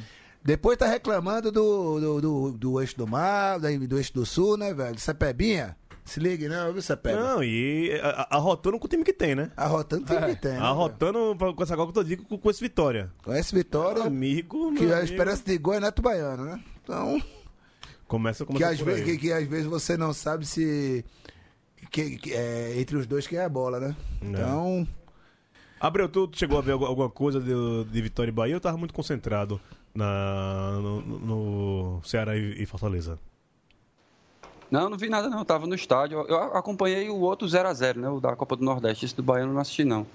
Depois 0.43 0.78
tá 0.78 0.86
reclamando 0.86 1.52
do, 1.52 2.00
do, 2.00 2.21
do, 2.21 2.52
do 2.52 2.80
eixo 2.80 2.95
do 2.95 3.08
mar, 3.08 3.60
do 3.60 3.98
eixo 3.98 4.13
do 4.13 4.24
sul, 4.24 4.56
né, 4.56 4.71
velho? 4.71 5.00
Cepebinha, 5.00 5.76
se 6.06 6.20
ligue, 6.20 6.48
não, 6.48 6.72
viu, 6.72 6.82
Cepeba? 6.82 7.20
Não, 7.22 7.44
e 7.44 7.91
arrotando 8.30 8.78
com 8.80 8.86
o 8.86 8.89
time 8.89 9.04
que 9.04 9.12
tem, 9.12 9.34
né? 9.36 9.52
Arrotando 9.58 10.06
tem 10.06 10.20
que 10.22 10.36
tem, 10.36 10.52
né, 10.54 10.60
Arrotando 10.60 11.36
com 11.56 11.63
essa 11.63 11.76
Copa 11.76 11.91
que 11.91 11.98
eu 12.00 12.04
tô 12.04 12.08
digo 12.08 12.24
com, 12.26 12.38
com 12.38 12.50
esse 12.50 12.62
Vitória. 12.62 13.02
velho? 13.02 13.12
Conhece 13.24 13.54
Vitória, 13.56 14.04
Amigo, 14.04 14.74
que 14.76 14.86
meu 14.86 14.96
a 14.96 15.04
esperança 15.04 15.44
de 15.44 15.58
gol 15.58 15.74
é 15.74 15.80
Neto 15.80 16.02
Baiano, 16.02 16.46
né? 16.46 16.63
Então, 16.84 17.22
Começa, 18.08 18.46
que 18.46 18.54
começa 18.54 18.72
às, 18.72 18.78
por 18.78 18.86
vezes, 18.86 19.04
que, 19.04 19.18
que 19.18 19.34
às 19.34 19.48
vezes 19.48 19.65
você 19.65 19.98
não 19.98 20.13
sabe 20.13 20.46
se... 20.46 21.04
Que, 21.89 22.18
que- 22.18 22.34
é, 22.34 22.80
entre 22.80 22.98
os 22.98 23.08
dois 23.08 23.26
quem 23.26 23.39
é 23.39 23.44
a 23.46 23.50
bola, 23.50 23.80
né? 23.80 23.96
Então... 24.22 24.88
Abreu, 25.80 26.08
tu 26.08 26.30
chegou 26.34 26.58
a 26.58 26.62
ver 26.62 26.72
algu- 26.74 26.86
alguma 26.86 27.10
coisa 27.10 27.39
de, 27.39 27.52
de 27.91 28.02
Vitória 28.02 28.30
e 28.30 28.34
Bahia? 28.34 28.54
Eu 28.54 28.62
tava 28.62 28.78
muito 28.78 28.94
concentrado 28.94 29.60
na, 29.94 30.80
no, 30.82 31.02
no 31.02 32.02
Ceará 32.04 32.38
e 32.38 32.65
Fortaleza. 32.65 33.20
Não, 34.75 34.89
não 34.89 34.97
vi 34.97 35.07
nada 35.09 35.29
não, 35.29 35.39
eu 35.39 35.45
tava 35.45 35.65
no 35.65 35.73
estádio. 35.73 36.19
Eu 36.27 36.35
acompanhei 36.57 37.09
o 37.09 37.15
outro 37.19 37.47
0x0, 37.47 37.95
né? 37.95 38.09
O 38.09 38.19
da 38.19 38.35
Copa 38.35 38.55
do 38.57 38.63
Nordeste. 38.65 39.05
Esse 39.05 39.15
do 39.15 39.23
Baiano 39.23 39.51
eu 39.51 39.53
não 39.53 39.61
assisti, 39.61 39.85
não. 39.85 40.05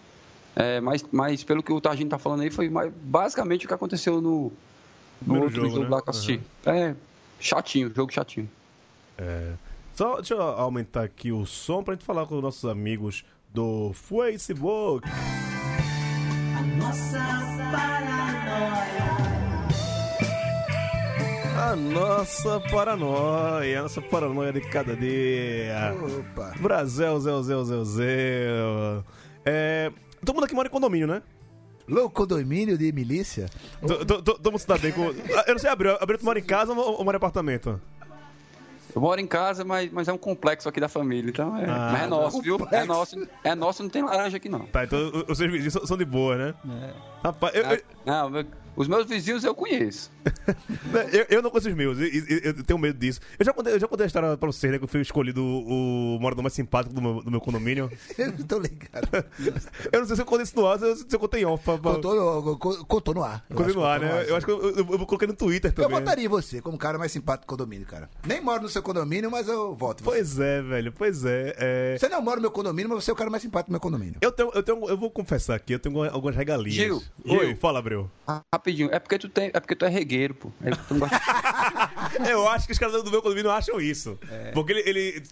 É, 0.54 0.80
mas, 0.80 1.02
mas 1.10 1.42
pelo 1.42 1.62
que 1.62 1.72
o 1.72 1.80
Targino 1.80 2.10
tá 2.10 2.18
falando 2.18 2.42
aí, 2.42 2.50
foi 2.50 2.68
mais- 2.68 2.92
basicamente 3.02 3.64
o 3.64 3.68
que 3.68 3.72
aconteceu 3.74 4.20
no, 4.20 4.52
no 5.24 5.34
outro 5.44 5.56
jogo, 5.56 5.68
jogo, 5.70 5.82
né? 5.84 5.88
lá 5.88 6.02
que 6.02 6.08
eu 6.08 6.10
assisti. 6.10 6.40
É, 6.66 6.94
chatinho, 7.38 7.90
jogo 7.94 8.12
chatinho. 8.12 8.50
Só 9.94 10.16
deixa 10.16 10.34
eu 10.34 10.42
aumentar 10.42 11.04
aqui 11.04 11.30
o 11.32 11.44
som 11.46 11.82
pra 11.82 11.94
gente 11.94 12.04
falar 12.04 12.26
com 12.26 12.36
os 12.36 12.42
nossos 12.42 12.64
amigos 12.68 13.24
do 13.52 13.92
Facebook. 13.94 15.08
A 16.58 16.62
nossa 16.76 17.18
paranoia. 17.72 19.19
A 21.62 21.76
nossa 21.76 22.58
paranoia, 22.70 23.80
a 23.80 23.82
nossa 23.82 24.00
paranoia 24.00 24.52
de 24.52 24.60
cada 24.62 24.96
dia. 24.96 25.94
Opa! 26.18 26.54
Brasil, 26.58 27.20
Zé, 27.20 27.30
Zé, 27.42 27.64
Zé, 27.64 27.84
Zé. 27.84 29.04
É, 29.44 29.92
todo 30.24 30.34
mundo 30.36 30.44
aqui 30.44 30.54
mora 30.54 30.68
em 30.68 30.70
condomínio, 30.70 31.06
né? 31.06 31.22
Louco 31.86 32.24
domínio 32.24 32.78
de 32.78 32.90
milícia? 32.92 33.46
To- 33.86 34.04
to- 34.06 34.22
to- 34.22 34.34
Todo 34.38 34.50
mundo 34.52 34.60
se 34.60 34.66
dá 34.68 34.78
bem 34.78 34.92
com... 34.92 35.08
Ah, 35.36 35.44
Eu 35.48 35.54
não 35.54 35.58
sei, 35.58 35.68
Abreu, 35.70 35.98
Abreu, 36.00 36.18
tu 36.18 36.24
mora 36.24 36.38
em 36.38 36.42
casa 36.44 36.72
ou 36.72 36.98
ou 36.98 37.04
mora 37.04 37.16
em 37.16 37.18
apartamento? 37.18 37.80
Eu 38.94 39.00
moro 39.00 39.20
em 39.20 39.26
casa, 39.26 39.64
mas, 39.64 39.90
mas 39.92 40.08
é 40.08 40.12
um 40.12 40.18
complexo 40.18 40.68
aqui 40.68 40.80
da 40.80 40.88
família, 40.88 41.30
então 41.30 41.56
é, 41.56 41.64
Ah, 41.64 41.90
mas 41.92 42.02
é 42.02 42.06
nosso, 42.08 42.42
viu? 42.42 42.58
É 42.72 42.84
nosso, 42.84 43.28
é 43.44 43.54
nosso, 43.54 43.82
não 43.84 43.90
tem 43.90 44.02
laranja 44.02 44.36
aqui 44.36 44.48
não. 44.48 44.66
Tá, 44.66 44.82
então 44.84 44.98
os 45.28 45.38
seus 45.38 45.50
vizinhos 45.50 45.74
são- 45.86 45.96
de 45.96 46.04
boa, 46.04 46.36
né? 46.36 46.54
Rapaz, 47.24 47.54
eu, 47.54 47.62
eu, 47.62 47.82
Não, 48.04 48.30
meu- 48.30 48.44
os 48.76 48.88
meus 48.88 49.06
vizinhos 49.06 49.44
eu 49.44 49.54
conheço. 49.54 50.10
eu, 51.12 51.26
eu 51.28 51.42
não 51.42 51.50
conheço 51.50 51.68
os 51.68 51.74
meus, 51.74 51.98
eu, 51.98 52.06
eu- 52.06 52.38
eu 52.56 52.64
tenho 52.64 52.78
medo 52.78 52.98
disso. 52.98 53.20
Eu 53.38 53.44
já 53.44 53.52
contei, 53.52 53.74
eu 53.74 53.78
já 53.80 53.86
contei 53.88 54.04
a 54.04 54.06
história 54.06 54.36
pra 54.36 54.46
vocês, 54.46 54.72
né? 54.72 54.78
Que 54.78 54.84
eu 54.84 54.88
fui 54.88 55.00
escolhido 55.00 55.42
o, 55.42 56.16
o 56.16 56.20
morador 56.20 56.42
mais 56.42 56.52
simpático 56.54 56.94
do 56.94 57.00
meu, 57.02 57.22
do 57.22 57.30
meu 57.30 57.40
condomínio. 57.40 57.90
Eu 58.18 58.32
não 58.32 58.44
tô 58.46 58.58
ligado. 58.58 59.08
Eu 59.92 60.00
não 60.00 60.06
sei 60.06 60.16
se 60.16 60.22
eu 60.22 60.26
contei 60.26 60.44
isso 60.44 60.56
no 60.56 60.66
ar, 60.66 60.82
ou 60.82 60.96
se 60.96 61.04
eu 61.10 61.18
contei 61.18 61.42
em 61.42 61.44
off. 61.44 61.64
Pra, 61.64 61.78
pra 61.78 61.92
Contou 61.94 62.56
contou 62.86 63.14
no 63.14 63.22
ar. 63.22 63.44
Eu 63.48 63.56
acho 63.58 63.68
no 63.68 63.80
que 63.80 63.86
ar, 63.86 64.00
contou 64.00 64.16
né? 64.16 64.24
Eu 64.28 64.36
acho 64.36 64.46
que 64.46 64.52
eu, 64.52 64.60
eu, 64.62 64.76
eu 64.76 65.06
coloquei 65.06 65.28
no 65.28 65.34
Twitter 65.34 65.70
Eu 65.70 65.74
também. 65.84 65.98
votaria 65.98 66.24
em 66.24 66.28
você 66.28 66.60
como 66.60 66.76
cara 66.78 66.98
mais 66.98 67.12
simpático 67.12 67.46
do 67.46 67.48
condomínio, 67.48 67.86
cara. 67.86 68.08
Nem 68.26 68.40
moro 68.40 68.62
no 68.62 68.68
seu 68.68 68.82
condomínio, 68.82 69.30
mas 69.30 69.48
eu 69.48 69.74
voto. 69.74 70.02
em 70.02 70.04
você. 70.04 70.10
Pois 70.16 70.38
é, 70.40 70.62
velho, 70.62 70.92
pois 70.92 71.24
é. 71.24 71.54
é... 71.58 71.96
Você 71.98 72.08
não 72.08 72.20
mora 72.22 72.36
no 72.36 72.42
meu 72.42 72.50
condomínio, 72.50 72.90
mas 72.90 73.04
você 73.04 73.10
é 73.10 73.14
o 73.14 73.16
cara 73.16 73.30
mais 73.30 73.42
simpático 73.42 73.70
do 73.70 73.72
meu 73.72 73.80
condomínio. 73.80 74.16
Eu 74.20 74.32
tenho, 74.32 74.50
eu 74.54 74.62
tenho, 74.62 74.88
eu 74.88 74.96
vou 74.96 75.10
confessar 75.10 75.54
aqui, 75.56 75.72
eu 75.72 75.78
tenho 75.78 76.02
algumas 76.04 76.36
regalias. 76.36 76.74
Gil, 76.74 77.02
Oi, 77.26 77.46
Gil. 77.48 77.56
fala, 77.56 77.78
Abreu. 77.78 78.10
Ah, 78.26 78.42
Rapidinho, 78.60 78.90
é 78.92 78.98
porque 78.98 79.18
tu 79.18 79.28
tem, 79.28 79.50
é 79.54 79.58
porque 79.58 79.74
tu 79.74 79.86
é 79.86 79.88
regueiro, 79.88 80.34
pô. 80.34 80.52
É 80.62 80.70
que 80.70 80.86
tu 80.86 80.92
não 80.94 81.00
gosta- 81.00 81.18
Eu 82.30 82.46
acho 82.48 82.66
que 82.66 82.72
os 82.72 82.78
caras 82.78 83.02
do 83.02 83.10
meu 83.10 83.22
condomínio 83.22 83.50
acham 83.50 83.80
isso. 83.80 84.18
Porque 84.52 84.72
ele, 84.72 84.82
ele 84.88 85.22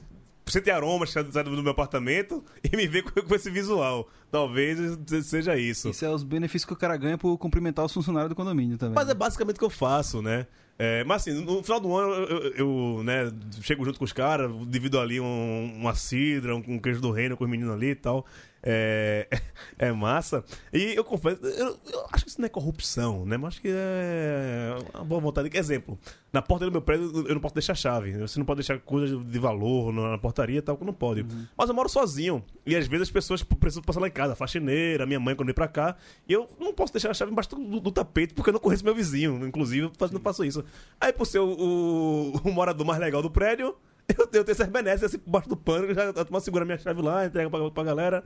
sente 0.47 0.71
aromas 0.71 1.13
do 1.13 1.63
meu 1.63 1.73
apartamento 1.73 2.43
e 2.65 2.75
me 2.75 2.87
vê 2.87 3.03
com, 3.03 3.21
com 3.21 3.35
esse 3.35 3.51
visual. 3.51 4.09
Talvez 4.31 4.79
seja 5.25 5.57
isso. 5.59 5.91
Isso 5.91 6.05
é 6.05 6.09
os 6.11 6.23
benefícios 6.23 6.65
que 6.65 6.73
o 6.73 6.77
cara 6.77 6.97
ganha 6.97 7.19
por 7.19 7.37
cumprimentar 7.37 7.85
os 7.85 7.93
funcionários 7.93 8.31
do 8.31 8.35
condomínio 8.35 8.79
também. 8.79 8.95
Mas 8.95 9.09
é 9.11 9.15
basicamente 9.15 9.57
o 9.57 9.59
que 9.59 9.65
eu 9.67 9.71
faço, 9.71 10.23
né? 10.23 10.47
É, 10.81 11.03
mas 11.05 11.23
assim, 11.23 11.33
no 11.45 11.61
final 11.63 11.81
do 11.81 11.95
ano 11.95 12.13
eu, 12.15 12.29
eu- 12.29 12.53
eu, 12.97 13.03
né, 13.03 13.33
chego 13.63 13.85
junto 13.85 13.99
com 13.99 14.05
os 14.05 14.13
caras, 14.13 14.49
divido 14.69 14.99
ali 15.01 15.21
um- 15.21 15.73
uma 15.77 15.95
cidra, 15.95 16.55
um, 16.55 16.63
um 16.67 16.79
queijo 16.79 17.01
do 17.01 17.11
reino 17.11 17.37
com 17.37 17.43
os 17.45 17.51
meninos 17.51 17.75
ali 17.75 17.89
e 17.91 17.95
tal. 17.97 18.25
É, 18.63 19.29
é 19.79 19.93
massa. 19.93 20.45
E 20.73 20.95
eu 20.95 21.05
confesso, 21.05 21.45
eu, 21.45 21.79
eu 21.93 22.07
acho 22.13 22.25
que 22.25 22.31
isso 22.31 22.41
não 22.41 22.47
é 22.47 22.49
corrupção, 22.49 23.25
né? 23.25 23.37
Mas 23.37 23.55
acho 23.55 23.61
que 23.63 23.69
é 23.73 24.75
uma 24.95 25.05
boa 25.05 25.21
vontade. 25.21 25.49
Exemplo, 25.57 25.99
na 26.33 26.43
porta 26.43 26.65
do 26.65 26.73
meu 26.73 26.83
prédio 26.83 27.27
eu 27.27 27.35
não 27.35 27.41
posso 27.41 27.55
deixar 27.55 27.75
chave. 27.75 28.13
Você 28.19 28.39
não 28.39 28.45
pode 28.47 28.59
deixar 28.59 28.79
coisas 28.81 29.25
de 29.25 29.39
valor 29.39 29.93
na 29.93 30.19
portaria 30.19 30.59
e 30.59 30.63
tal, 30.63 30.77
que 30.77 30.85
não 30.85 30.93
pode. 30.93 31.25
Mas 31.57 31.69
eu 31.69 31.75
moro 31.75 31.89
sozinho. 31.89 32.45
E 32.67 32.75
às 32.75 32.87
vezes 32.87 33.09
as 33.09 33.11
pessoas 33.11 33.43
precisam 33.43 33.83
passar 33.83 34.01
lá 34.01 34.09
em 34.09 34.13
casa, 34.13 34.33
a 34.33 34.37
faxineira, 34.37 35.07
minha 35.07 35.21
mãe 35.21 35.35
quando 35.37 35.47
vem 35.47 35.55
pra 35.55 35.69
cá. 35.69 35.97
E 36.29 36.33
eu 36.33 36.49
não 36.59 36.73
posso 36.73 36.93
deixar 36.93 37.11
a 37.11 37.15
chave 37.15 37.31
embaixo 37.33 37.51
do, 37.51 37.81
do 37.81 37.93
tapete 37.93 38.35
porque 38.35 38.51
eu 38.51 38.55
não 38.55 38.61
conheço 38.61 38.85
meu 38.85 38.95
vizinho. 38.95 39.47
Inclusive, 39.47 39.87
eu 40.01 40.09
não 40.13 40.21
faço 40.21 40.45
isso. 40.45 40.65
Aí, 41.01 41.13
por 41.13 41.27
ser 41.27 41.39
o, 41.39 41.49
o- 41.49 42.41
o 42.45 42.51
morador 42.51 42.87
mais 42.87 42.99
legal 43.01 43.23
do 43.23 43.31
prédio, 43.31 43.75
eu 44.19 44.27
tenho, 44.27 44.41
eu 44.41 44.45
tenho 44.45 44.53
essas 44.55 44.69
benesses 44.69 45.05
assim 45.05 45.19
por 45.19 45.31
baixo 45.31 45.49
do 45.49 45.57
pano, 45.57 45.93
já 45.95 46.09
a 46.09 46.13
turma 46.13 46.41
segura 46.41 46.65
minha 46.65 46.79
chave 46.79 47.03
lá, 47.03 47.27
entrega 47.27 47.51
pra, 47.51 47.71
pra 47.71 47.85
galera. 47.85 48.25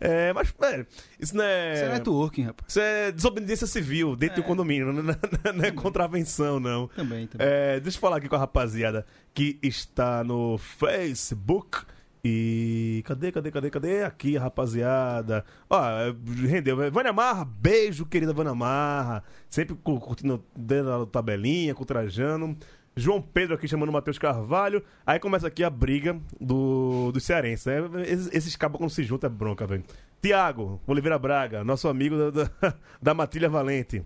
É, 0.00 0.32
mas, 0.32 0.52
velho, 0.58 0.86
isso 1.18 1.36
não 1.36 1.44
é. 1.44 1.74
Isso 1.74 1.84
é 1.84 1.88
networking, 1.94 2.42
rapaz. 2.42 2.70
Isso 2.70 2.80
é 2.80 3.10
desobediência 3.12 3.66
civil 3.66 4.14
dentro 4.14 4.42
do 4.42 4.46
condomínio, 4.46 4.92
não, 4.92 5.02
não- 5.02 5.02
não- 5.04 5.52
não 5.54 5.64
é 5.64 5.70
contravenção, 5.70 6.60
não. 6.60 6.88
Também, 6.88 7.26
também. 7.26 7.46
É, 7.46 7.80
deixa 7.80 7.96
eu 7.96 8.00
falar 8.00 8.16
aqui 8.16 8.28
com 8.28 8.36
a 8.36 8.38
rapaziada 8.38 9.06
que 9.34 9.58
está 9.62 10.22
no 10.22 10.58
Facebook. 10.58 11.78
E 12.24 13.02
cadê, 13.04 13.32
cadê, 13.32 13.50
cadê, 13.50 13.68
cadê? 13.70 14.04
Aqui, 14.04 14.36
rapaziada. 14.36 15.44
Ó, 15.68 15.82
é, 15.84 16.14
rendeu. 16.46 16.76
Vânia 16.92 17.12
Marra, 17.12 17.44
beijo, 17.44 18.06
querida 18.06 18.32
Vânia 18.32 18.54
Marra. 18.54 19.24
Sempre 19.50 19.74
cu- 19.74 19.98
curtindo 19.98 20.44
dentro 20.56 21.00
da 21.00 21.06
tabelinha, 21.06 21.74
com 21.74 21.82
o 21.82 21.86
Trajano. 21.86 22.56
João 22.94 23.22
Pedro 23.22 23.54
aqui 23.54 23.66
chamando 23.66 23.88
o 23.88 23.92
Matheus 23.92 24.18
Carvalho. 24.18 24.82
Aí 25.06 25.18
começa 25.18 25.46
aqui 25.46 25.64
a 25.64 25.70
briga 25.70 26.20
do, 26.40 27.10
dos 27.12 27.24
cearenses. 27.24 27.66
né? 27.66 28.02
Esses, 28.06 28.30
esses 28.32 28.56
cabos 28.56 28.78
quando 28.78 28.90
se 28.90 29.02
juntam 29.02 29.28
é 29.28 29.32
bronca, 29.32 29.66
velho. 29.66 29.84
Tiago, 30.20 30.80
Oliveira 30.86 31.18
Braga, 31.18 31.64
nosso 31.64 31.88
amigo 31.88 32.16
da, 32.16 32.30
da, 32.30 32.74
da 33.02 33.14
Matilha 33.14 33.48
Valente. 33.48 34.04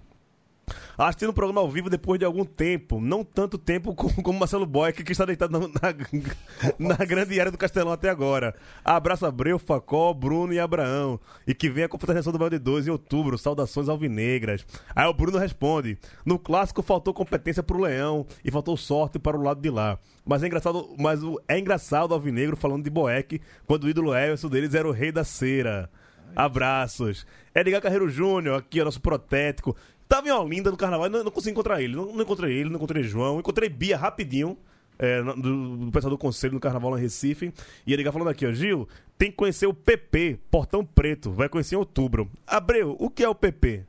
Assistindo 0.98 1.28
o 1.28 1.32
programa 1.32 1.60
ao 1.60 1.70
vivo 1.70 1.88
depois 1.88 2.18
de 2.18 2.24
algum 2.24 2.44
tempo. 2.44 3.00
Não 3.00 3.22
tanto 3.22 3.56
tempo 3.56 3.94
como, 3.94 4.38
Marcelo 4.38 4.66
Boeck, 4.66 5.04
que 5.04 5.12
está 5.12 5.24
deitado 5.24 5.52
na, 5.52 5.68
na, 5.68 6.96
na 6.96 7.04
grande 7.04 7.38
área 7.38 7.52
do 7.52 7.58
Castelão 7.58 7.92
até 7.92 8.08
agora. 8.10 8.54
Abraço 8.84 9.24
Abreu, 9.26 9.58
Facó, 9.58 10.12
Bruno 10.12 10.52
e 10.52 10.58
Abraão. 10.58 11.20
E 11.46 11.54
que 11.54 11.70
venha 11.70 11.86
a 11.86 11.88
confrontação 11.88 12.32
do 12.32 12.38
Balde 12.38 12.58
2 12.58 12.88
em 12.88 12.90
outubro. 12.90 13.38
Saudações 13.38 13.88
alvinegras. 13.88 14.66
Aí 14.94 15.06
o 15.06 15.14
Bruno 15.14 15.38
responde: 15.38 15.98
No 16.24 16.38
clássico 16.38 16.82
faltou 16.82 17.14
competência 17.14 17.62
pro 17.62 17.80
Leão 17.82 18.26
e 18.44 18.50
faltou 18.50 18.76
sorte 18.76 19.18
para 19.18 19.36
o 19.36 19.42
lado 19.42 19.60
de 19.60 19.70
lá. 19.70 19.98
Mas 20.24 20.42
é 20.42 20.46
engraçado, 20.46 20.94
mas 20.98 21.22
o- 21.22 21.40
é 21.46 21.56
engraçado 21.58 22.10
o 22.10 22.14
Alvinegro 22.14 22.56
falando 22.56 22.82
de 22.82 22.90
Boeck 22.90 23.40
quando 23.66 23.84
o 23.84 23.88
ídolo 23.88 24.12
Everson 24.12 24.48
deles 24.48 24.74
era 24.74 24.88
o 24.88 24.92
rei 24.92 25.12
da 25.12 25.22
cera. 25.22 25.88
Abraços. 26.34 27.26
Edgar 27.54 27.80
Carreiro 27.80 28.08
Júnior, 28.10 28.58
aqui, 28.58 28.80
ó, 28.80 28.84
nosso 28.84 29.00
protético. 29.00 29.74
Tava 30.08 30.28
em 30.28 30.32
Olinda 30.32 30.70
no 30.70 30.76
carnaval, 30.76 31.08
não, 31.10 31.24
não 31.24 31.30
consegui 31.30 31.52
encontrar 31.52 31.82
ele. 31.82 31.96
Não, 31.96 32.06
não 32.12 32.22
encontrei 32.22 32.56
ele, 32.56 32.70
não 32.70 32.76
encontrei 32.76 33.02
João. 33.02 33.40
Encontrei 33.40 33.68
Bia 33.68 33.96
rapidinho, 33.96 34.56
é, 34.98 35.22
do, 35.22 35.76
do 35.76 35.90
pessoal 35.92 36.10
do 36.10 36.18
conselho 36.18 36.54
no 36.54 36.60
carnaval 36.60 36.90
lá 36.90 36.98
em 36.98 37.02
Recife. 37.02 37.52
E 37.86 37.92
Edgar 37.92 38.12
falando 38.12 38.28
aqui, 38.28 38.46
ó, 38.46 38.52
Gil, 38.52 38.88
tem 39.18 39.30
que 39.30 39.36
conhecer 39.36 39.66
o 39.66 39.74
PP, 39.74 40.38
Portão 40.50 40.84
Preto. 40.84 41.32
Vai 41.32 41.48
conhecer 41.48 41.74
em 41.74 41.78
outubro. 41.78 42.30
Abreu, 42.46 42.96
o 42.98 43.10
que 43.10 43.24
é 43.24 43.28
o 43.28 43.34
PP? 43.34 43.84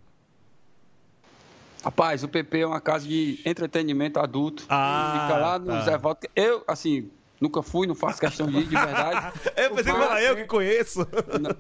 Rapaz, 1.84 2.24
o 2.24 2.28
PP 2.28 2.60
é 2.62 2.68
uma 2.68 2.82
casa 2.82 3.08
de 3.08 3.40
entretenimento 3.46 4.20
adulto. 4.20 4.66
Ah, 4.68 5.28
Fica 5.28 5.40
lá 5.40 5.60
no 5.60 5.68
tá. 5.68 5.82
Zé 5.82 5.98
Walter. 5.98 6.30
Eu, 6.36 6.64
assim, 6.68 7.10
nunca 7.40 7.62
fui, 7.62 7.88
não 7.88 7.96
faço 7.96 8.20
questão 8.20 8.48
de 8.48 8.58
ir, 8.58 8.64
de 8.68 8.76
verdade. 8.76 9.40
Eu 9.56 9.76
pensei 9.76 9.94
que 9.94 10.00
era 10.02 10.24
eu 10.24 10.36
que 10.36 10.46
conheço. 10.46 11.08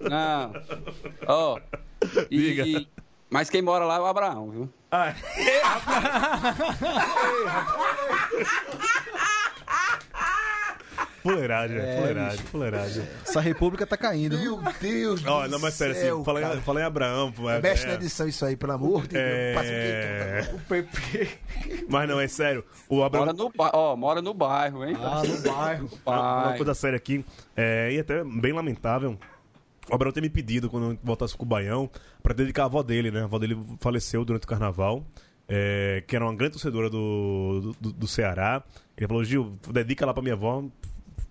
Não. 0.10 0.54
Ó. 1.28 1.60
e- 2.32 2.38
Diga. 2.63 2.88
Mas 3.30 3.50
quem 3.50 3.62
mora 3.62 3.86
lá 3.86 3.98
é 3.98 4.00
o 4.00 4.06
Abraão, 4.06 4.50
viu? 4.52 4.70
Ah, 4.92 5.13
Fuleiragem, 11.22 11.78
é, 11.78 11.98
fuleiragem, 11.98 12.46
fuleiragem. 12.46 13.04
Essa 13.28 13.42
república 13.42 13.86
tá 13.86 13.98
caindo. 13.98 14.38
Meu 14.38 14.62
Deus 14.80 15.22
do 15.22 15.30
não, 15.50 15.60
mas 15.60 15.74
sério, 15.74 15.94
céu, 15.96 16.16
assim, 16.16 16.24
fala, 16.24 16.62
fala 16.62 16.80
em 16.82 16.84
Abraão. 16.84 17.32
pô, 17.34 17.50
é- 17.50 17.60
Mexe 17.60 17.84
é- 17.84 17.88
na 17.88 17.94
edição 17.96 18.28
isso 18.30 18.46
aí, 18.46 18.56
pelo 18.56 18.72
amor 18.72 19.02
de 19.02 19.10
Deus. 19.10 19.26
É. 19.26 19.54
Passa 20.44 20.56
o 20.56 20.60
PP. 20.60 21.30
Mas 21.90 22.08
não, 22.08 22.20
é 22.20 22.28
sério. 22.30 22.63
O 22.88 23.04
Abraão. 23.04 23.26
Mora 23.26 23.36
no, 23.38 23.50
ba- 23.54 23.72
ó, 23.74 23.96
mora 23.98 24.22
no 24.22 24.34
bairro, 24.34 24.86
hein? 24.86 24.96
Ah, 25.02 25.22
no 25.24 25.52
bairro. 25.52 25.90
Uma 26.06 26.54
coisa 26.56 26.74
séria 26.74 26.96
aqui, 26.96 27.26
é, 27.58 27.92
e 27.92 28.00
até 28.00 28.24
bem 28.24 28.54
lamentável. 28.54 29.18
O 29.90 29.96
Abraão 29.96 30.12
ter 30.13 30.22
me 30.22 30.30
pedido, 30.30 30.70
quando 30.70 30.92
eu 30.92 30.98
voltasse 31.04 31.36
com 31.36 31.44
o 31.44 31.48
Baião, 31.48 31.90
pra 32.28 32.36
dedicar 32.36 32.63
a 32.63 32.66
avó 32.66 32.84
dele, 32.84 33.10
né? 33.10 33.22
A 33.22 33.24
avó 33.24 33.40
dele 33.40 33.58
faleceu 33.80 34.26
durante 34.26 34.44
o 34.44 34.48
carnaval, 34.48 35.02
é, 35.48 36.04
que 36.06 36.13
era 36.13 36.26
uma 36.26 36.36
grande 36.36 36.54
torcedora 36.54 36.90
do, 36.90 37.74
do, 37.80 37.94
do 37.94 38.08
Ceará. 38.08 38.62
Ele 38.98 39.08
falou: 39.08 39.24
Gil, 39.24 39.58
dedica 39.72 40.06
lá 40.06 40.13
pra 40.13 40.22
minha 40.22 40.36
avó. 40.36 40.66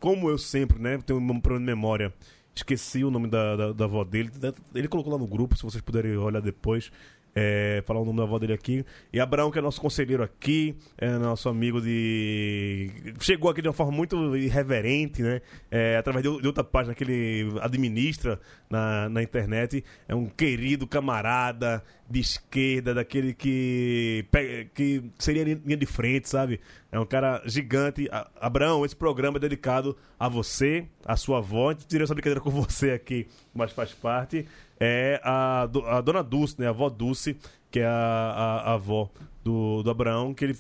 Como 0.01 0.31
eu 0.31 0.39
sempre, 0.39 0.79
né? 0.79 0.99
Tenho 1.05 1.19
um 1.19 1.41
problema 1.41 1.67
de 1.67 1.67
memória. 1.67 2.15
Esqueci 2.55 3.05
o 3.05 3.11
nome 3.11 3.29
da, 3.29 3.57
da, 3.57 3.73
da 3.73 3.85
avó 3.85 4.05
dele. 4.05 4.31
Ele 4.75 4.89
colocou 4.89 5.13
lá 5.13 5.19
no 5.19 5.27
grupo, 5.27 5.55
se 5.55 5.63
vocês 5.63 5.83
puderem 5.83 6.17
olhar 6.17 6.41
depois. 6.41 6.91
É, 7.39 7.83
falar 7.85 8.01
o 8.01 8.05
nome 8.07 8.17
da 8.17 8.23
avó 8.25 8.39
dele 8.39 8.55
aqui. 8.55 8.83
E 9.13 9.21
Abraão, 9.21 9.51
que 9.51 9.59
é 9.59 9.61
nosso 9.63 9.79
conselheiro 9.79 10.23
aqui, 10.23 10.75
é 10.97 11.11
nosso 11.19 11.51
amigo 11.51 11.83
de. 11.83 12.91
Chegou 13.21 13.51
aqui 13.51 13.61
de 13.61 13.69
uma 13.69 13.75
forma 13.75 13.93
muito 13.93 14.35
irreverente, 14.35 15.21
né? 15.23 15.43
É, 15.71 15.99
através 15.99 16.23
de, 16.25 16.41
de 16.41 16.47
outra 16.47 16.65
página 16.65 16.95
que 16.95 17.05
ele 17.05 17.53
administra 17.61 18.41
na, 18.71 19.09
na 19.11 19.23
internet. 19.23 19.85
É 20.09 20.15
um 20.15 20.25
querido 20.27 20.87
camarada 20.87 21.85
de 22.09 22.21
esquerda, 22.21 22.95
daquele 22.95 23.35
que, 23.35 24.25
pega- 24.31 24.65
que 24.75 25.03
seria 25.19 25.43
linha 25.45 25.77
de 25.77 25.87
frente, 25.87 26.29
sabe? 26.29 26.61
É 26.91 26.99
um 27.01 27.05
cara 27.07 27.43
gigante. 27.47 28.09
Abraão, 28.41 28.85
esse 28.85 28.95
programa 28.97 29.37
é 29.39 29.41
dedicado 29.41 29.97
a 30.19 30.29
você, 30.29 30.87
a 31.05 31.17
sua 31.17 31.39
avó. 31.39 31.75
Tirei 31.75 32.05
essa 32.05 32.15
brincadeira 32.15 32.41
com 32.41 32.51
você 32.51 32.93
aqui, 32.93 33.27
mas 33.55 33.73
faz 33.73 33.93
parte. 33.93 34.47
É 34.79 35.21
a, 35.25 35.63
a 35.63 36.01
dona 36.01 36.23
Dulce, 36.23 36.57
né? 36.61 36.67
A 36.67 36.71
avó 36.71 36.89
Dulce, 36.89 37.37
que 37.71 37.81
é 37.81 37.87
a, 37.87 37.91
a- 37.91 38.61
a 38.71 38.75
avó 38.75 39.11
do, 39.43 39.83
do 39.83 39.91
Abraão, 39.91 40.33
que 40.35 40.45
ele 40.45 40.57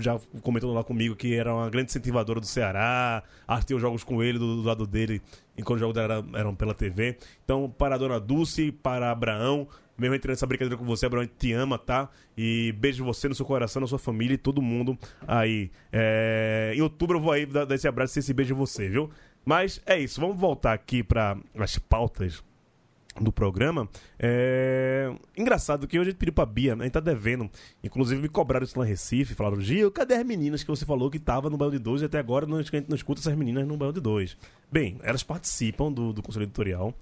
já 0.00 0.18
comentou 0.42 0.72
lá 0.72 0.84
comigo 0.84 1.16
que 1.16 1.34
era 1.34 1.52
uma 1.54 1.68
grande 1.68 1.90
incentivadora 1.90 2.40
do 2.40 2.46
Ceará, 2.46 3.22
assistia 3.46 3.74
os 3.76 3.82
jogos 3.82 4.04
com 4.04 4.22
ele 4.22 4.38
do, 4.38 4.56
do 4.56 4.62
lado 4.62 4.86
dele, 4.86 5.20
enquanto 5.58 5.76
os 5.76 5.80
jogos 5.80 5.96
era- 5.96 6.24
eram 6.34 6.54
pela 6.54 6.72
TV. 6.74 7.16
Então, 7.44 7.68
para 7.70 7.94
a 7.96 7.98
dona 7.98 8.20
Dulce, 8.20 8.70
para 8.72 9.10
Abraão, 9.10 9.66
mesmo 10.00 10.14
entrando 10.14 10.32
nessa 10.32 10.46
brincadeira 10.46 10.76
com 10.76 10.84
você, 10.84 11.06
Abraão, 11.06 11.26
te 11.26 11.52
ama, 11.52 11.78
tá? 11.78 12.08
E 12.36 12.72
beijo 12.78 13.04
você 13.04 13.28
no 13.28 13.34
seu 13.34 13.46
coração, 13.46 13.80
na 13.80 13.86
sua 13.86 13.98
família 13.98 14.34
e 14.34 14.38
todo 14.38 14.60
mundo 14.62 14.98
aí. 15.26 15.70
É, 15.92 16.72
Em 16.74 16.80
outubro 16.80 17.18
eu 17.18 17.22
vou 17.22 17.32
aí 17.32 17.46
dar 17.46 17.64
dar 17.64 17.74
esse 17.74 17.86
abraço 17.86 18.18
e 18.18 18.20
esse 18.20 18.32
beijo 18.34 18.54
em 18.54 18.56
você, 18.56 18.88
viu? 18.88 19.10
Mas 19.44 19.80
é 19.86 19.98
isso, 19.98 20.20
vamos 20.20 20.38
voltar 20.38 20.72
aqui 20.72 21.02
para 21.02 21.38
as 21.56 21.78
pautas 21.78 22.42
do 23.20 23.32
programa. 23.32 23.88
É... 24.18 25.12
Engraçado 25.36 25.86
que 25.86 25.98
hoje 25.98 26.08
a 26.08 26.10
gente 26.12 26.18
pediu 26.18 26.32
pra 26.32 26.46
Bia, 26.46 26.74
a 26.74 26.82
gente 26.82 26.92
tá 26.92 27.00
devendo. 27.00 27.50
Inclusive 27.82 28.20
me 28.20 28.28
cobraram 28.28 28.64
isso 28.64 28.78
lá 28.78 28.84
em 28.84 28.88
Recife, 28.88 29.34
falaram, 29.34 29.60
Gil, 29.60 29.90
cadê 29.90 30.14
as 30.14 30.24
meninas 30.24 30.62
que 30.62 30.70
você 30.70 30.84
falou 30.84 31.10
que 31.10 31.18
tava 31.18 31.50
no 31.50 31.56
Bairro 31.56 31.72
de 31.72 31.78
Dois 31.78 32.02
e 32.02 32.04
até 32.04 32.18
agora 32.18 32.46
não, 32.46 32.58
a 32.58 32.62
gente 32.62 32.86
não 32.88 32.96
escuta 32.96 33.20
essas 33.20 33.34
meninas 33.34 33.66
no 33.66 33.76
Bairro 33.76 33.92
de 33.92 34.00
Dois. 34.00 34.36
Bem, 34.70 34.98
elas 35.02 35.22
participam 35.22 35.90
do, 35.90 36.12
do 36.12 36.22
Conselho 36.22 36.44
Editorial. 36.44 36.94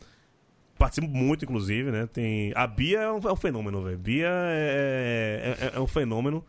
Participam 0.79 1.09
muito, 1.09 1.45
inclusive, 1.45 1.91
né? 1.91 2.07
Tem... 2.13 2.53
A 2.55 2.67
Bia 2.67 3.01
é 3.01 3.11
um, 3.11 3.19
é 3.19 3.33
um 3.33 3.37
fenômeno, 3.37 3.83
velho. 3.83 3.99
Bia 3.99 4.29
é, 4.31 5.57
é, 5.61 5.77
é 5.77 5.81
um 5.81 5.87
fenômeno. 5.87 6.45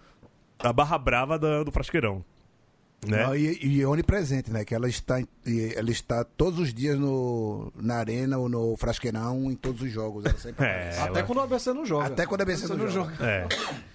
A 0.60 0.72
barra 0.72 0.98
brava 0.98 1.40
da- 1.40 1.64
do 1.64 1.72
Frasqueirão. 1.72 2.24
Né? 3.08 3.24
Não, 3.24 3.34
e, 3.34 3.58
e 3.66 3.82
é 3.82 3.88
onipresente, 3.88 4.52
né? 4.52 4.66
Que 4.66 4.76
ela 4.76 4.90
está, 4.90 5.22
em- 5.22 5.28
ela 5.74 5.90
está 5.90 6.22
todos 6.26 6.60
os 6.60 6.74
dias 6.74 7.00
no, 7.00 7.72
na 7.78 7.96
arena 7.96 8.38
ou 8.38 8.50
no 8.50 8.76
frasqueirão 8.76 9.50
em 9.50 9.56
todos 9.56 9.82
os 9.82 9.90
jogos. 9.90 10.26
Ela 10.26 10.38
sempre 10.38 10.66
É. 10.68 10.90
Até 11.00 11.20
ela- 11.20 11.24
quando 11.24 11.38
o 11.38 11.42
ABC 11.42 11.72
não 11.72 11.86
joga. 11.86 12.08
Até 12.08 12.26
quando 12.26 12.42
a 12.42 12.44
ABC 12.44 12.68
não 12.76 12.90
joga. 12.90 13.14
É. 13.26 13.48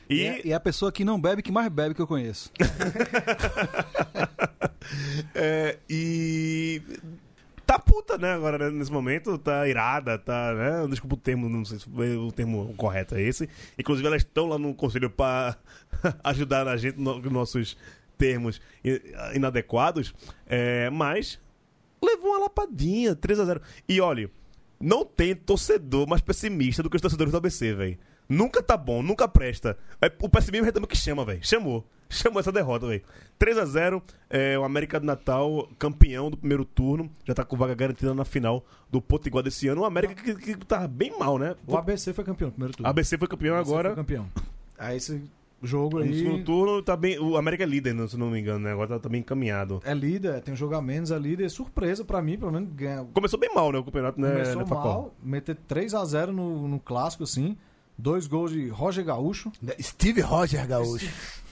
E, 0.08 0.14
E, 0.22 0.26
é, 0.26 0.46
e 0.46 0.52
é 0.52 0.54
a 0.54 0.60
pessoa 0.60 0.90
que 0.90 1.04
não 1.04 1.20
bebe 1.20 1.42
que 1.42 1.52
mais 1.52 1.68
bebe 1.70 1.94
que 1.94 2.00
eu 2.00 2.06
conheço. 2.06 2.50
É, 5.34 5.78
e. 5.88 6.80
Tá 7.66 7.78
puta, 8.14 8.18
né, 8.18 8.32
agora, 8.32 8.58
né, 8.58 8.70
nesse 8.70 8.92
momento, 8.92 9.36
tá 9.38 9.68
irada, 9.68 10.18
tá, 10.18 10.54
né? 10.54 10.86
Desculpa 10.88 11.14
o 11.14 11.18
termo, 11.18 11.48
não 11.48 11.64
sei 11.64 11.78
se 11.78 11.88
o 11.88 12.32
termo 12.32 12.74
correto 12.76 13.14
é 13.14 13.22
esse. 13.22 13.48
Inclusive, 13.78 14.06
elas 14.06 14.22
estão 14.22 14.46
lá 14.46 14.58
no 14.58 14.74
conselho 14.74 15.10
pra 15.10 15.56
ajudar 16.24 16.66
a 16.68 16.76
gente 16.76 16.98
nos 16.98 17.22
nossos 17.24 17.76
termos 18.16 18.60
inadequados. 19.34 20.14
É, 20.46 20.88
mas 20.90 21.40
levou 22.02 22.30
uma 22.30 22.40
lapadinha, 22.40 23.14
3 23.14 23.40
a 23.40 23.44
0 23.44 23.60
E 23.88 24.00
olha, 24.00 24.30
não 24.80 25.04
tem 25.04 25.34
torcedor 25.34 26.06
mais 26.08 26.22
pessimista 26.22 26.82
do 26.82 26.90
que 26.90 26.96
os 26.96 27.02
torcedores 27.02 27.32
do 27.32 27.36
ABC, 27.36 27.74
velho. 27.74 27.98
Nunca 28.28 28.62
tá 28.62 28.76
bom, 28.76 29.02
nunca 29.02 29.28
presta. 29.28 29.76
É, 30.00 30.10
o 30.20 30.28
pessimismo 30.28 30.66
é 30.66 30.72
também 30.72 30.88
que 30.88 30.96
chama, 30.96 31.24
velho. 31.24 31.40
Chamou. 31.42 31.84
Chamou 32.08 32.40
essa 32.40 32.52
derrota, 32.52 32.86
velho. 32.86 33.02
3 33.38 33.58
a 33.58 33.64
0 33.64 34.02
é, 34.30 34.58
o 34.58 34.64
América 34.64 35.00
do 35.00 35.06
Natal, 35.06 35.68
campeão 35.78 36.30
do 36.30 36.36
primeiro 36.36 36.64
turno. 36.64 37.10
Já 37.26 37.34
tá 37.34 37.44
com 37.44 37.56
vaga 37.56 37.74
garantida 37.74 38.14
na 38.14 38.24
final 38.24 38.64
do 38.90 39.00
Potiguar 39.00 39.42
desse 39.42 39.68
ano. 39.68 39.82
O 39.82 39.84
América 39.84 40.14
que, 40.14 40.34
que 40.34 40.56
tava 40.64 40.86
bem 40.86 41.18
mal, 41.18 41.38
né? 41.38 41.54
O 41.66 41.76
ABC 41.76 42.12
foi 42.12 42.24
campeão 42.24 42.48
no 42.48 42.52
primeiro 42.52 42.76
turno. 42.76 42.88
ABC 42.88 43.18
foi 43.18 43.28
campeão 43.28 43.56
ABC 43.56 43.70
agora. 43.70 43.88
Foi 43.90 43.96
campeão. 43.96 44.28
Aí 44.78 44.96
esse 44.96 45.22
jogo 45.62 45.98
No 45.98 46.14
segundo 46.14 46.36
aí 46.36 46.44
turno, 46.44 46.82
tá 46.82 46.96
bem. 46.96 47.18
O 47.18 47.36
América 47.36 47.64
é 47.64 47.66
líder, 47.66 47.96
se 48.08 48.16
não 48.16 48.30
me 48.30 48.38
engano, 48.38 48.60
né? 48.60 48.72
Agora 48.72 48.88
tá, 48.88 48.98
tá 48.98 49.08
bem 49.08 49.20
encaminhado. 49.20 49.80
é 49.84 49.94
líder, 49.94 50.40
tem 50.42 50.54
um 50.54 50.56
jogo 50.56 50.74
a 50.74 50.82
menos, 50.82 51.10
é 51.10 51.18
líder. 51.18 51.48
Surpresa 51.50 52.04
pra 52.04 52.22
mim, 52.22 52.38
pelo 52.38 52.52
menos 52.52 52.72
ganha. 52.72 53.04
Começou 53.12 53.38
bem 53.38 53.52
mal, 53.54 53.72
né? 53.72 53.78
O 53.78 53.84
campeonato, 53.84 54.20
né? 54.20 54.30
Começou 54.32 54.62
né, 54.62 54.68
mal, 54.68 55.14
meter 55.22 55.56
3x0 55.68 56.26
no, 56.26 56.68
no 56.68 56.78
clássico, 56.78 57.24
assim. 57.24 57.56
Dois 57.96 58.26
gols 58.26 58.50
de 58.52 58.68
Roger 58.68 59.04
Gaúcho. 59.04 59.52
Steve 59.80 60.20
Roger 60.20 60.66
Gaúcho. 60.66 61.08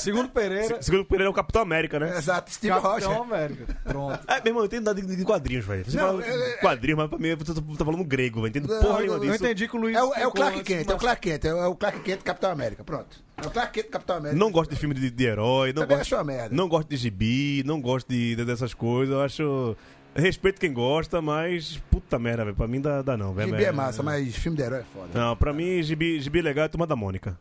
Segundo 0.00 0.30
Pereira, 0.30 0.82
Segundo 0.82 1.04
Pereira 1.04 1.28
é 1.28 1.30
o 1.30 1.34
Capitão 1.34 1.60
América, 1.60 1.98
né? 2.00 2.16
Exato, 2.16 2.50
Steve 2.50 2.72
Capitão 2.72 2.92
Roger. 3.12 3.22
América. 3.22 3.76
Pronto. 3.84 4.18
É, 4.26 4.36
meu 4.36 4.46
irmão, 4.46 4.62
eu 4.62 4.66
entendo 4.66 4.84
nada 4.86 5.00
de, 5.02 5.16
de 5.16 5.24
quadrinhos, 5.24 5.64
velho. 5.66 5.84
Você 5.84 5.96
Não, 5.98 6.06
fala 6.06 6.24
é- 6.26 6.50
é- 6.54 6.56
quadrinhos, 6.56 6.96
mas 6.98 7.08
pra 7.10 7.18
mim 7.18 7.36
tá, 7.36 7.44
tá 7.78 7.84
falando 7.84 8.04
grego, 8.04 8.40
velho. 8.40 8.48
Entendo 8.48 8.68
Não, 8.68 8.80
porra 8.80 8.94
eu- 8.94 8.98
nenhuma 9.00 9.16
eu 9.18 9.24
Eu 9.24 9.32
disso. 9.32 9.44
entendi 9.44 9.68
que 9.68 9.76
o 9.76 9.80
Luiz. 9.80 9.96
É 9.96 10.02
o, 10.02 10.06
é 10.06 10.08
o 10.08 10.12
ficou 10.14 10.30
Clark 10.32 10.62
Kent, 10.62 10.88
é 10.90 10.94
o 10.94 10.98
Clark 10.98 11.20
Kent, 11.22 11.44
é 11.44 11.54
o 11.66 11.74
Clark 11.76 12.00
Kent 12.00 12.22
Capitão 12.22 12.50
América, 12.50 12.84
pronto. 12.84 13.22
É 13.36 13.46
o 13.46 13.50
Clark 13.50 13.72
Kent 13.72 13.90
Capitão 13.90 14.16
América. 14.16 14.38
Não 14.38 14.50
gosto 14.50 14.70
de 14.70 14.76
filme 14.76 14.94
de, 14.94 15.10
de 15.10 15.24
herói, 15.24 15.72
não 15.74 15.82
Também 15.82 15.98
gosto, 15.98 16.14
acho 16.14 16.16
uma 16.16 16.24
merda. 16.24 16.56
não 16.56 16.68
gosto 16.68 16.88
de 16.88 16.96
gibi, 16.96 17.62
não 17.66 17.80
gosto 17.82 18.08
de, 18.08 18.36
de- 18.36 18.44
dessas 18.46 18.72
coisas. 18.72 19.14
Eu 19.14 19.20
acho. 19.20 19.76
Respeito 20.14 20.60
quem 20.60 20.72
gosta, 20.72 21.20
mas. 21.20 21.76
Puta 21.90 22.18
merda, 22.18 22.44
velho. 22.44 22.56
Pra 22.56 22.68
mim 22.68 22.80
dá, 22.80 23.02
dá 23.02 23.16
não, 23.16 23.34
velho. 23.34 23.50
Gibi 23.50 23.64
é 23.64 23.72
massa, 23.72 24.02
mas 24.02 24.34
filme 24.36 24.56
de 24.56 24.62
herói 24.62 24.80
é 24.80 24.84
foda. 24.84 25.08
Não, 25.18 25.36
pra 25.36 25.52
mim, 25.52 25.82
gibi, 25.82 26.20
gibi 26.20 26.40
legal 26.40 26.64
é 26.66 26.68
Turma 26.68 26.86
da 26.86 26.94
Mônica. 26.94 27.38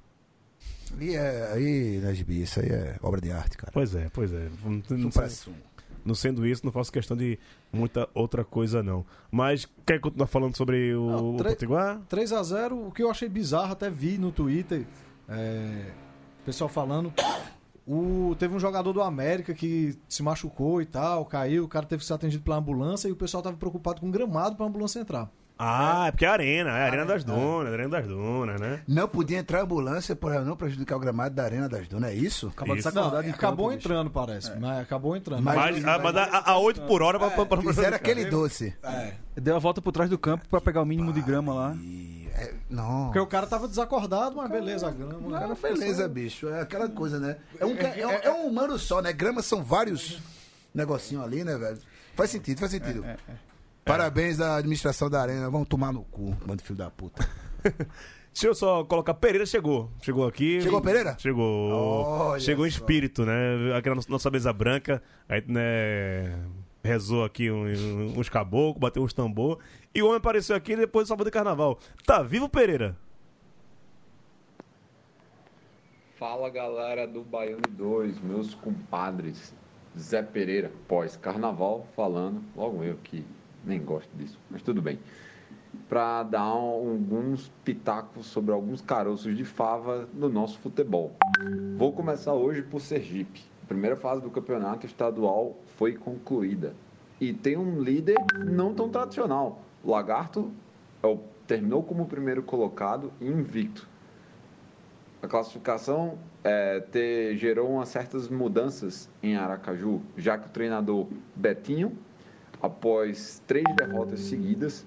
Ali 0.95 1.15
é, 1.15 1.51
aí 1.53 1.99
não 2.01 2.09
é 2.09 2.13
gibi, 2.13 2.41
isso 2.43 2.59
aí 2.59 2.67
é 2.69 2.95
obra 3.01 3.19
de 3.19 3.31
arte, 3.31 3.57
cara. 3.57 3.71
Pois 3.73 3.93
é, 3.95 4.09
pois 4.13 4.31
é. 4.31 4.47
Não, 4.63 4.81
Não 4.97 5.11
sumo. 5.11 5.55
não 6.05 6.13
sendo 6.15 6.45
isso, 6.45 6.63
não 6.65 6.71
faço 6.71 6.91
questão 6.91 7.17
de 7.17 7.39
muita 7.71 8.07
outra 8.13 8.43
coisa, 8.43 8.83
não. 8.83 9.03
Mas 9.31 9.67
quer 9.85 9.99
continuar 9.99 10.27
falando 10.27 10.55
sobre 10.55 10.93
o, 10.95 11.07
Não, 11.09 11.35
o 11.35 11.37
Potiguar? 11.37 11.99
3x0, 12.09 12.87
o 12.87 12.91
que 12.91 13.01
eu 13.01 13.09
achei 13.09 13.27
bizarro, 13.27 13.71
até 13.71 13.89
vi 13.89 14.17
no 14.19 14.31
Twitter. 14.31 14.85
É, 15.27 15.85
pessoal 16.45 16.69
falando. 16.69 17.11
O, 17.85 18.35
teve 18.39 18.55
um 18.55 18.59
jogador 18.59 18.93
do 18.93 19.01
América 19.01 19.53
que 19.53 19.97
se 20.07 20.23
machucou 20.23 20.81
e 20.81 20.85
tal, 20.85 21.25
caiu, 21.25 21.65
o 21.65 21.67
cara 21.67 21.85
teve 21.85 21.99
que 22.01 22.05
ser 22.07 22.13
atendido 22.13 22.41
pela 22.43 22.55
ambulância 22.57 23.07
e 23.09 23.11
o 23.11 23.15
pessoal 23.15 23.43
tava 23.43 23.57
preocupado 23.57 23.99
com 23.99 24.07
o 24.07 24.11
gramado 24.11 24.55
pra 24.55 24.65
ambulância 24.65 24.99
entrar. 24.99 25.29
Ah, 25.59 26.05
é 26.07 26.11
porque 26.11 26.25
é 26.25 26.29
a 26.29 26.31
arena, 26.31 26.69
é 26.71 26.81
a 26.83 26.85
Arena 26.85 27.05
das 27.05 27.23
Dunas, 27.23 27.67
a 27.69 27.73
Arena 27.73 27.89
das 27.89 28.07
Dunas, 28.07 28.59
né? 28.59 28.81
Não 28.87 29.07
podia 29.07 29.37
entrar 29.37 29.61
ambulância 29.61 30.15
para 30.15 30.41
não 30.41 30.55
prejudicar 30.57 30.95
o 30.95 30.99
gramado 30.99 31.35
da 31.35 31.43
Arena 31.43 31.69
das 31.69 31.87
Dunas, 31.87 32.09
é 32.09 32.15
isso? 32.15 32.47
Acabou 32.47 32.73
de 32.75 32.79
Isso. 32.81 32.89
sacar 32.91 33.11
Não, 33.11 33.21
em 33.23 33.29
acabou 33.29 33.67
campo, 33.67 33.77
bicho. 33.77 33.87
entrando, 33.87 34.09
parece. 34.09 34.51
Mas 34.59 34.79
acabou 34.81 35.15
entrando. 35.15 35.43
Mas- 35.43 35.55
Mas, 35.55 35.85
ah, 35.85 35.99
mas 35.99 36.15
a, 36.17 36.51
a 36.51 36.57
8 36.57 36.81
por 36.81 37.03
hora 37.03 37.19
pra, 37.19 37.29
pra, 37.29 37.45
pra 37.45 37.61
Fizeram 37.61 37.95
aquele 37.95 38.25
doce. 38.25 38.75
É. 38.81 39.13
Deu 39.39 39.55
a 39.55 39.59
volta 39.59 39.79
por 39.79 39.91
trás 39.91 40.09
do 40.09 40.17
campo 40.17 40.43
pra 40.49 40.59
pegar 40.59 40.81
o 40.81 40.85
mínimo 40.85 41.13
de 41.13 41.21
grama 41.21 41.53
lá. 41.53 41.75
É, 42.73 42.75
não. 42.75 43.05
Porque 43.05 43.19
o 43.19 43.27
cara 43.27 43.45
tava 43.47 43.67
desacordado, 43.67 44.35
mas 44.35 44.49
beleza, 44.49 44.87
a 44.87 44.91
grama. 44.91 45.39
Cara, 45.39 45.55
beleza, 45.55 46.07
bicho. 46.07 46.49
É 46.49 46.61
aquela 46.61 46.89
coisa, 46.89 47.19
né? 47.19 47.37
É 47.59 47.65
um, 47.65 47.75
é, 47.77 48.21
é 48.25 48.31
um 48.31 48.47
humano 48.47 48.77
só, 48.79 49.01
né? 49.01 49.13
Grama 49.13 49.41
são 49.41 49.63
vários 49.63 50.19
negocinhos 50.73 51.23
ali, 51.23 51.43
né, 51.43 51.55
velho? 51.57 51.77
Faz 52.15 52.29
sentido, 52.29 52.59
faz 52.59 52.71
sentido. 52.71 53.05
Parabéns 53.85 54.39
à 54.39 54.57
administração 54.57 55.09
da 55.09 55.21
Arena. 55.21 55.49
Vamos 55.49 55.67
tomar 55.67 55.91
no 55.91 56.03
cu, 56.03 56.35
bando 56.45 56.57
de 56.57 56.63
filho 56.63 56.77
da 56.77 56.89
puta. 56.89 57.27
Deixa 58.33 58.47
eu 58.47 58.55
só 58.55 58.83
colocar. 58.83 59.13
Pereira 59.13 59.45
chegou. 59.45 59.91
Chegou 60.01 60.25
aqui. 60.27 60.59
Chegou 60.61 60.81
Pereira? 60.81 61.15
Chegou. 61.19 61.69
Olha 61.71 62.39
chegou 62.39 62.65
em 62.65 62.69
espírito, 62.69 63.23
né? 63.25 63.75
Aqui 63.77 63.89
na 63.89 63.95
nossa- 63.95 64.09
nossa 64.09 64.31
mesa 64.31 64.51
branca. 64.51 65.03
Aí, 65.29 65.43
né? 65.47 66.33
Rezou 66.83 67.23
aqui 67.23 67.49
um- 67.49 68.19
uns 68.19 68.27
caboclos, 68.27 68.77
bateu 68.77 69.01
uns 69.03 69.13
tambor. 69.13 69.59
E 69.95 70.01
o 70.01 70.07
homem 70.07 70.17
apareceu 70.17 70.53
aqui 70.53 70.75
depois 70.75 71.05
do 71.05 71.09
sábado 71.09 71.25
de 71.25 71.31
carnaval. 71.31 71.79
Tá 72.05 72.21
vivo, 72.21 72.49
Pereira? 72.49 72.97
Fala 76.17 76.49
galera 76.49 77.07
do 77.07 77.21
Baiano 77.23 77.61
2, 77.69 78.19
meus 78.19 78.53
compadres. 78.53 79.53
Zé 79.97 80.21
Pereira, 80.23 80.71
pós-carnaval, 80.87 81.87
falando, 81.95 82.41
logo 82.55 82.83
eu 82.83 82.97
que 83.03 83.23
nem 83.63 83.79
gosto 83.81 84.09
disso, 84.17 84.37
mas 84.49 84.61
tudo 84.61 84.81
bem. 84.81 84.99
Para 85.87 86.23
dar 86.23 86.41
alguns 86.41 87.49
pitacos 87.63 88.25
sobre 88.25 88.51
alguns 88.51 88.81
caroços 88.81 89.37
de 89.37 89.45
fava 89.45 90.09
no 90.13 90.27
nosso 90.27 90.59
futebol. 90.59 91.13
Vou 91.77 91.93
começar 91.93 92.33
hoje 92.33 92.61
por 92.61 92.81
Sergipe. 92.81 93.41
Primeira 93.67 93.95
fase 93.95 94.21
do 94.21 94.29
campeonato 94.29 94.85
estadual 94.85 95.55
foi 95.75 95.93
concluída. 95.93 96.75
E 97.19 97.33
tem 97.33 97.57
um 97.57 97.81
líder 97.81 98.17
não 98.45 98.73
tão 98.73 98.89
tradicional. 98.89 99.61
O 99.83 99.91
Lagarto 99.91 100.51
é 101.01 101.17
terminou 101.47 101.83
como 101.83 102.05
primeiro 102.05 102.41
colocado 102.43 103.11
invicto. 103.19 103.87
A 105.21 105.27
classificação 105.27 106.17
é, 106.43 106.83
gerou 107.35 107.69
umas 107.69 107.89
certas 107.89 108.27
mudanças 108.27 109.09
em 109.21 109.35
Aracaju, 109.35 110.01
já 110.17 110.37
que 110.37 110.47
o 110.47 110.49
treinador 110.49 111.07
Betinho, 111.35 111.97
após 112.61 113.41
três 113.47 113.65
derrotas 113.75 114.19
seguidas, 114.21 114.85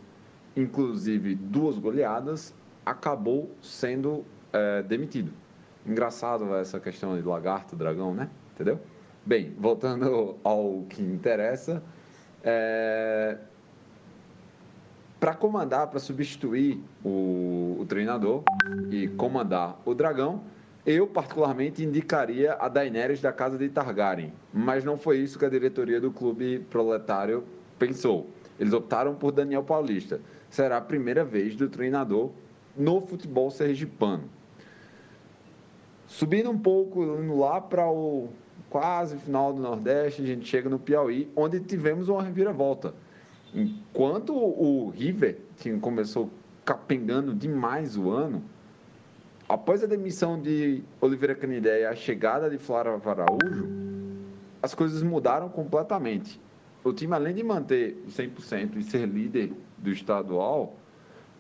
inclusive 0.55 1.35
duas 1.35 1.79
goleadas, 1.79 2.55
acabou 2.85 3.51
sendo 3.63 4.25
é, 4.53 4.83
demitido. 4.83 5.33
Engraçado 5.87 6.55
essa 6.55 6.81
questão 6.81 7.17
de 7.17 7.23
lagarto, 7.23 7.77
dragão, 7.77 8.15
né? 8.15 8.29
Entendeu? 8.55 8.81
Bem, 9.27 9.53
voltando 9.59 10.37
ao 10.45 10.85
que 10.89 11.03
interessa, 11.03 11.83
é, 12.45 13.37
para 15.19 15.35
comandar, 15.35 15.89
para 15.89 15.99
substituir 15.99 16.81
o, 17.05 17.77
o 17.81 17.87
treinador 17.89 18.45
e 18.89 19.09
comandar 19.09 19.81
o 19.85 19.95
dragão, 19.95 20.45
eu 20.87 21.09
particularmente 21.09 21.83
indicaria 21.83 22.53
a 22.53 22.69
Daenerys 22.69 23.21
da 23.21 23.33
casa 23.33 23.59
de 23.59 23.69
Targaryen, 23.69 24.33
mas 24.55 24.85
não 24.85 24.97
foi 24.97 25.19
isso 25.19 25.37
que 25.37 25.45
a 25.45 25.51
diretoria 25.51 26.01
do 26.01 26.13
clube 26.13 26.61
proletário 26.71 27.43
pensou. 27.81 28.29
Eles 28.61 28.73
optaram 28.73 29.17
por 29.17 29.33
Daniel 29.33 29.65
Paulista. 29.65 30.21
Será 30.49 30.77
a 30.77 30.81
primeira 30.81 31.25
vez 31.25 31.57
do 31.57 31.69
treinador 31.69 32.31
no 32.77 33.01
futebol 33.01 33.51
sergipano. 33.51 34.31
Subindo 36.07 36.49
um 36.49 36.57
pouco, 36.57 37.03
lá 37.35 37.61
para 37.61 37.91
o 37.91 38.29
quase 38.71 39.17
final 39.19 39.53
do 39.53 39.61
Nordeste, 39.61 40.23
a 40.23 40.27
gente 40.27 40.47
chega 40.47 40.69
no 40.69 40.79
Piauí, 40.79 41.31
onde 41.35 41.61
tivemos 41.61 42.09
uma 42.09 42.23
reviravolta. 42.23 42.95
Enquanto 43.55 44.35
o 44.35 44.91
River 44.91 45.39
tinha, 45.57 45.79
começou 45.79 46.31
capengando 46.65 47.35
demais 47.35 47.97
o 47.97 48.11
ano, 48.11 48.43
após 49.49 49.83
a 49.83 49.87
demissão 49.87 50.41
de 50.41 50.83
Oliveira 51.01 51.35
Canidé 51.35 51.83
e 51.83 51.87
a 51.87 51.95
chegada 51.95 52.51
de 52.51 52.59
Flávio 52.59 53.01
Araújo, 53.05 53.69
as 54.61 54.75
coisas 54.75 55.03
mudaram 55.03 55.49
completamente. 55.49 56.41
O 56.83 56.93
time, 56.93 57.15
além 57.15 57.35
de 57.35 57.43
manter 57.43 58.03
o 58.07 58.11
100% 58.11 58.77
e 58.77 58.83
ser 58.83 59.07
líder 59.07 59.53
do 59.79 59.91
estadual, 59.91 60.77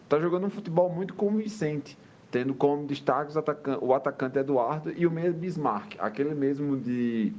está 0.04 0.18
jogando 0.18 0.46
um 0.46 0.50
futebol 0.50 0.88
muito 0.88 1.14
convincente, 1.14 1.98
tendo 2.36 2.52
como 2.52 2.86
destaque 2.86 3.32
o 3.80 3.94
atacante 3.94 4.38
Eduardo 4.38 4.92
e 4.94 5.06
o 5.06 5.10
meia 5.10 5.32
Bismarck, 5.32 5.96
aquele 5.98 6.34
mesmo 6.34 6.76
de 6.76 7.32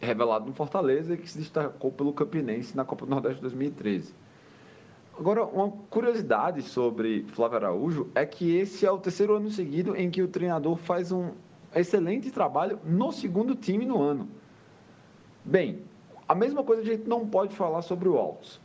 revelado 0.00 0.44
no 0.44 0.52
Fortaleza 0.52 1.14
e 1.14 1.16
que 1.16 1.30
se 1.30 1.38
destacou 1.38 1.92
pelo 1.92 2.12
Campinense 2.12 2.76
na 2.76 2.84
Copa 2.84 3.06
do 3.06 3.10
Nordeste 3.10 3.36
de 3.36 3.42
2013. 3.42 4.12
Agora, 5.16 5.44
uma 5.44 5.70
curiosidade 5.88 6.62
sobre 6.62 7.22
Flávio 7.28 7.58
Araújo 7.58 8.10
é 8.12 8.26
que 8.26 8.56
esse 8.56 8.84
é 8.84 8.90
o 8.90 8.98
terceiro 8.98 9.36
ano 9.36 9.48
seguido 9.48 9.94
em 9.94 10.10
que 10.10 10.20
o 10.20 10.26
treinador 10.26 10.76
faz 10.78 11.12
um 11.12 11.30
excelente 11.72 12.28
trabalho 12.32 12.80
no 12.84 13.12
segundo 13.12 13.54
time 13.54 13.86
no 13.86 14.02
ano. 14.02 14.26
Bem, 15.44 15.84
a 16.26 16.34
mesma 16.34 16.64
coisa 16.64 16.82
a 16.82 16.84
gente 16.84 17.08
não 17.08 17.24
pode 17.24 17.54
falar 17.54 17.82
sobre 17.82 18.08
o 18.08 18.16
Altos. 18.16 18.60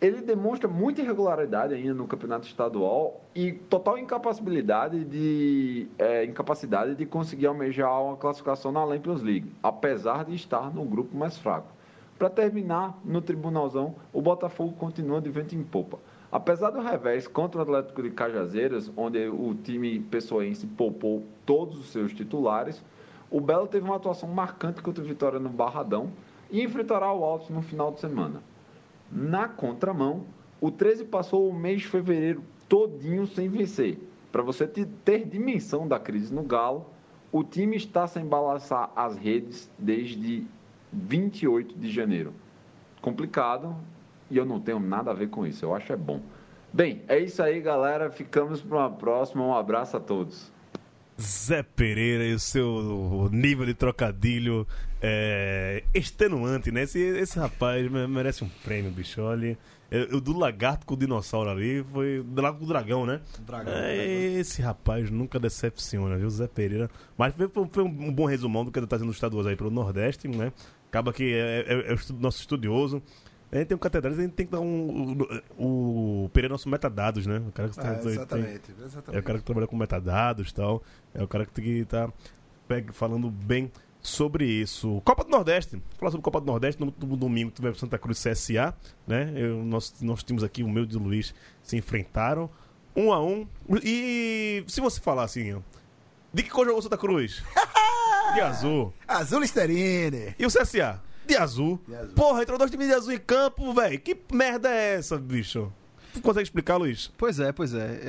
Ele 0.00 0.20
demonstra 0.20 0.68
muita 0.68 1.00
irregularidade 1.00 1.74
ainda 1.74 1.92
no 1.92 2.06
campeonato 2.06 2.46
estadual 2.46 3.20
e 3.34 3.52
total 3.52 3.98
incapacidade 3.98 5.04
de, 5.04 5.88
é, 5.98 6.24
incapacidade 6.24 6.94
de 6.94 7.04
conseguir 7.04 7.46
almejar 7.46 8.00
uma 8.00 8.16
classificação 8.16 8.70
na 8.70 8.86
Champions 8.86 9.22
League, 9.22 9.50
apesar 9.60 10.24
de 10.24 10.36
estar 10.36 10.72
no 10.72 10.84
grupo 10.84 11.16
mais 11.16 11.36
fraco. 11.36 11.66
Para 12.16 12.30
terminar, 12.30 12.96
no 13.04 13.20
tribunalzão, 13.20 13.96
o 14.12 14.22
Botafogo 14.22 14.72
continua 14.78 15.20
de 15.20 15.30
vento 15.30 15.56
em 15.56 15.64
popa. 15.64 15.98
Apesar 16.30 16.70
do 16.70 16.80
revés 16.80 17.26
contra 17.26 17.58
o 17.58 17.62
Atlético 17.62 18.02
de 18.02 18.10
Cajazeiras, 18.10 18.92
onde 18.96 19.26
o 19.28 19.52
time 19.64 19.98
pessoense 19.98 20.64
poupou 20.64 21.24
todos 21.44 21.76
os 21.76 21.86
seus 21.86 22.12
titulares, 22.12 22.84
o 23.28 23.40
Belo 23.40 23.66
teve 23.66 23.84
uma 23.84 23.96
atuação 23.96 24.28
marcante 24.28 24.80
contra 24.80 25.02
o 25.02 25.06
Vitória 25.06 25.40
no 25.40 25.48
Barradão 25.48 26.10
e 26.50 26.62
enfrentará 26.62 27.12
o 27.12 27.24
Altos 27.24 27.50
no 27.50 27.62
final 27.62 27.90
de 27.90 27.98
semana. 27.98 28.40
Na 29.10 29.48
contramão, 29.48 30.24
o 30.60 30.70
13 30.70 31.04
passou 31.04 31.48
o 31.48 31.54
mês 31.54 31.80
de 31.82 31.88
fevereiro 31.88 32.42
todinho 32.68 33.26
sem 33.26 33.48
vencer. 33.48 33.98
Para 34.30 34.42
você 34.42 34.66
te- 34.66 34.84
ter 35.04 35.24
dimensão 35.26 35.88
da 35.88 35.98
crise 35.98 36.32
no 36.34 36.42
Galo, 36.42 36.86
o 37.32 37.42
time 37.42 37.76
está 37.76 38.06
sem 38.06 38.24
balançar 38.24 38.90
as 38.94 39.16
redes 39.16 39.70
desde 39.78 40.46
28 40.92 41.78
de 41.78 41.90
janeiro. 41.90 42.32
Complicado 43.00 43.74
e 44.30 44.36
eu 44.36 44.44
não 44.44 44.60
tenho 44.60 44.80
nada 44.80 45.10
a 45.10 45.14
ver 45.14 45.28
com 45.28 45.46
isso. 45.46 45.64
Eu 45.64 45.74
acho 45.74 45.92
é 45.92 45.96
bom. 45.96 46.20
Bem, 46.72 47.02
é 47.08 47.18
isso 47.18 47.42
aí, 47.42 47.60
galera. 47.60 48.10
Ficamos 48.10 48.60
para 48.60 48.76
uma 48.78 48.90
próxima. 48.90 49.42
Um 49.44 49.54
abraço 49.54 49.96
a 49.96 50.00
todos. 50.00 50.52
Zé 51.20 51.62
Pereira 51.62 52.24
e 52.24 52.32
o 52.34 52.38
seu 52.38 53.28
nível 53.32 53.66
de 53.66 53.74
trocadilho 53.74 54.66
é, 55.02 55.82
extenuante, 55.94 56.70
né? 56.70 56.82
Esse, 56.82 56.98
esse 57.00 57.38
rapaz 57.38 57.90
me- 57.90 58.06
merece 58.06 58.44
um 58.44 58.48
prêmio, 58.64 58.90
bicho. 58.90 59.20
Olha, 59.22 59.58
o 60.12 60.20
do 60.20 60.36
lagarto 60.36 60.86
com 60.86 60.94
o 60.94 60.96
dinossauro 60.96 61.50
ali 61.50 61.84
foi 61.92 62.22
do 62.24 62.40
lago 62.42 62.58
com 62.58 62.64
o 62.64 62.68
dragão, 62.68 63.04
né? 63.06 63.20
Dragão, 63.46 63.72
É, 63.74 64.06
esse 64.38 64.62
rapaz 64.62 65.10
nunca 65.10 65.40
decepciona, 65.40 66.16
viu? 66.16 66.30
Zé 66.30 66.46
Pereira. 66.46 66.88
Mas 67.16 67.34
foi, 67.34 67.48
foi- 67.70 67.82
um 67.84 68.12
bom 68.12 68.24
resumão 68.26 68.64
do 68.64 68.70
que 68.70 68.78
ele 68.78 68.86
tá 68.86 68.96
fazendo 68.96 69.08
nos 69.08 69.16
estaduais 69.16 69.46
aí 69.46 69.56
pelo 69.56 69.70
Nordeste, 69.70 70.28
né? 70.28 70.52
Acaba 70.88 71.12
que 71.12 71.32
é, 71.34 71.64
é- 71.66 71.92
é 71.92 71.94
o 71.94 72.20
nosso 72.20 72.40
estudioso. 72.40 73.02
A 73.50 73.56
gente 73.56 73.68
tem 73.68 73.74
um 73.76 73.78
catedrático, 73.78 74.20
a 74.20 74.24
gente 74.24 74.34
tem 74.34 74.46
que 74.46 74.52
dar 74.52 74.60
um. 74.60 75.16
O, 75.58 76.24
o 76.24 76.28
Pereira 76.34 76.52
é 76.52 76.54
nosso 76.54 76.68
metadados, 76.68 77.26
né? 77.26 77.38
O 77.48 77.52
cara 77.52 77.68
que 77.70 77.80
É, 77.80 77.82
tem- 77.82 78.00
tem- 78.02 78.12
exatamente, 78.12 78.62
é 78.78 78.82
o 78.82 78.86
exatamente. 78.86 79.22
cara 79.24 79.38
que 79.38 79.44
trabalha 79.44 79.66
com 79.66 79.76
metadados 79.76 80.50
e 80.50 80.54
tal. 80.54 80.82
É 81.14 81.22
o 81.22 81.28
cara 81.28 81.46
que 81.46 81.52
tem 81.52 81.64
que 81.64 81.70
estar 81.80 82.12
falando 82.92 83.30
bem 83.30 83.72
sobre 84.02 84.44
isso. 84.44 85.00
Copa 85.04 85.24
do 85.24 85.30
Nordeste. 85.30 85.82
Falar 85.98 86.10
sobre 86.10 86.22
Copa 86.22 86.40
do 86.40 86.46
Nordeste. 86.46 86.78
No, 86.80 86.94
no 86.98 87.16
domingo 87.16 87.50
tivemos 87.50 87.78
Santa 87.80 87.98
Cruz 87.98 88.22
CSA. 88.22 88.74
Né? 89.06 89.32
Eu, 89.34 89.64
nós, 89.64 89.94
nós 90.02 90.22
tínhamos 90.22 90.44
aqui, 90.44 90.62
o 90.62 90.68
meu 90.68 90.84
e 90.84 90.96
o 90.96 90.98
Luiz 90.98 91.34
se 91.62 91.76
enfrentaram. 91.76 92.50
Um 92.94 93.12
a 93.12 93.22
um. 93.24 93.46
E 93.82 94.62
se 94.66 94.80
você 94.80 95.00
falar 95.00 95.22
assim, 95.24 95.54
ó, 95.54 95.60
de 96.34 96.42
que 96.42 96.50
cor 96.50 96.66
jogou 96.66 96.82
Santa 96.82 96.98
Cruz? 96.98 97.42
De 98.34 98.40
azul. 98.42 98.92
Azul 99.06 99.40
Listerine. 99.40 100.34
E 100.38 100.44
o 100.44 100.48
CSA? 100.50 101.00
De 101.28 101.36
azul. 101.36 101.78
De 101.86 101.94
azul. 101.94 102.14
Porra, 102.14 102.42
entrou 102.42 102.58
dois 102.58 102.70
times 102.70 102.86
de 102.88 102.94
azul 102.94 103.12
em 103.12 103.18
campo, 103.18 103.72
velho. 103.74 104.00
Que 104.00 104.16
merda 104.32 104.70
é 104.70 104.94
essa, 104.94 105.16
bicho? 105.18 105.70
consegue 106.22 106.44
explicar, 106.44 106.76
Luiz? 106.76 107.12
Pois 107.16 107.38
é, 107.38 107.52
pois 107.52 107.74
é. 107.74 108.00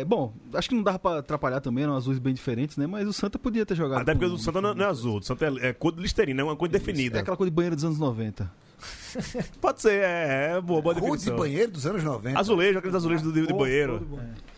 É, 0.00 0.04
Bom, 0.04 0.34
acho 0.52 0.68
que 0.68 0.74
não 0.74 0.82
dava 0.82 0.98
pra 0.98 1.18
atrapalhar 1.20 1.60
também, 1.60 1.84
eram 1.84 1.96
azuis 1.96 2.18
bem 2.18 2.34
diferentes, 2.34 2.76
né? 2.76 2.86
Mas 2.86 3.06
o 3.08 3.12
Santa 3.12 3.38
podia 3.38 3.64
ter 3.64 3.74
jogado. 3.74 4.02
Até 4.02 4.12
porque 4.12 4.26
o 4.26 4.36
Santa 4.36 4.60
não 4.60 4.74
não 4.74 4.84
é 4.84 4.88
azul, 4.88 5.18
o 5.18 5.22
Santa 5.22 5.46
é, 5.46 5.68
é 5.68 5.72
cor 5.72 5.92
de 5.92 6.02
listerina, 6.02 6.42
é 6.42 6.44
uma 6.44 6.56
cor 6.56 6.68
definida. 6.68 7.18
É 7.18 7.20
aquela 7.22 7.36
coisa 7.36 7.50
de 7.50 7.54
banheiro 7.54 7.76
dos 7.76 7.84
anos 7.84 7.98
90. 7.98 8.50
Pode 9.60 9.80
ser, 9.80 10.02
é, 10.02 10.52
é 10.56 10.60
boa, 10.60 10.82
boa 10.82 10.94
Rua 10.94 11.16
de 11.16 11.30
banheiro 11.30 11.72
dos 11.72 11.86
anos 11.86 12.02
90. 12.02 12.38
Azulejo, 12.38 12.78
aqueles 12.78 12.94
azulejos 12.94 13.22
do, 13.22 13.32
de, 13.32 13.46
de 13.46 13.52
banheiro. 13.54 14.06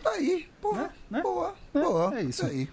Tá 0.03 0.09
aí, 0.11 0.47
porra. 0.59 0.89
Né? 1.09 1.21
Boa, 1.21 1.53
É, 1.73 1.79
boa. 1.79 2.19
é 2.19 2.23
isso. 2.23 2.41
Tá 2.41 2.47
aí. 2.49 2.67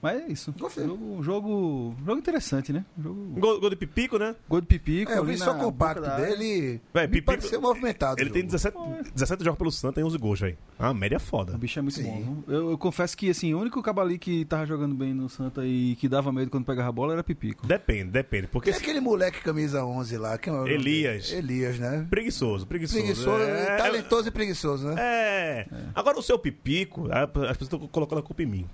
Mas 0.00 0.22
é 0.22 0.26
isso. 0.32 0.54
Gostei. 0.58 0.84
Jogo, 0.84 1.22
jogo, 1.22 1.94
jogo 2.06 2.18
interessante, 2.20 2.72
né? 2.72 2.84
Jogo... 3.02 3.20
Gol, 3.40 3.60
gol 3.60 3.70
de 3.70 3.76
Pipico, 3.76 4.16
né? 4.18 4.34
Gol 4.48 4.60
de 4.60 4.66
pipico. 4.68 5.10
É, 5.10 5.18
eu 5.18 5.24
vi 5.24 5.36
só 5.36 5.52
o 5.56 5.58
compacto 5.58 6.02
dele. 6.02 6.80
Véi, 6.94 7.06
me 7.06 7.12
Pipico- 7.14 7.26
pareceu 7.26 7.60
movimentado. 7.60 8.20
Ele 8.20 8.30
tem 8.30 8.42
jogo. 8.42 8.52
17, 8.52 9.12
17 9.12 9.44
jogos 9.44 9.58
pelo 9.58 9.72
Santa 9.72 10.00
e 10.00 10.04
11 10.04 10.16
gols, 10.18 10.40
velho. 10.40 10.56
Ah, 10.78 10.94
média 10.94 11.18
foda. 11.18 11.54
O 11.54 11.58
bicho 11.58 11.78
é 11.78 11.82
muito 11.82 11.96
Sim. 11.96 12.04
bom. 12.04 12.52
Eu, 12.52 12.70
eu 12.70 12.78
confesso 12.78 13.16
que, 13.16 13.28
assim, 13.28 13.52
o 13.54 13.60
único 13.60 13.82
cabali 13.82 14.18
que 14.18 14.44
tava 14.44 14.64
jogando 14.66 14.94
bem 14.94 15.12
no 15.12 15.28
Santa 15.28 15.66
e 15.66 15.96
que 15.96 16.08
dava 16.08 16.30
medo 16.30 16.50
quando 16.50 16.64
pegava 16.64 16.88
a 16.88 16.92
bola 16.92 17.14
era 17.14 17.24
Pipico. 17.24 17.66
Depende, 17.66 18.10
depende. 18.12 18.46
Porque 18.46 18.70
Tem 18.70 18.78
aquele 18.80 19.00
moleque 19.00 19.40
camisa 19.42 19.84
11 19.84 20.16
lá. 20.16 20.38
Que 20.38 20.48
é 20.48 20.52
Elias. 20.68 21.32
Elias, 21.32 21.78
né? 21.78 22.06
preguiçoso, 22.08 22.66
preguiçoso. 22.66 23.00
Preguiçoso, 23.02 23.42
é, 23.42 23.76
talentoso 23.76 24.28
e 24.28 24.30
preguiçoso, 24.30 24.86
né? 24.88 24.94
É. 24.96 25.66
Agora 25.94 26.18
o 26.18 26.22
seu 26.22 26.38
Pipico, 26.38 27.08
a- 27.10 27.24
as 27.24 27.56
pessoas 27.56 27.62
estão 27.62 27.80
colocando 27.88 28.20
a 28.20 28.22
culpa 28.22 28.42
em 28.42 28.46
mim. 28.46 28.66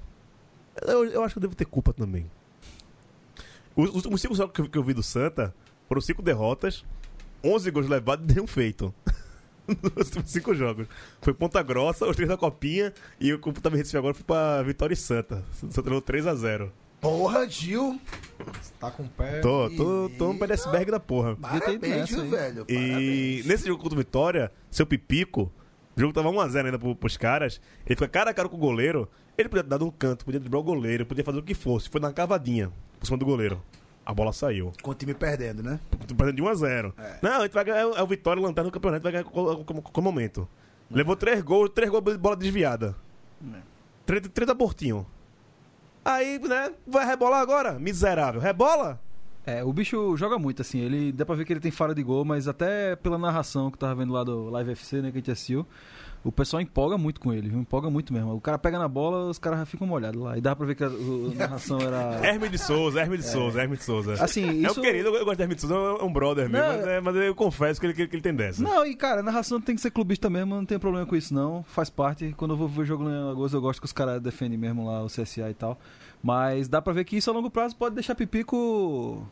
Eu, 0.83 1.05
eu 1.05 1.25
acho 1.25 1.35
que 1.35 1.39
eu 1.39 1.43
devo 1.43 1.55
ter 1.55 1.65
culpa 1.65 1.93
também. 1.93 2.31
Os, 3.77 3.89
os 3.91 3.97
últimos 3.97 4.21
cinco 4.21 4.35
jogos 4.35 4.53
que 4.55 4.61
eu, 4.61 4.69
que 4.69 4.79
eu 4.79 4.85
vi 4.85 4.95
do 4.95 5.03
Santa 5.03 5.55
foram 5.89 6.01
cinco 6.01 6.23
derrotas, 6.23 6.85
11 7.43 7.71
gols 7.71 7.89
levados 7.89 8.25
e 8.29 8.35
nenhum 8.35 8.47
feito. 8.47 8.95
Nos 9.67 10.07
últimos 10.09 10.31
cinco 10.31 10.55
jogos. 10.55 10.87
Foi 11.21 11.33
Ponta 11.33 11.63
Grossa, 11.63 12.07
os 12.07 12.17
três 12.17 12.29
da 12.29 12.37
Copinha 12.37 12.93
e 13.21 13.33
o 13.33 13.39
Campo 13.39 13.61
também 13.61 13.79
Recife 13.79 13.97
agora 13.97 14.15
foi 14.15 14.25
pra 14.25 14.63
Vitória 14.63 14.95
e 14.95 14.97
Santa. 14.97 15.43
O 15.63 15.73
Santa 15.73 15.89
levou 15.89 16.03
3x0. 16.03 16.71
Porra, 17.01 17.47
Gil. 17.49 18.01
Tá 18.81 18.91
com 18.91 19.03
o 19.03 19.09
pé. 19.09 19.41
Tô, 19.41 19.69
tô, 19.71 20.11
tô 20.17 20.33
no 20.33 20.39
pé 20.39 20.47
desse 20.47 20.67
berg 20.71 20.91
da 20.91 20.99
porra. 20.99 21.37
Parabéns, 21.37 22.11
nessa 22.11 22.25
velho? 22.25 22.65
E 22.67 22.75
Parabéns. 22.75 23.47
nesse 23.47 23.67
jogo 23.67 23.83
contra 23.83 23.95
o 23.95 23.99
Vitória, 23.99 24.53
seu 24.71 24.87
Pipico, 24.87 25.53
o 25.97 26.01
jogo 26.01 26.13
tava 26.13 26.29
1x0 26.31 26.65
ainda 26.67 26.79
pro, 26.79 26.95
pros 26.95 27.17
caras, 27.17 27.61
ele 27.87 27.95
fica 27.95 28.09
cara 28.09 28.31
a 28.31 28.35
cara 28.35 28.49
com 28.49 28.57
o 28.57 28.59
goleiro, 28.59 29.09
ele 29.39 29.49
podia 29.49 29.63
ter 29.63 29.71
dado 29.71 29.87
um 29.87 29.91
canto, 29.91 30.25
podia 30.25 30.41
driblar 30.41 30.61
o 30.61 30.65
goleiro, 30.65 31.07
podia 31.07 31.25
fazer 31.25 31.39
o 31.39 31.43
que 31.43 31.55
fosse. 31.55 31.89
Foi 31.89 32.01
na 32.01 32.13
cavadinha, 32.13 32.71
por 32.99 33.07
cima 33.07 33.19
do 33.19 33.25
goleiro. 33.25 33.63
A 34.07 34.13
bola 34.13 34.33
saiu. 34.33 34.73
Com 34.83 34.91
o 34.91 34.95
time 34.95 35.15
perdendo, 35.15 35.63
né? 35.63 35.81
Perdendo 36.17 36.37
de 36.37 36.43
1x0. 36.43 36.93
Não, 37.23 37.39
a 37.39 37.43
gente 37.43 37.53
vai 37.53 37.65
ganhar, 37.65 37.81
é 37.81 38.03
o 38.03 38.07
Vitória 38.07 38.43
lanterna 38.43 38.67
no 38.67 38.73
campeonato, 38.73 39.03
vai 39.03 39.13
ganhar 39.13 39.25
com 39.25 39.65
qualquer 39.65 40.01
momento. 40.03 40.49
Levou 40.91 41.17
três 41.17 41.41
gols, 41.43 41.71
três 41.71 41.91
gols 41.91 42.05
de 42.05 42.19
bola 42.19 42.37
desviada. 42.37 42.95
Três, 44.05 44.29
três 44.29 44.51
abortinho. 44.51 45.07
Aí, 46.05 46.39
né, 46.39 46.71
vai 46.87 47.07
rebolar 47.07 47.41
agora? 47.41 47.79
Miserável. 47.79 48.41
Rebola? 48.41 49.01
É, 49.47 49.63
o 49.63 49.73
bicho 49.73 50.17
joga 50.17 50.39
muito, 50.39 50.63
assim. 50.63 50.79
Ele 50.81 51.13
dá 51.13 51.27
pra 51.27 51.35
ver 51.35 51.45
que 51.45 51.53
ele 51.53 51.61
tem 51.61 51.71
falha 51.71 51.95
de 51.95 52.03
gol, 52.03 52.25
mas 52.25 52.49
até 52.49 52.97
pela 52.97 53.19
narração 53.19 53.71
que 53.71 53.75
eu 53.77 53.81
tava 53.81 53.95
vendo 53.95 54.13
lá 54.13 54.25
do 54.25 54.49
Live 54.51 54.71
FC, 54.73 55.03
né, 55.03 55.11
que 55.11 55.19
a 55.19 55.21
gente 55.21 55.31
assistiu, 55.31 55.67
o 56.25 56.33
pessoal 56.33 56.63
empolga 56.63 56.97
muito 56.97 57.21
com 57.21 57.31
ele, 57.31 57.51
viu? 57.51 57.59
Empolga 57.59 57.91
muito 57.91 58.11
mesmo. 58.11 58.33
O 58.35 58.41
cara 58.41 58.57
pega 58.59 58.79
na 58.79 58.89
bola, 58.89 59.29
os 59.29 59.39
caras 59.39 59.59
já 59.59 59.67
ficam 59.67 59.87
molhados 59.87 60.19
lá. 60.23 60.39
E 60.39 60.41
dá 60.41 60.57
pra 60.57 60.65
ver 60.65 60.75
que 60.75 60.83
a, 60.83 60.89
o- 60.89 61.33
a 61.35 61.39
narração 61.39 61.79
era. 61.79 62.19
Hermes 62.27 62.51
de 62.51 62.57
Souza, 62.57 62.99
Hermes 63.03 63.21
de 63.21 63.27
Souza, 63.31 63.61
Hermes 63.61 63.79
de 63.81 63.85
Souza. 63.85 64.15
Assim, 64.25 64.49
É 64.49 64.53
isso. 64.71 64.81
um 64.81 64.83
querido, 64.83 65.09
eu 65.11 65.25
gosto 65.27 65.37
de 65.37 65.43
Hermes 65.43 65.57
de 65.57 65.61
Souza, 65.61 65.75
é 65.75 66.03
um 66.03 66.11
brother 66.11 66.49
mesmo, 66.49 66.67
mas, 66.67 66.87
é- 66.87 67.01
mas 67.03 67.15
eu 67.17 67.35
confesso 67.35 67.79
que 67.79 67.87
ele, 67.87 67.93
que 67.93 68.03
ele 68.17 68.23
tem 68.23 68.35
dessa. 68.35 68.63
Não, 68.63 68.87
e 68.87 68.95
cara, 68.95 69.21
a 69.21 69.23
narração 69.23 69.61
tem 69.61 69.75
que 69.75 69.83
ser 69.83 69.91
clubista 69.91 70.31
mesmo, 70.31 70.55
não 70.55 70.65
tem 70.65 70.79
problema 70.79 71.05
com 71.07 71.15
isso 71.15 71.35
não, 71.35 71.63
faz 71.65 71.91
parte. 71.91 72.35
Quando 72.39 72.53
eu 72.55 72.57
vou 72.57 72.67
ver 72.69 72.87
jogo 72.87 73.05
em 73.11 73.15
Alagoas, 73.15 73.53
eu 73.53 73.61
gosto 73.61 73.81
que 73.81 73.87
os 73.87 73.93
caras 73.93 74.23
defendem 74.23 74.57
mesmo 74.57 74.87
lá 74.87 75.03
o 75.05 75.09
CSA 75.09 75.51
e 75.51 75.55
tal. 75.55 75.79
Mas 76.25 76.69
dá 76.69 76.81
pra 76.81 76.95
ver 76.95 77.05
que 77.05 77.19
isso 77.19 77.31
a 77.31 77.35
longo 77.35 77.51
prazo 77.51 77.77
pode 77.77 77.95
deixar 77.95 78.15
Pipico 78.15 79.29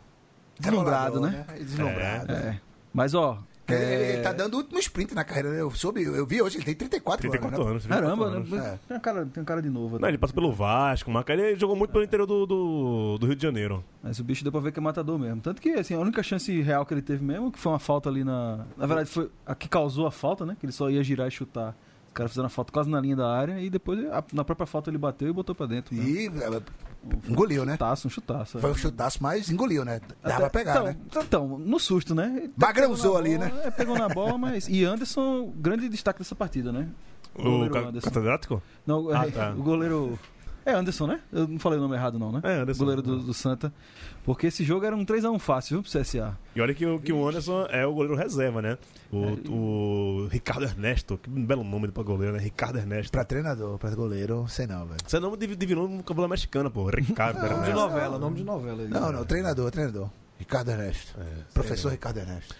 deslumbrado, 0.61 1.21
né? 1.23 1.47
Deslumbrado. 1.59 2.33
É. 2.33 2.61
Mas 2.93 3.15
ó, 3.15 3.39
Ele, 3.67 3.83
é... 3.83 4.13
ele 4.13 4.23
tá 4.23 4.31
dando 4.35 4.53
o 4.53 4.57
último 4.59 4.79
sprint 4.79 5.15
na 5.15 5.25
carreira. 5.25 5.49
Eu 5.49 5.71
soube, 5.71 6.03
eu 6.03 6.27
vi 6.27 6.43
hoje, 6.43 6.59
ele 6.59 6.65
tem 6.67 6.75
34, 6.75 7.31
34 7.31 7.63
anos. 7.67 7.87
anos. 7.87 7.87
né? 7.87 7.97
34 7.97 8.17
Caramba, 8.19 8.37
anos. 8.37 8.51
né? 8.51 8.59
É. 8.75 8.79
Tem, 8.87 8.97
uma 8.97 9.01
cara, 9.01 9.25
tem 9.25 9.43
cara 9.45 9.63
de 9.63 9.71
novo. 9.71 9.99
Não, 9.99 10.07
ele 10.07 10.19
passa 10.19 10.35
pelo 10.35 10.53
Vasco, 10.53 11.11
Maca, 11.11 11.33
ele 11.33 11.57
jogou 11.59 11.75
muito 11.75 11.93
pelo 11.93 12.05
interior 12.05 12.27
do, 12.27 12.45
do, 12.45 13.17
do 13.19 13.27
Rio 13.27 13.37
de 13.37 13.43
Janeiro. 13.43 13.83
Mas 14.03 14.19
o 14.19 14.25
bicho 14.25 14.43
deu 14.45 14.53
pra 14.53 14.61
ver 14.61 14.71
que 14.73 14.79
é 14.79 14.83
matador 14.83 15.19
mesmo. 15.19 15.41
Tanto 15.41 15.63
que, 15.63 15.71
assim, 15.71 15.95
a 15.95 15.99
única 15.99 16.23
chance 16.23 16.61
real 16.61 16.85
que 16.85 16.93
ele 16.93 17.01
teve 17.01 17.25
mesmo, 17.25 17.51
que 17.51 17.59
foi 17.59 17.73
uma 17.73 17.79
falta 17.79 18.11
ali 18.11 18.23
na... 18.23 18.67
Na 18.77 18.85
verdade, 18.85 19.09
foi 19.09 19.31
a 19.47 19.55
que 19.55 19.67
causou 19.67 20.07
a 20.07 20.11
falta, 20.11 20.45
né? 20.45 20.55
Que 20.61 20.67
ele 20.67 20.73
só 20.73 20.91
ia 20.91 21.03
girar 21.03 21.27
e 21.27 21.31
chutar. 21.31 21.75
Os 22.13 22.15
caras 22.15 22.33
fizeram 22.33 22.47
a 22.47 22.51
falta 22.51 22.71
quase 22.71 22.91
na 22.91 23.01
linha 23.01 23.17
da 23.17 23.27
área 23.35 23.59
e 23.59 23.71
depois, 23.71 23.99
a- 24.13 24.23
na 24.35 24.45
própria 24.45 24.67
falta, 24.67 24.91
ele 24.91 24.99
bateu 24.99 25.29
e 25.31 25.33
botou 25.33 25.55
pra 25.55 25.65
dentro. 25.65 25.95
Né? 25.95 26.03
E 26.05 26.31
engoliu, 27.27 27.65
né? 27.65 27.73
Chutaço, 27.73 28.07
um 28.07 28.11
chutaço. 28.11 28.59
é. 28.59 28.61
Foi 28.61 28.71
um 28.71 28.75
chutaço, 28.75 29.19
mas 29.23 29.51
engoliu, 29.51 29.83
né? 29.85 29.99
Dava 30.23 30.35
Até- 30.37 30.39
pra 30.41 30.51
pegar, 30.51 30.73
então, 30.73 30.85
né? 30.85 30.97
Então, 31.25 31.59
no 31.59 31.81
susto, 31.81 32.15
né? 32.15 32.51
Magrãozou 32.57 33.17
ali, 33.17 33.39
bola, 33.39 33.51
né? 33.51 33.61
É, 33.65 33.71
pegou 33.71 33.97
na 33.99 34.09
bola, 34.11 34.37
mas. 34.37 34.69
E 34.69 34.85
Anderson, 34.85 35.53
grande 35.57 35.89
destaque 35.89 36.19
dessa 36.19 36.35
partida, 36.35 36.71
né? 36.71 36.87
O, 37.35 37.43
goleiro 37.43 37.73
ca- 37.73 37.81
Anderson. 37.81 38.11
catedrático? 38.11 38.63
Não, 38.87 39.09
Ah, 39.11 39.27
é, 39.27 39.31
tá. 39.31 39.51
o 39.57 39.63
goleiro. 39.63 40.19
É 40.65 40.73
Anderson, 40.73 41.07
né? 41.09 41.21
Eu 41.33 41.49
não 41.49 41.59
falei 41.59 41.79
o 41.79 41.83
nome 41.83 41.97
errado, 41.97 42.19
não, 42.19 42.31
né? 42.31 42.41
É, 42.45 42.61
Anderson. 42.61 42.79
Goleiro 42.85 43.03
do, 43.03 43.19
do 43.21 43.35
Santa. 43.35 43.73
Porque 44.25 44.47
esse 44.47 44.63
jogo 44.65 44.85
era 44.87 44.95
um 44.95 45.05
3x1 45.05 45.39
fácil, 45.39 45.81
viu, 45.81 45.83
pro 45.91 46.01
CSA. 46.01 46.39
E 46.55 46.61
olha 46.61 46.73
que, 46.73 46.87
o- 46.87 47.01
que 47.01 47.13
o 47.13 47.29
Anderson 47.29 47.67
é 47.69 47.85
o 47.87 47.93
goleiro 47.93 48.15
reserva, 48.17 48.63
né? 48.63 48.79
O, 49.13 49.51
o 50.25 50.29
Ricardo 50.29 50.65
Ernesto, 50.65 51.19
que 51.19 51.29
belo 51.29 51.65
nome 51.65 51.89
pra 51.89 52.03
goleiro, 52.03 52.35
né? 52.37 52.43
Ricardo 52.43 52.79
Ernesto. 52.79 53.11
Pra 53.11 53.25
treinador, 53.25 53.79
pra 53.79 53.91
goleiro, 53.91 54.47
sei 54.49 54.67
não, 54.67 54.87
velho. 54.87 55.01
Você 55.07 55.17
é 55.17 55.21
nome 55.21 55.37
de, 55.37 55.55
de 55.57 55.67
vilão 55.67 55.89
no 55.89 56.03
cabelo 56.03 56.29
mexicano, 56.29 56.71
pô. 56.71 56.89
Ricardo 56.89 57.37
Nome 57.43 57.49
de 57.49 57.55
Ernesto. 57.71 57.75
novela, 57.75 58.19
nome 58.19 58.37
de 58.37 58.45
novela. 58.45 58.85
Não, 58.89 59.13
não, 59.13 59.25
treinador, 59.25 59.71
treinador. 59.71 60.09
Ricardo 60.39 60.71
Ernesto. 60.71 61.15
É, 61.21 61.25
Professor 61.53 61.91
Ricardo 61.91 62.19
Ernesto. 62.19 62.55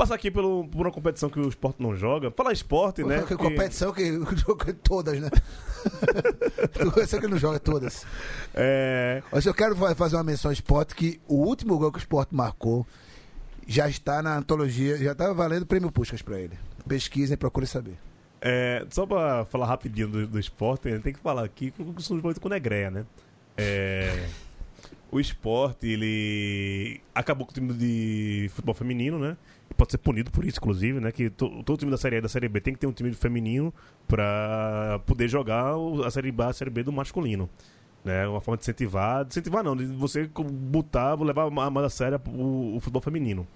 Passar 0.00 0.14
aqui 0.14 0.30
pelo, 0.30 0.66
por 0.66 0.80
uma 0.86 0.90
competição 0.90 1.28
que 1.28 1.38
o 1.38 1.46
esporte 1.46 1.82
não 1.82 1.94
joga. 1.94 2.30
Falar 2.30 2.54
esporte, 2.54 3.04
né? 3.04 3.22
Que 3.28 3.36
competição 3.36 3.92
que 3.92 4.02
joga 4.34 4.72
todas, 4.72 5.20
né? 5.20 5.28
Competição 6.82 7.20
que 7.20 7.26
não 7.26 7.36
joga 7.36 7.60
todas. 7.60 8.06
É, 8.54 9.22
Mas 9.30 9.44
eu 9.44 9.52
quero 9.52 9.76
fa- 9.76 9.94
fazer 9.94 10.16
uma 10.16 10.24
menção 10.24 10.48
ao 10.48 10.52
esporte 10.54 10.94
que 10.94 11.20
o 11.28 11.34
último 11.34 11.76
gol 11.78 11.92
que 11.92 11.98
o 11.98 12.00
esporte 12.00 12.34
marcou 12.34 12.86
já 13.66 13.90
está 13.90 14.22
na 14.22 14.38
antologia, 14.38 14.96
já 14.96 15.12
está 15.12 15.34
valendo 15.34 15.66
prêmio 15.66 15.92
Puskas 15.92 16.22
pra 16.22 16.40
ele. 16.40 16.58
Pesquisem, 16.88 17.36
procure 17.36 17.66
saber. 17.66 17.98
É, 18.40 18.86
só 18.88 19.04
pra 19.04 19.44
falar 19.44 19.66
rapidinho 19.66 20.08
do, 20.08 20.26
do 20.26 20.40
esporte, 20.40 20.98
tem 21.00 21.12
que 21.12 21.20
falar 21.20 21.44
aqui 21.44 21.72
com 21.72 21.82
o 21.82 22.22
muito 22.22 22.40
com 22.40 22.48
Negreia, 22.48 22.90
né? 22.90 23.04
É, 23.54 24.28
o 25.12 25.20
esporte, 25.20 25.86
ele 25.86 27.02
acabou 27.14 27.44
com 27.44 27.52
o 27.52 27.54
time 27.54 27.74
de 27.74 28.48
futebol 28.54 28.74
feminino, 28.74 29.18
né? 29.18 29.36
Pode 29.80 29.92
ser 29.92 29.98
punido 29.98 30.30
por 30.30 30.44
isso, 30.44 30.58
inclusive, 30.58 31.00
né? 31.00 31.10
Que 31.10 31.30
to- 31.30 31.62
todo 31.62 31.78
time 31.78 31.90
da 31.90 31.96
Série 31.96 32.16
A 32.16 32.18
e 32.18 32.20
da 32.20 32.28
Série 32.28 32.50
B 32.50 32.60
tem 32.60 32.74
que 32.74 32.80
ter 32.80 32.86
um 32.86 32.92
time 32.92 33.10
feminino 33.14 33.72
pra 34.06 35.00
poder 35.06 35.26
jogar 35.26 35.72
a 36.04 36.10
Série 36.10 36.30
B, 36.30 36.42
a 36.42 36.52
Série 36.52 36.68
B 36.68 36.82
do 36.82 36.92
masculino. 36.92 37.48
Né? 38.04 38.28
Uma 38.28 38.42
forma 38.42 38.58
de 38.58 38.62
incentivar, 38.64 39.24
de 39.24 39.30
incentivar 39.30 39.64
não, 39.64 39.74
de 39.74 39.86
você 39.86 40.28
botar, 40.70 41.14
levar 41.14 41.50
mais 41.50 41.86
a 41.86 41.88
sério 41.88 42.20
o, 42.28 42.76
o 42.76 42.80
futebol 42.80 43.00
feminino. 43.00 43.46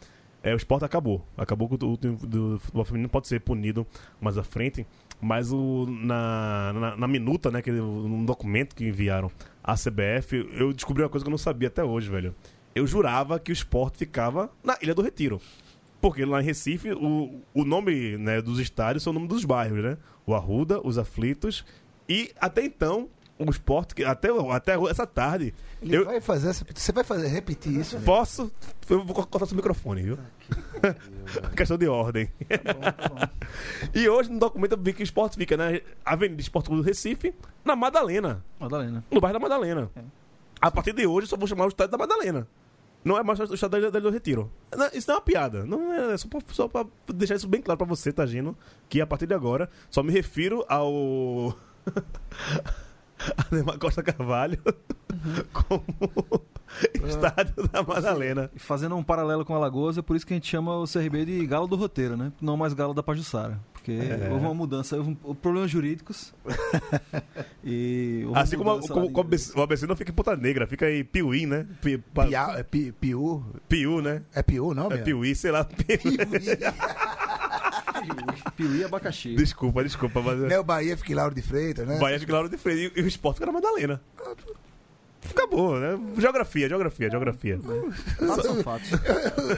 É, 0.42 0.54
o 0.54 0.56
esporte 0.56 0.82
acabou. 0.86 1.22
Acabou 1.36 1.68
que 1.68 1.84
o, 1.84 1.92
o 1.92 2.58
futebol 2.58 2.84
feminino 2.86 3.08
pode 3.10 3.28
ser 3.28 3.40
punido 3.40 3.86
mais 4.18 4.38
à 4.38 4.42
frente. 4.42 4.86
Mas 5.20 5.52
o, 5.52 5.84
na, 5.86 6.72
na, 6.72 6.96
na 6.96 7.06
minuta, 7.06 7.50
né, 7.50 7.60
que, 7.60 7.70
num 7.70 8.24
documento 8.24 8.74
que 8.74 8.86
enviaram 8.88 9.30
à 9.62 9.74
CBF, 9.74 10.48
eu 10.54 10.72
descobri 10.72 11.02
uma 11.02 11.10
coisa 11.10 11.22
que 11.22 11.28
eu 11.28 11.32
não 11.32 11.36
sabia 11.38 11.68
até 11.68 11.84
hoje, 11.84 12.08
velho. 12.08 12.34
Eu 12.74 12.86
jurava 12.86 13.38
que 13.38 13.52
o 13.52 13.54
esporte 13.54 13.98
ficava 13.98 14.50
na 14.64 14.76
Ilha 14.82 14.94
do 14.94 15.02
Retiro. 15.02 15.38
Porque 16.04 16.22
lá 16.22 16.42
em 16.42 16.44
Recife, 16.44 16.92
o, 16.92 17.40
o 17.54 17.64
nome 17.64 18.18
né, 18.18 18.42
dos 18.42 18.58
estádios 18.58 19.02
são 19.02 19.10
o 19.10 19.14
nome 19.14 19.26
dos 19.26 19.42
bairros, 19.42 19.82
né? 19.82 19.96
O 20.26 20.34
Arruda, 20.34 20.78
os 20.86 20.98
Aflitos. 20.98 21.64
E 22.06 22.30
até 22.38 22.62
então, 22.62 23.08
o 23.38 23.48
esporte, 23.48 23.94
que 23.94 24.04
até, 24.04 24.28
até 24.50 24.74
essa 24.90 25.06
tarde, 25.06 25.54
Ele 25.80 25.96
eu 25.96 26.04
vai 26.04 26.20
fazer 26.20 26.50
essa, 26.50 26.62
você 26.74 26.92
vai 26.92 27.04
fazer, 27.04 27.28
repetir 27.28 27.72
isso? 27.72 27.98
posso. 28.00 28.52
Eu 28.90 29.02
vou 29.02 29.14
cortar 29.14 29.46
seu 29.46 29.56
microfone, 29.56 30.02
viu? 30.02 30.18
Questão 31.56 31.78
de 31.78 31.88
ordem. 31.88 32.30
e 33.94 34.06
hoje 34.06 34.30
no 34.30 34.38
documento 34.38 34.72
eu 34.72 34.78
vi 34.78 34.92
que 34.92 35.02
o 35.02 35.04
esporte 35.04 35.38
fica 35.38 35.56
na 35.56 35.80
Avenida 36.04 36.38
Esporte 36.38 36.66
Clube 36.66 36.82
do 36.82 36.86
Recife, 36.86 37.34
na 37.64 37.74
Madalena. 37.74 38.44
Madalena. 38.60 39.02
No 39.10 39.22
bairro 39.22 39.38
da 39.38 39.40
Madalena. 39.40 39.90
A 40.60 40.70
partir 40.70 40.92
de 40.92 41.06
hoje 41.06 41.24
eu 41.24 41.30
só 41.30 41.36
vou 41.38 41.48
chamar 41.48 41.64
o 41.64 41.68
estádio 41.68 41.92
da 41.92 41.96
Madalena. 41.96 42.46
Não 43.04 43.18
é 43.18 43.22
mais 43.22 43.38
o 43.38 43.54
estádio 43.54 43.90
da 43.90 43.98
Ilha 43.98 44.00
do 44.00 44.10
Retiro. 44.10 44.50
Isso 44.92 45.06
não 45.08 45.16
é 45.16 45.18
uma 45.18 45.24
piada. 45.24 45.66
Não 45.66 45.92
é, 45.92 46.14
é 46.14 46.16
só, 46.16 46.28
pra, 46.28 46.40
só 46.48 46.68
pra 46.68 46.86
deixar 47.12 47.34
isso 47.34 47.46
bem 47.46 47.60
claro 47.60 47.76
pra 47.76 47.86
você, 47.86 48.12
Tagino, 48.12 48.56
que 48.88 49.00
a 49.00 49.06
partir 49.06 49.26
de 49.26 49.34
agora 49.34 49.68
só 49.90 50.02
me 50.02 50.12
refiro 50.12 50.64
ao. 50.68 51.54
Ademar 53.36 53.78
Costa 53.78 54.02
Carvalho 54.02 54.58
como 55.52 55.84
estádio 57.06 57.68
da 57.68 57.82
Madalena. 57.82 58.50
E 58.54 58.58
fazendo 58.58 58.96
um 58.96 59.02
paralelo 59.02 59.44
com 59.44 59.54
Alagoas, 59.54 59.96
é 59.98 60.02
por 60.02 60.16
isso 60.16 60.26
que 60.26 60.32
a 60.32 60.36
gente 60.36 60.48
chama 60.48 60.76
o 60.76 60.84
CRB 60.84 61.24
de 61.24 61.46
Galo 61.46 61.66
do 61.66 61.76
Roteiro, 61.76 62.16
né? 62.16 62.32
Não 62.40 62.56
mais 62.56 62.74
Galo 62.74 62.94
da 62.94 63.02
Pajussara. 63.02 63.60
Porque 63.84 63.92
É. 63.92 64.30
houve 64.30 64.46
uma 64.46 64.54
mudança, 64.54 64.96
houve 64.96 65.10
um- 65.10 65.34
problemas 65.34 65.70
jurídicos. 65.70 66.32
e 67.62 68.22
houve 68.26 68.38
Assim 68.40 68.56
como, 68.56 68.80
como, 68.88 69.12
como 69.12 69.28
o 69.56 69.62
ABC 69.62 69.86
não 69.86 69.94
fica 69.94 70.10
em 70.10 70.14
Ponta 70.14 70.34
Negra, 70.34 70.66
fica 70.66 70.90
em 70.90 71.04
Piuí, 71.04 71.44
né? 71.44 71.66
Pi, 71.82 71.98
pa- 71.98 72.24
Pia, 72.26 72.46
é 72.56 72.62
pi, 72.62 72.92
piu? 72.92 73.44
Piu, 73.68 74.00
né? 74.00 74.22
É 74.34 74.42
piu, 74.42 74.72
não, 74.72 74.90
É? 74.90 74.96
Piuí, 74.96 75.34
sei 75.36 75.50
lá. 75.50 75.64
Piuí 78.56 78.80
e 78.80 78.84
abacaxi. 78.88 79.34
desculpa, 79.36 79.82
desculpa, 79.84 80.22
mas. 80.22 80.38
Né, 80.40 80.58
o 80.58 80.64
Bahia 80.64 80.96
fica 80.96 81.12
em 81.12 81.14
Lauro 81.16 81.34
de 81.34 81.42
Freitas, 81.42 81.86
né? 81.86 81.98
Bahia 81.98 82.18
de 82.18 82.24
Claro 82.26 82.48
de 82.48 82.56
Freire 82.56 82.90
e, 82.96 83.00
e 83.00 83.02
o 83.02 83.06
esporte 83.06 83.36
fica 83.36 83.46
na 83.46 83.52
Madalena. 83.52 84.00
Acabou, 85.30 85.78
né? 85.78 85.98
Geografia, 86.18 86.68
geografia, 86.68 87.10
geografia. 87.10 87.60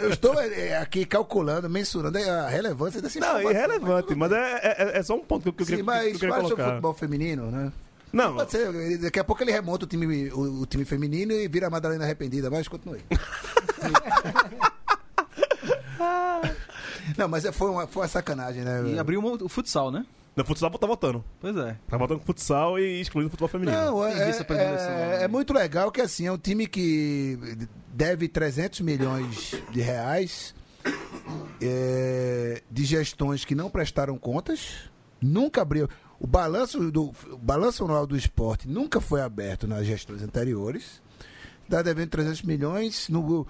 Eu 0.01 0.11
estou 0.11 0.39
é, 0.41 0.77
aqui 0.79 1.05
calculando, 1.05 1.69
mensurando 1.69 2.19
a 2.19 2.49
relevância 2.49 3.01
dessa 3.03 3.19
Não, 3.19 3.41
informação. 3.41 3.51
irrelevante, 3.51 4.15
mas 4.15 4.33
é, 4.33 4.61
é, 4.63 4.99
é 4.99 5.03
só 5.03 5.15
um 5.17 5.21
ponto 5.25 5.43
que 5.43 5.49
eu, 5.49 5.53
que 5.53 5.63
eu 5.63 5.67
Sim, 5.67 5.73
queria, 5.77 5.85
que 5.85 5.87
mas 5.87 6.13
eu 6.15 6.19
queria 6.21 6.35
colocar. 6.37 6.69
futebol 6.71 6.95
feminino, 6.95 7.51
né? 7.51 7.73
Não, 8.13 8.37
Pode 8.37 8.51
ser, 8.53 8.99
daqui 8.99 9.19
a 9.19 9.25
pouco 9.25 9.43
ele 9.43 9.51
remonta 9.53 9.85
o 9.85 9.89
time, 9.89 10.31
o, 10.31 10.63
o 10.63 10.67
time 10.67 10.85
feminino 10.85 11.33
e 11.33 11.49
vira 11.49 11.67
a 11.67 11.71
Madalena 11.71 12.05
arrependida, 12.05 12.49
mas 12.49 12.69
continue. 12.69 13.01
Não, 17.17 17.29
mas 17.29 17.45
é- 17.45 17.53
foi 17.53 17.71
uma, 17.71 17.87
foi 17.87 18.03
uma 18.03 18.09
sacanagem, 18.09 18.63
né? 18.63 18.83
E 18.95 18.99
abriu 18.99 19.23
o 19.25 19.49
futsal, 19.49 19.91
né? 19.91 20.05
No 20.37 20.45
futsal 20.45 20.71
tá 20.71 20.87
votando. 20.87 21.25
Pois 21.41 21.57
é. 21.57 21.79
Tá 21.89 21.97
votando 21.97 22.21
com 22.21 22.27
futsal 22.27 22.79
e 22.79 23.01
excluindo 23.01 23.29
o 23.29 23.31
futebol 23.31 23.49
feminino. 23.49 23.75
Não, 23.75 24.05
é, 24.05 24.13
é, 24.13 24.53
né? 24.53 25.25
é 25.25 25.29
muito 25.29 25.55
legal 25.55 25.91
que 25.91 26.01
assim, 26.01 26.27
é 26.27 26.33
um 26.33 26.37
time 26.37 26.67
que 26.67 27.39
deve 27.89 28.29
300 28.29 28.81
milhões 28.81 29.55
de 29.71 29.81
reais 29.81 30.55
é, 31.61 32.63
de 32.71 32.85
gestões 32.85 33.47
que 33.47 33.55
não 33.55 33.71
prestaram 33.71 34.19
contas, 34.19 34.91
nunca 35.23 35.63
abriu. 35.63 35.89
O 36.21 36.27
balanço, 36.27 36.91
do, 36.91 37.13
o 37.31 37.39
balanço 37.39 37.85
anual 37.85 38.07
do 38.07 38.17
esporte 38.17 38.69
nunca 38.69 39.01
foi 39.01 39.23
aberto 39.23 39.67
nas 39.67 39.87
gestões 39.87 40.23
anteriores. 40.23 41.03
Está 41.65 41.81
devendo 41.81 42.11
300 42.11 42.43
milhões, 42.43 43.09
no, 43.09 43.47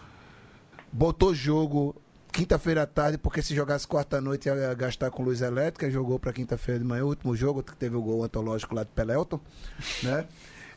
botou 0.93 1.35
jogo 1.35 1.95
quinta-feira 2.37 2.83
à 2.83 2.87
tarde, 2.87 3.17
porque 3.19 3.41
se 3.43 3.55
jogasse 3.55 3.87
quarta-noite 3.89 4.49
ia 4.49 4.75
gastar 4.75 5.11
com 5.11 5.23
luz 5.23 5.41
elétrica, 5.41 5.91
jogou 5.91 6.19
para 6.19 6.33
quinta-feira 6.33 6.79
de 6.79 6.85
manhã, 6.85 7.05
o 7.05 7.09
último 7.09 7.35
jogo, 7.35 7.63
que 7.63 7.75
teve 7.75 7.97
o 7.97 8.03
gol 8.03 8.23
antológico 8.23 8.75
lá 8.75 8.85
de 8.85 8.91
Pelelton, 8.91 9.41
né? 10.03 10.27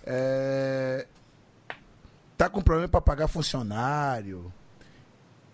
É, 0.05 1.05
Tá 2.37 2.49
com 2.49 2.61
problema 2.61 2.87
para 2.87 3.01
pagar 3.01 3.27
funcionário. 3.27 4.51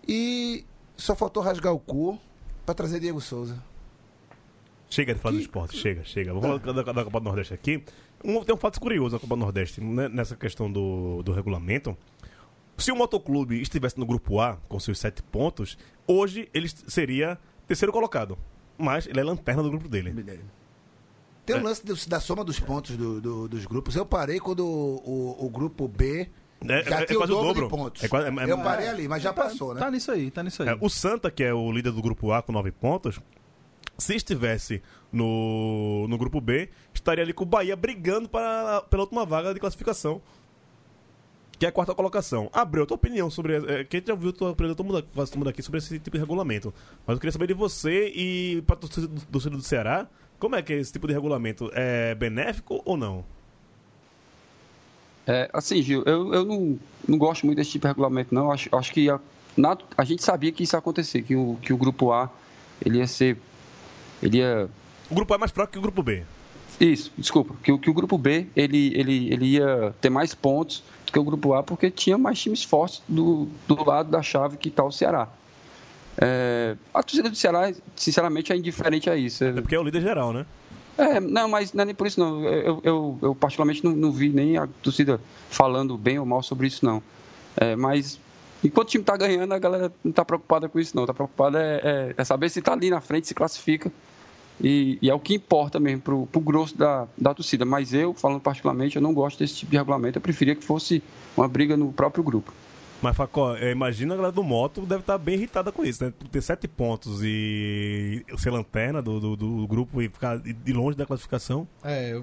E 0.06 0.64
só 0.96 1.16
faltou 1.16 1.42
rasgar 1.42 1.72
o 1.72 1.80
cu 1.80 2.16
para 2.64 2.74
trazer 2.76 3.00
Diego 3.00 3.20
Souza. 3.20 3.60
Chega 4.88 5.12
de 5.12 5.20
falar 5.20 5.34
do 5.34 5.40
esporte, 5.40 5.76
chega, 5.76 6.04
chega. 6.04 6.32
Vamos 6.32 6.60
falar 6.62 6.82
da, 6.82 6.92
da 6.92 7.04
Copa 7.04 7.18
do 7.18 7.24
Nordeste 7.24 7.52
aqui. 7.52 7.82
Um- 8.24 8.44
tem 8.44 8.54
um 8.54 8.58
fato 8.58 8.80
curioso 8.80 9.16
na 9.16 9.20
Copa 9.20 9.34
do 9.34 9.40
Nordeste, 9.40 9.80
né, 9.80 10.08
nessa 10.08 10.36
questão 10.36 10.70
do, 10.70 11.24
do 11.24 11.32
regulamento. 11.32 11.96
Se 12.76 12.92
o 12.92 12.96
Motoclube 12.96 13.60
estivesse 13.60 13.98
no 13.98 14.04
grupo 14.06 14.38
A, 14.40 14.56
com 14.68 14.78
seus 14.78 14.98
sete 14.98 15.22
pontos, 15.22 15.78
hoje 16.06 16.48
ele 16.52 16.68
seria 16.68 17.38
terceiro 17.66 17.92
colocado. 17.92 18.36
Mas 18.78 19.06
ele 19.06 19.18
é 19.18 19.24
lanterna 19.24 19.62
do 19.62 19.70
grupo 19.70 19.88
dele. 19.88 20.12
Tem 21.46 21.56
um 21.56 21.60
É. 21.60 21.62
lance 21.62 21.84
do- 21.86 21.96
da 22.08 22.20
soma 22.20 22.44
dos 22.44 22.60
pontos 22.60 22.96
do- 22.96 23.20
do- 23.20 23.48
dos 23.48 23.64
grupos. 23.64 23.96
Eu 23.96 24.04
parei 24.04 24.38
quando 24.38 24.60
o, 24.66 24.96
o- 25.38 25.46
o 25.46 25.48
grupo 25.48 25.88
B 25.88 26.28
É, 26.68 26.82
já 26.84 26.98
é- 27.00 27.02
é 27.02 27.06
tinha 27.06 27.16
o 27.18 27.20
quase 27.20 27.32
o 27.32 27.36
dobro, 27.36 27.46
dobro. 27.46 27.64
de 27.64 27.70
pontos. 27.70 28.04
É 28.04 28.08
quase- 28.08 28.26
é- 28.28 28.44
é- 28.44 28.52
eu 28.52 28.58
parei 28.58 28.88
ali, 28.88 29.08
mas 29.08 29.22
já 29.22 29.32
passou, 29.32 29.72
né? 29.72 29.80
Tá 29.80 29.90
nisso 29.90 30.10
aí, 30.10 30.30
tá 30.30 30.42
nisso 30.42 30.62
aí. 30.62 30.68
É, 30.68 30.76
o 30.80 30.88
Santa, 30.90 31.30
que 31.30 31.42
é 31.44 31.54
o 31.54 31.70
líder 31.72 31.92
do 31.92 32.02
grupo 32.02 32.32
A 32.32 32.42
com 32.42 32.52
nove 32.52 32.72
pontos, 32.72 33.20
se 33.96 34.14
estivesse 34.14 34.82
no, 35.10 36.06
no 36.08 36.18
grupo 36.18 36.40
B, 36.40 36.68
estaria 36.92 37.24
ali 37.24 37.32
com 37.32 37.44
o 37.44 37.46
Bahia 37.46 37.74
brigando 37.76 38.28
para, 38.28 38.82
pela 38.82 39.04
última 39.04 39.24
vaga 39.24 39.54
de 39.54 39.60
classificação. 39.60 40.20
Que 41.58 41.64
é 41.64 41.68
a 41.70 41.72
quarta 41.72 41.94
colocação. 41.94 42.50
Abreu, 42.52 42.84
tua 42.86 42.96
opinião 42.96 43.30
sobre. 43.30 43.54
É, 43.56 43.84
quem 43.84 44.02
já 44.06 44.12
ouviu 44.12 44.32
tua 44.32 44.50
opinião 44.50 44.74
todo 44.74 44.86
mundo, 44.86 45.02
quase 45.14 45.30
todo 45.30 45.38
mundo 45.38 45.48
aqui 45.48 45.62
sobre 45.62 45.78
esse 45.78 45.98
tipo 45.98 46.16
de 46.16 46.20
regulamento. 46.20 46.72
Mas 47.06 47.14
eu 47.16 47.20
queria 47.20 47.32
saber 47.32 47.46
de 47.46 47.54
você 47.54 48.08
e 48.14 48.62
para 48.66 48.76
torcida 48.76 49.06
do, 49.06 49.20
torcida 49.22 49.56
do 49.56 49.62
Ceará, 49.62 50.06
como 50.38 50.54
é 50.54 50.62
que 50.62 50.72
é 50.74 50.76
esse 50.78 50.92
tipo 50.92 51.06
de 51.06 51.14
regulamento? 51.14 51.70
É 51.72 52.14
benéfico 52.14 52.82
ou 52.84 52.96
não? 52.96 53.24
É, 55.26 55.48
assim, 55.52 55.82
Gil, 55.82 56.02
eu, 56.06 56.32
eu 56.32 56.44
não, 56.44 56.78
não 57.08 57.18
gosto 57.18 57.44
muito 57.46 57.56
desse 57.58 57.70
tipo 57.72 57.82
de 57.86 57.88
regulamento, 57.88 58.34
não. 58.34 58.52
Acho, 58.52 58.68
acho 58.76 58.92
que 58.92 59.10
a, 59.10 59.18
na- 59.56 59.76
a 59.96 60.04
gente 60.04 60.22
sabia 60.22 60.52
que 60.52 60.62
isso 60.62 60.76
ia 60.76 60.78
acontecer, 60.78 61.22
que 61.22 61.34
o, 61.34 61.56
que 61.62 61.72
o 61.72 61.76
grupo 61.76 62.12
A 62.12 62.30
ele 62.84 62.98
ia 62.98 63.06
ser. 63.06 63.36
Ele 64.22 64.38
ia. 64.38 64.68
O 65.10 65.14
grupo 65.14 65.32
A 65.32 65.36
é 65.36 65.38
mais 65.38 65.50
fraco 65.52 65.72
que 65.72 65.78
o 65.78 65.82
grupo 65.82 66.02
B. 66.02 66.22
Isso, 66.78 67.10
desculpa. 67.16 67.54
Que, 67.62 67.72
o- 67.72 67.78
que 67.78 67.90
o 67.90 67.94
grupo 67.94 68.16
B 68.18 68.46
ele, 68.54 68.92
ele, 68.94 69.32
ele 69.32 69.46
ia 69.46 69.94
ter 70.00 70.10
mais 70.10 70.34
pontos 70.34 70.84
do 71.06 71.12
que 71.12 71.18
o 71.18 71.24
grupo 71.24 71.54
A, 71.54 71.62
porque 71.62 71.90
tinha 71.90 72.18
mais 72.18 72.38
times 72.40 72.62
fortes 72.62 73.02
do, 73.08 73.48
do 73.66 73.82
lado 73.84 74.10
da 74.10 74.22
chave 74.22 74.56
que 74.56 74.68
está 74.68 74.84
o 74.84 74.92
Ceará. 74.92 75.28
É, 76.18 76.76
a 76.92 77.02
torcida 77.02 77.28
do 77.30 77.36
Ceará, 77.36 77.72
sinceramente, 77.94 78.52
é 78.52 78.56
indiferente 78.56 79.08
a 79.08 79.16
isso. 79.16 79.44
É 79.44 79.52
porque 79.52 79.74
é 79.74 79.78
o 79.78 79.82
líder 79.82 80.02
geral, 80.02 80.32
né? 80.32 80.44
É, 80.98 81.20
não, 81.20 81.46
mas 81.48 81.72
não 81.72 81.82
é 81.82 81.84
nem 81.84 81.94
por 81.94 82.06
isso 82.06 82.18
não. 82.18 82.42
Eu, 82.44 82.80
eu, 82.82 83.18
eu 83.22 83.34
particularmente 83.34 83.84
não, 83.84 83.92
não 83.92 84.10
vi 84.10 84.30
nem 84.30 84.56
a 84.56 84.66
torcida 84.82 85.20
falando 85.50 85.96
bem 85.96 86.18
ou 86.18 86.24
mal 86.24 86.42
sobre 86.42 86.66
isso 86.66 86.84
não. 86.84 87.02
É, 87.56 87.76
mas 87.76 88.18
enquanto 88.64 88.88
o 88.88 88.90
time 88.90 89.04
tá 89.04 89.14
ganhando, 89.16 89.52
a 89.52 89.58
galera 89.58 89.92
não 90.02 90.12
tá 90.12 90.24
preocupada 90.24 90.68
com 90.68 90.80
isso 90.80 90.96
não. 90.96 91.04
Tá 91.04 91.12
preocupada 91.12 91.62
é, 91.62 91.80
é- 91.84 92.14
é 92.16 92.24
saber 92.24 92.48
se 92.48 92.62
tá 92.62 92.72
ali 92.72 92.88
na 92.88 93.00
frente, 93.00 93.28
se 93.28 93.34
classifica. 93.34 93.92
E, 94.60 94.98
e 95.02 95.10
é 95.10 95.14
o 95.14 95.20
que 95.20 95.34
importa 95.34 95.78
mesmo 95.78 96.00
pro, 96.02 96.26
pro 96.26 96.40
grosso 96.40 96.76
da, 96.76 97.06
da 97.16 97.34
torcida. 97.34 97.64
Mas 97.64 97.92
eu, 97.92 98.14
falando 98.14 98.40
particularmente, 98.40 98.96
eu 98.96 99.02
não 99.02 99.12
gosto 99.12 99.38
desse 99.38 99.54
tipo 99.56 99.70
de 99.70 99.76
regulamento. 99.76 100.18
Eu 100.18 100.22
preferia 100.22 100.54
que 100.54 100.64
fosse 100.64 101.02
uma 101.36 101.46
briga 101.46 101.76
no 101.76 101.92
próprio 101.92 102.24
grupo. 102.24 102.52
Mas, 103.02 103.14
Facó, 103.14 103.56
imagina 103.58 104.14
a 104.14 104.16
galera 104.16 104.32
do 104.32 104.42
Moto 104.42 104.80
deve 104.80 105.00
estar 105.00 105.18
bem 105.18 105.34
irritada 105.34 105.70
com 105.70 105.84
isso, 105.84 106.02
né? 106.02 106.12
Ter 106.32 106.40
sete 106.40 106.66
pontos 106.66 107.20
e 107.22 108.24
ser 108.38 108.50
lanterna 108.50 109.02
do, 109.02 109.20
do, 109.20 109.36
do 109.36 109.66
grupo 109.66 110.00
e 110.00 110.08
ficar 110.08 110.38
de 110.38 110.72
longe 110.72 110.96
da 110.96 111.04
classificação. 111.04 111.68
É, 111.84 112.18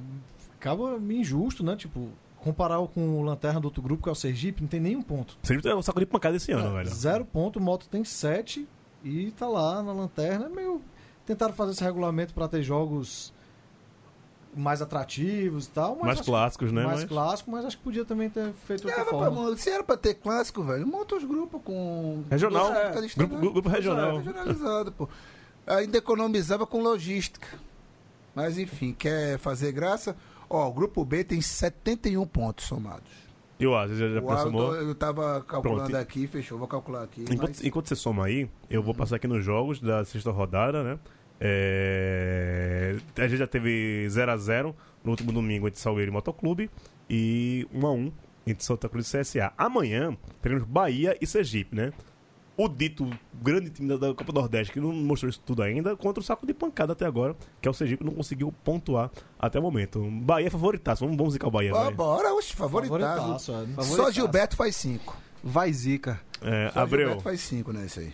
acaba 0.60 1.00
injusto, 1.10 1.64
né? 1.64 1.76
Tipo, 1.76 2.10
comparar 2.38 2.80
o 2.80 2.88
com 2.88 3.20
o 3.20 3.22
Lanterna 3.22 3.60
do 3.60 3.66
outro 3.66 3.82
grupo, 3.82 4.02
que 4.04 4.10
é 4.10 4.12
o 4.12 4.16
Sergipe, 4.16 4.62
não 4.62 4.68
tem 4.68 4.80
nenhum 4.80 5.02
ponto. 5.02 5.38
Sempre 5.44 5.70
é 5.70 5.76
um 5.76 5.82
saco 5.82 6.00
de 6.00 6.06
pancada 6.06 6.36
esse 6.38 6.52
ano, 6.52 6.70
É, 6.70 6.84
velho. 6.84 6.90
Zero 6.96 7.24
ponto, 7.24 7.60
o 7.60 7.62
Moto 7.62 7.88
tem 7.88 8.04
sete 8.04 8.68
e 9.04 9.32
tá 9.32 9.48
lá 9.48 9.84
na 9.84 9.94
lanterna. 9.94 10.46
É 10.46 10.50
meio. 10.50 10.82
Tentaram 11.26 11.54
fazer 11.54 11.72
esse 11.72 11.84
regulamento 11.84 12.34
pra 12.34 12.48
ter 12.48 12.62
jogos 12.64 13.34
mais 14.56 14.82
atrativos 14.82 15.66
e 15.66 15.70
tal. 15.70 15.96
Mas 15.96 16.06
Mais 16.06 16.22
clássicos, 16.22 16.72
né? 16.72 16.84
Mais 16.84 17.00
Mas- 17.02 17.10
clássico, 17.10 17.50
mas 17.52 17.66
acho 17.66 17.78
que 17.78 17.84
podia 17.84 18.06
também 18.06 18.30
ter 18.30 18.52
feito 18.68 18.86
outra 18.86 19.02
Era 19.02 19.10
pra- 19.10 19.18
forma. 19.32 19.58
se 19.58 19.70
era 19.70 19.84
pra 19.84 19.98
ter 19.98 20.14
clássico, 20.16 20.62
velho, 20.64 20.86
monta 20.86 21.16
os 21.16 21.24
grupos 21.24 21.62
com. 21.64 22.24
Regional. 22.30 22.72
É, 22.74 22.92
grupo- 23.16 23.52
grupo 23.52 23.70
regional. 23.70 24.18
Regionalizado, 24.18 24.92
pô. 24.92 25.08
Ainda 25.66 25.98
economizava 25.98 26.68
com 26.68 26.82
logística. 26.84 27.48
Mas 28.36 28.58
enfim, 28.58 28.94
quer 28.94 29.38
fazer 29.40 29.72
graça? 29.72 30.16
Ó, 30.50 30.68
o 30.68 30.74
grupo 30.74 31.04
B 31.06 31.24
tem 31.24 31.40
71 31.42 32.26
pontos 32.28 32.66
somados. 32.66 33.23
E 33.60 33.68
o 33.68 33.76
Asis 33.78 33.98
já, 33.98 34.08
já 34.10 34.16
o 34.16 34.18
aproximou. 34.20 34.62
Aldo, 34.68 34.76
eu 34.78 34.96
tava 34.96 35.42
calculando 35.48 35.84
Pronto. 35.90 35.96
aqui, 35.98 36.28
fechou, 36.28 36.58
vou 36.58 36.68
calcular 36.68 37.04
aqui. 37.04 37.22
Enquanto, 37.24 37.50
mas- 37.50 37.64
enquanto 37.64 37.88
você 37.88 37.96
soma 37.96 38.26
aí, 38.26 38.50
eu 38.70 38.82
vou 38.84 38.94
passar 38.94 39.18
aqui 39.18 39.28
nos 39.28 39.44
jogos 39.46 39.80
da 39.80 40.04
sexta 40.04 40.32
rodada, 40.32 40.84
né? 40.84 41.00
É, 41.40 42.96
A 43.18 43.28
gente 43.28 43.38
já 43.38 43.48
teve 43.48 44.08
0x0 44.10 44.74
no 45.04 45.12
último 45.12 45.32
domingo 45.32 45.68
entre 45.68 45.80
Salgueiro 45.80 46.10
e 46.12 46.14
Motoclube 46.14 46.70
e 47.10 47.68
1x1 47.74 48.12
entre 48.48 48.64
Santa 48.64 48.90
Cruz 48.90 49.14
e 49.14 49.18
CSA. 49.20 49.54
Amanhã 49.58 50.16
teremos 50.42 50.64
Bahia 50.64 51.18
e 51.22 51.28
Sergipe, 51.28 51.76
né? 51.76 51.92
O 52.56 52.68
dito 52.70 53.10
grande 53.42 53.72
time 53.72 53.90
da, 53.90 53.98
da 53.98 54.14
Copa 54.14 54.32
do 54.32 54.40
Nordeste, 54.40 54.72
que 54.72 54.80
não 54.80 54.94
mostrou 54.94 55.30
isso 55.30 55.42
tudo 55.44 55.64
ainda, 55.64 55.96
contra 55.96 56.22
o 56.22 56.24
saco 56.24 56.46
de 56.46 56.54
pancada 56.54 56.94
até 56.94 57.04
agora, 57.06 57.36
que 57.60 57.68
é 57.68 57.72
o 57.72 57.74
Sergipe, 57.74 58.04
não 58.04 58.14
conseguiu 58.14 58.54
pontuar 58.64 59.10
até 59.40 59.60
o 59.60 59.62
momento. 59.64 60.00
Bahia 60.22 60.48
é 60.48 60.50
favoritaço, 60.52 61.04
vamos, 61.04 61.18
vamos 61.18 61.34
zicar 61.34 61.48
o 61.48 61.52
Bahia. 61.52 61.74
Vai. 61.74 61.92
bora, 61.92 62.32
oxe, 62.36 62.54
favoritaço. 62.54 63.00
Favoritaço, 63.00 63.52
é. 63.52 63.56
Só 63.56 63.82
Favoritaço. 63.82 64.12
Gilberto 64.12 64.56
faz 64.56 64.76
5. 64.76 65.18
Vai 65.44 65.74
zica. 65.74 66.22
É, 66.42 66.70
Só 66.72 66.82
Abreu, 66.82 67.00
Gilberto 67.00 67.24
faz 67.24 67.42
5 67.42 67.74
nesse 67.74 68.00
aí. 68.02 68.14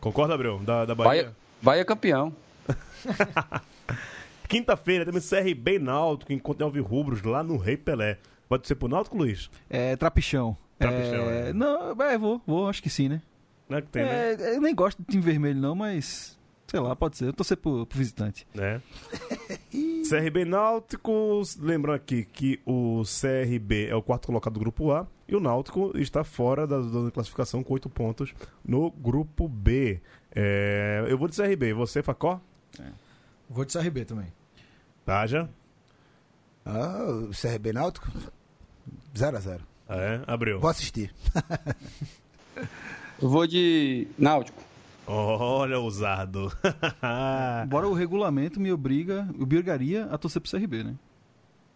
concorda, 0.00 0.34
Abreu? 0.34 0.58
Da, 0.60 0.86
da 0.86 0.94
Bahia? 0.94 1.24
Bahia, 1.24 1.36
Bahia 1.60 1.84
campeão. 1.84 2.34
Quinta-feira 4.48 5.04
temos 5.04 5.28
CRB 5.28 5.78
Náutico, 5.78 6.32
enquanto 6.32 6.62
Alvi 6.62 6.80
Rubros 6.80 7.22
lá 7.22 7.42
no 7.42 7.56
Rei 7.56 7.76
Pelé. 7.76 8.18
Pode 8.48 8.66
ser 8.66 8.76
pro 8.76 8.88
Náutico, 8.88 9.16
Luiz? 9.16 9.50
É, 9.68 9.96
trapichão. 9.96 10.56
Trapichão, 10.78 11.30
é, 11.30 11.50
é. 11.50 11.52
Não, 11.52 11.92
é, 12.02 12.18
vou, 12.18 12.40
vou, 12.46 12.68
acho 12.68 12.82
que 12.82 12.90
sim, 12.90 13.08
né? 13.08 13.22
Né, 13.68 13.80
que 13.80 13.88
tem, 13.88 14.04
né? 14.04 14.34
É, 14.34 14.56
eu 14.56 14.60
nem 14.60 14.74
gosto 14.74 14.98
de 15.02 15.06
time 15.06 15.22
vermelho, 15.22 15.60
não, 15.60 15.74
mas. 15.74 16.36
Sei 16.66 16.80
lá, 16.80 16.94
pode 16.96 17.16
ser. 17.16 17.26
Eu 17.26 17.32
torcer 17.32 17.56
pro, 17.56 17.86
pro 17.86 17.98
visitante. 17.98 18.46
né? 18.54 18.82
CRB 20.08 20.44
Náutico, 20.44 21.42
lembrando 21.58 21.96
aqui 21.96 22.24
que 22.24 22.60
o 22.64 23.02
CRB 23.02 23.86
é 23.88 23.94
o 23.94 24.02
quarto 24.02 24.26
colocado 24.26 24.54
do 24.54 24.60
grupo 24.60 24.92
A 24.92 25.06
e 25.28 25.34
o 25.34 25.40
Náutico 25.40 25.96
está 25.96 26.22
fora 26.22 26.66
da 26.66 26.80
zona 26.80 27.06
de 27.06 27.12
classificação 27.12 27.62
com 27.62 27.74
oito 27.74 27.88
pontos 27.88 28.32
no 28.64 28.90
grupo 28.90 29.48
B. 29.48 30.00
É, 30.34 31.04
eu 31.08 31.18
vou 31.18 31.28
de 31.28 31.36
CRB. 31.36 31.72
Você, 31.72 32.02
Facó? 32.02 32.40
Vou 33.48 33.64
de 33.64 33.72
CRB 33.72 34.04
também. 34.04 34.32
Taja? 35.04 35.48
Ah, 36.64 37.04
o 37.08 37.30
CRB 37.30 37.72
Náutico? 37.72 38.08
0x0. 39.14 39.60
É, 39.88 40.20
abriu. 40.26 40.58
Vou 40.60 40.70
assistir. 40.70 41.14
Eu 43.20 43.28
vou 43.28 43.46
de 43.46 44.06
Náutico. 44.18 44.60
Olha, 45.06 45.78
ousado. 45.78 46.50
Embora 47.64 47.86
o 47.88 47.92
regulamento 47.94 48.58
me 48.58 48.72
obriga, 48.72 49.28
obrigaria 49.38 50.06
a 50.06 50.18
torcer 50.18 50.42
pro 50.42 50.50
CRB, 50.50 50.82
né? 50.82 50.94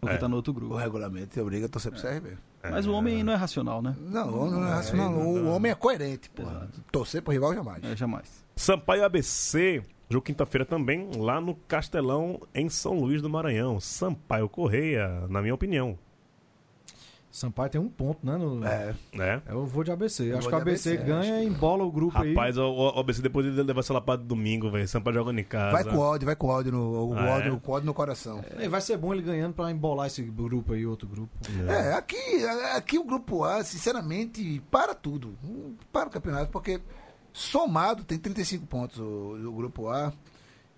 Porque 0.01 0.15
É. 0.15 0.17
tá 0.17 0.27
no 0.27 0.35
outro 0.35 0.51
O 0.51 0.55
grupo. 0.55 0.75
regulamento 0.75 1.27
te 1.27 1.39
obriga 1.39 1.67
a 1.67 1.69
torcer 1.69 1.91
pro 1.91 2.01
CRB. 2.01 2.35
Mas 2.63 2.85
o 2.85 2.91
homem 2.91 3.23
não 3.23 3.31
é 3.33 3.35
racional, 3.35 3.81
né? 3.81 3.95
Não, 3.99 4.29
o 4.29 4.39
homem 4.41 4.59
não 4.59 4.67
é 4.67 4.71
racional. 4.73 5.13
O 5.13 5.47
homem 5.47 5.71
é 5.71 5.75
coerente, 5.75 6.29
porra. 6.29 6.67
Torcer 6.91 7.21
pro 7.21 7.31
rival 7.31 7.53
jamais. 7.55 7.83
É, 7.83 7.95
jamais. 7.95 8.43
Sampaio 8.55 9.05
ABC, 9.05 9.81
jogo 10.09 10.25
quinta-feira 10.25 10.65
também, 10.65 11.09
lá 11.15 11.39
no 11.39 11.55
Castelão, 11.55 12.39
em 12.53 12.67
São 12.69 12.99
Luís 12.99 13.21
do 13.21 13.29
Maranhão. 13.29 13.79
Sampaio 13.79 14.49
Correia, 14.49 15.25
na 15.29 15.41
minha 15.41 15.53
opinião. 15.55 15.97
Sampaio 17.31 17.69
tem 17.69 17.79
um 17.79 17.87
ponto, 17.87 18.25
né? 18.25 18.35
No... 18.37 18.63
É. 18.65 18.93
Né? 19.13 19.41
Eu 19.47 19.65
vou 19.65 19.83
de 19.85 19.91
ABC. 19.91 20.31
Acho 20.33 20.41
vou 20.41 20.49
que 20.49 20.55
o 20.55 20.57
ABC, 20.61 20.89
ABC, 20.93 21.03
ganha 21.05 21.35
acho 21.37 21.43
e 21.43 21.47
embola 21.47 21.83
o 21.85 21.91
grupo 21.91 22.13
Rapaz, 22.13 22.57
aí. 22.57 22.63
o, 22.63 22.69
o 22.95 22.99
ABC 22.99 23.21
depois 23.21 23.45
de 23.45 23.63
levar 23.63 23.79
essa 23.79 23.93
lapada 23.93 24.21
domingo, 24.21 24.69
velho. 24.69 24.85
Sampaio 24.87 25.15
jogando 25.15 25.39
em 25.39 25.43
casa. 25.45 25.71
Vai 25.71 25.83
com 25.85 25.97
ódio, 25.97 26.25
vai 26.25 26.35
com 26.35 26.47
ódio 26.47 26.71
no, 26.73 27.09
o 27.09 27.13
Ah, 27.17 27.25
é? 27.25 27.29
ódio, 27.37 27.59
com 27.61 27.71
ódio 27.71 27.85
no 27.85 27.93
coração. 27.93 28.43
E 28.59 28.67
vai 28.67 28.81
ser 28.81 28.97
bom 28.97 29.13
ele 29.13 29.21
ganhando 29.21 29.53
pra 29.53 29.71
embolar 29.71 30.07
esse 30.07 30.21
grupo 30.23 30.73
aí, 30.73 30.85
outro 30.85 31.07
grupo. 31.07 31.31
É, 31.69 31.93
aqui, 31.93 32.17
aqui 32.75 32.99
o 32.99 33.03
grupo 33.05 33.45
A, 33.45 33.63
sinceramente, 33.63 34.61
para 34.69 34.93
tudo. 34.93 35.37
Para 35.91 36.09
o 36.09 36.11
campeonato, 36.11 36.51
porque 36.51 36.81
somado 37.31 38.03
tem 38.03 38.17
35 38.17 38.65
pontos 38.67 38.99
o, 38.99 39.47
o 39.47 39.53
grupo 39.53 39.87
A. 39.89 40.11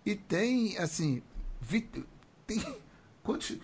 E 0.05 0.15
tem, 0.15 0.77
assim, 0.77 1.21
vi- 1.61 1.89
tem, 2.45 2.61
quantos, 3.23 3.57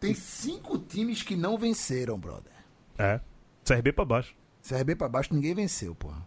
tem 0.00 0.14
cinco 0.14 0.78
times 0.78 1.22
que 1.22 1.36
não 1.36 1.56
venceram, 1.58 2.18
brother. 2.18 2.52
É. 2.96 3.20
CRB 3.64 3.92
pra 3.92 4.04
baixo. 4.04 4.34
CRB 4.66 4.94
pra 4.96 5.08
baixo 5.08 5.32
ninguém 5.34 5.54
venceu, 5.54 5.94
porra. 5.94 6.26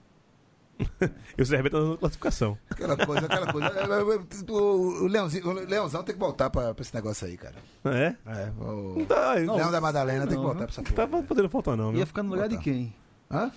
E 1.37 1.41
o 1.41 1.47
CRB 1.47 1.69
tá 1.69 1.79
na 1.79 1.97
classificação. 1.97 2.57
Aquela 2.69 2.97
coisa, 2.97 3.25
aquela 3.25 3.51
coisa. 3.51 3.71
O, 4.51 5.03
o, 5.03 5.07
Leãozinho, 5.07 5.47
o 5.47 5.53
Leãozão 5.53 6.03
tem 6.03 6.13
que 6.15 6.19
voltar 6.19 6.49
pra, 6.49 6.73
pra 6.73 6.81
esse 6.81 6.93
negócio 6.93 7.27
aí, 7.27 7.37
cara. 7.37 7.55
É? 7.85 8.15
É, 8.25 8.51
o 8.59 9.05
Tá, 9.05 9.33
Leão 9.35 9.71
da 9.71 9.79
Madalena 9.79 10.21
tem 10.25 10.29
que 10.29 10.35
não, 10.35 10.43
voltar 10.43 10.65
pra 10.65 10.71
essa 10.71 10.81
porra. 10.83 11.07
tá 11.07 11.23
podendo 11.23 11.49
faltar, 11.49 11.77
não. 11.77 11.91
Ia 11.91 11.97
Viu? 11.97 12.07
ficar 12.07 12.23
no 12.23 12.29
lugar 12.31 12.49
de 12.49 12.55
Botar. 12.55 12.63
quem? 12.63 12.95
Hã? 13.29 13.51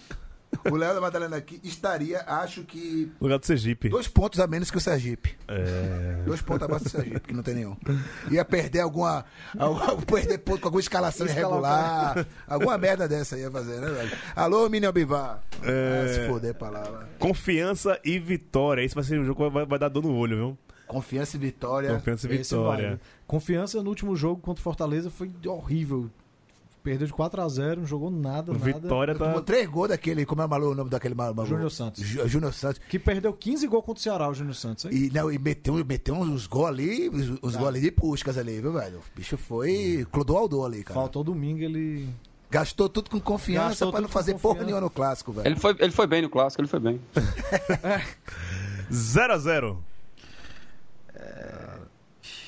O 0.70 0.76
Léo 0.76 0.94
da 0.94 1.00
Madalena 1.00 1.36
aqui 1.36 1.60
estaria, 1.62 2.20
acho 2.26 2.62
que, 2.62 3.10
lugar 3.20 3.38
do 3.38 3.46
Sergipe. 3.46 3.88
dois 3.88 4.08
pontos 4.08 4.40
a 4.40 4.46
menos 4.46 4.70
que 4.70 4.76
o 4.76 4.80
Sergipe. 4.80 5.36
É. 5.48 6.22
Dois 6.24 6.40
pontos 6.40 6.62
abaixo 6.64 6.84
do 6.84 6.90
Sergipe, 6.90 7.20
que 7.20 7.34
não 7.34 7.42
tem 7.42 7.54
nenhum. 7.54 7.76
Ia 8.30 8.44
perder 8.44 8.80
alguma. 8.80 9.24
alguma- 9.58 9.96
perder 10.06 10.38
ponto 10.38 10.60
com 10.60 10.68
alguma 10.68 10.80
escalação 10.80 11.26
irregular. 11.26 12.26
Alguma 12.46 12.78
merda 12.78 13.06
dessa 13.08 13.38
ia 13.38 13.50
fazer, 13.50 13.80
né, 13.80 13.90
velho? 13.90 14.10
Alô, 14.34 14.68
Minion 14.68 14.92
Bivar. 14.92 15.42
É. 15.62 16.02
Ah, 16.04 16.08
se 16.14 16.28
foder 16.28 16.54
vai. 16.54 17.06
Confiança 17.18 17.98
e 18.04 18.18
vitória. 18.18 18.82
Esse 18.82 18.94
vai 18.94 19.04
ser 19.04 19.18
um 19.20 19.24
jogo 19.24 19.44
que 19.44 19.50
vai, 19.50 19.66
vai 19.66 19.78
dar 19.78 19.88
dor 19.88 20.02
no 20.02 20.14
olho, 20.14 20.36
viu? 20.36 20.58
Confiança 20.86 21.36
e 21.36 21.40
vitória. 21.40 21.90
Confiança 21.94 22.26
e 22.26 22.36
vitória. 22.36 23.00
Confiança 23.26 23.82
no 23.82 23.88
último 23.88 24.14
jogo 24.14 24.40
contra 24.40 24.60
o 24.60 24.62
Fortaleza 24.62 25.10
foi 25.10 25.30
horrível. 25.46 26.10
Perdeu 26.84 27.06
de 27.06 27.14
4 27.14 27.40
a 27.40 27.48
0 27.48 27.80
não 27.80 27.86
jogou 27.86 28.10
nada, 28.10 28.52
nada. 28.52 28.62
Vitória 28.62 29.14
tá. 29.14 29.24
Tomou 29.24 29.40
três 29.40 29.66
gols 29.66 29.88
daquele. 29.88 30.26
Como 30.26 30.42
é 30.42 30.46
maluco, 30.46 30.72
o 30.72 30.74
nome 30.74 30.90
daquele 30.90 31.14
maluco? 31.14 31.46
Júnior 31.46 31.70
Santos. 31.70 32.04
Júnior 32.04 32.52
Santos. 32.52 32.78
Que 32.86 32.98
perdeu 32.98 33.32
15 33.32 33.66
gols 33.66 33.84
contra 33.86 34.00
o 34.00 34.02
Ceará, 34.02 34.28
o 34.28 34.34
Júnior 34.34 34.54
Santos. 34.54 34.84
hein? 34.84 34.90
E, 34.92 35.10
não, 35.10 35.32
e 35.32 35.38
meteu, 35.38 35.82
meteu 35.82 36.14
uns 36.14 36.46
gols 36.46 36.68
ali, 36.68 37.08
os, 37.08 37.38
os 37.40 37.56
gols 37.56 37.68
ali 37.68 37.80
de 37.80 37.90
puscas 37.90 38.36
ali, 38.36 38.60
viu, 38.60 38.74
velho? 38.74 38.98
O 38.98 39.16
bicho 39.16 39.38
foi. 39.38 40.06
Clodoaldo 40.12 40.62
ali, 40.62 40.84
cara. 40.84 41.00
Faltou 41.00 41.24
domingo, 41.24 41.60
ele. 41.62 42.06
Gastou 42.50 42.86
tudo 42.90 43.08
com 43.08 43.18
confiança 43.18 43.68
Gastou 43.70 43.90
pra 43.90 44.02
não 44.02 44.08
fazer 44.08 44.32
porra 44.34 44.42
confiança. 44.56 44.64
nenhuma 44.66 44.80
no 44.82 44.90
clássico, 44.90 45.32
velho. 45.32 45.48
Ele 45.48 45.56
foi, 45.56 45.74
ele 45.78 45.90
foi 45.90 46.06
bem 46.06 46.20
no 46.20 46.28
clássico, 46.28 46.60
ele 46.60 46.68
foi 46.68 46.80
bem. 46.80 47.00
0x0. 48.92 49.78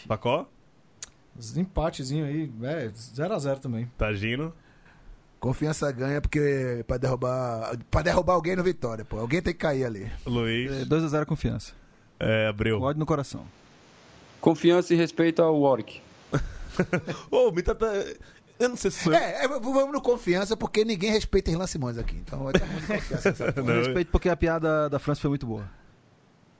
Pacó? 0.06 0.42
Os 0.42 0.55
empatezinho 1.56 2.24
aí, 2.24 2.50
é, 2.62 2.88
0x0 2.88 3.58
também. 3.58 3.90
Tagino? 3.98 4.52
Confiança 5.38 5.90
ganha 5.92 6.20
porque 6.20 6.82
pra 6.86 6.96
derrubar, 6.96 7.76
pra 7.90 8.02
derrubar 8.02 8.32
alguém 8.34 8.56
no 8.56 8.62
Vitória, 8.64 9.04
pô. 9.04 9.18
Alguém 9.18 9.42
tem 9.42 9.52
que 9.52 9.60
cair 9.60 9.84
ali. 9.84 10.10
Luiz? 10.24 10.72
É, 10.72 10.84
2x0 10.84 11.26
confiança. 11.26 11.72
É, 12.18 12.46
Abreu. 12.48 12.80
Ódio 12.80 12.98
no 12.98 13.06
coração. 13.06 13.44
Confiança 14.40 14.94
e 14.94 14.96
respeito 14.96 15.42
ao 15.42 15.60
Warwick. 15.60 16.00
Ô, 17.30 17.48
o 17.48 17.52
Mita 17.52 17.74
tá. 17.74 17.86
Eu 18.58 18.70
não 18.70 18.76
sei 18.76 18.90
se 18.90 19.04
sou. 19.04 19.12
É, 19.12 19.44
é, 19.44 19.48
vamos 19.48 19.92
no 19.92 20.00
confiança 20.00 20.56
porque 20.56 20.84
ninguém 20.84 21.10
respeita 21.10 21.50
Irlan 21.50 21.66
Simões 21.66 21.98
aqui. 21.98 22.16
Então 22.16 22.44
vai 22.44 22.54
ter 22.54 22.64
muito 22.64 22.86
confiança. 22.86 23.30
respeito 23.78 24.10
porque 24.10 24.28
a 24.30 24.36
piada 24.36 24.88
da 24.88 24.98
França 24.98 25.20
foi 25.20 25.28
muito 25.28 25.46
boa. 25.46 25.68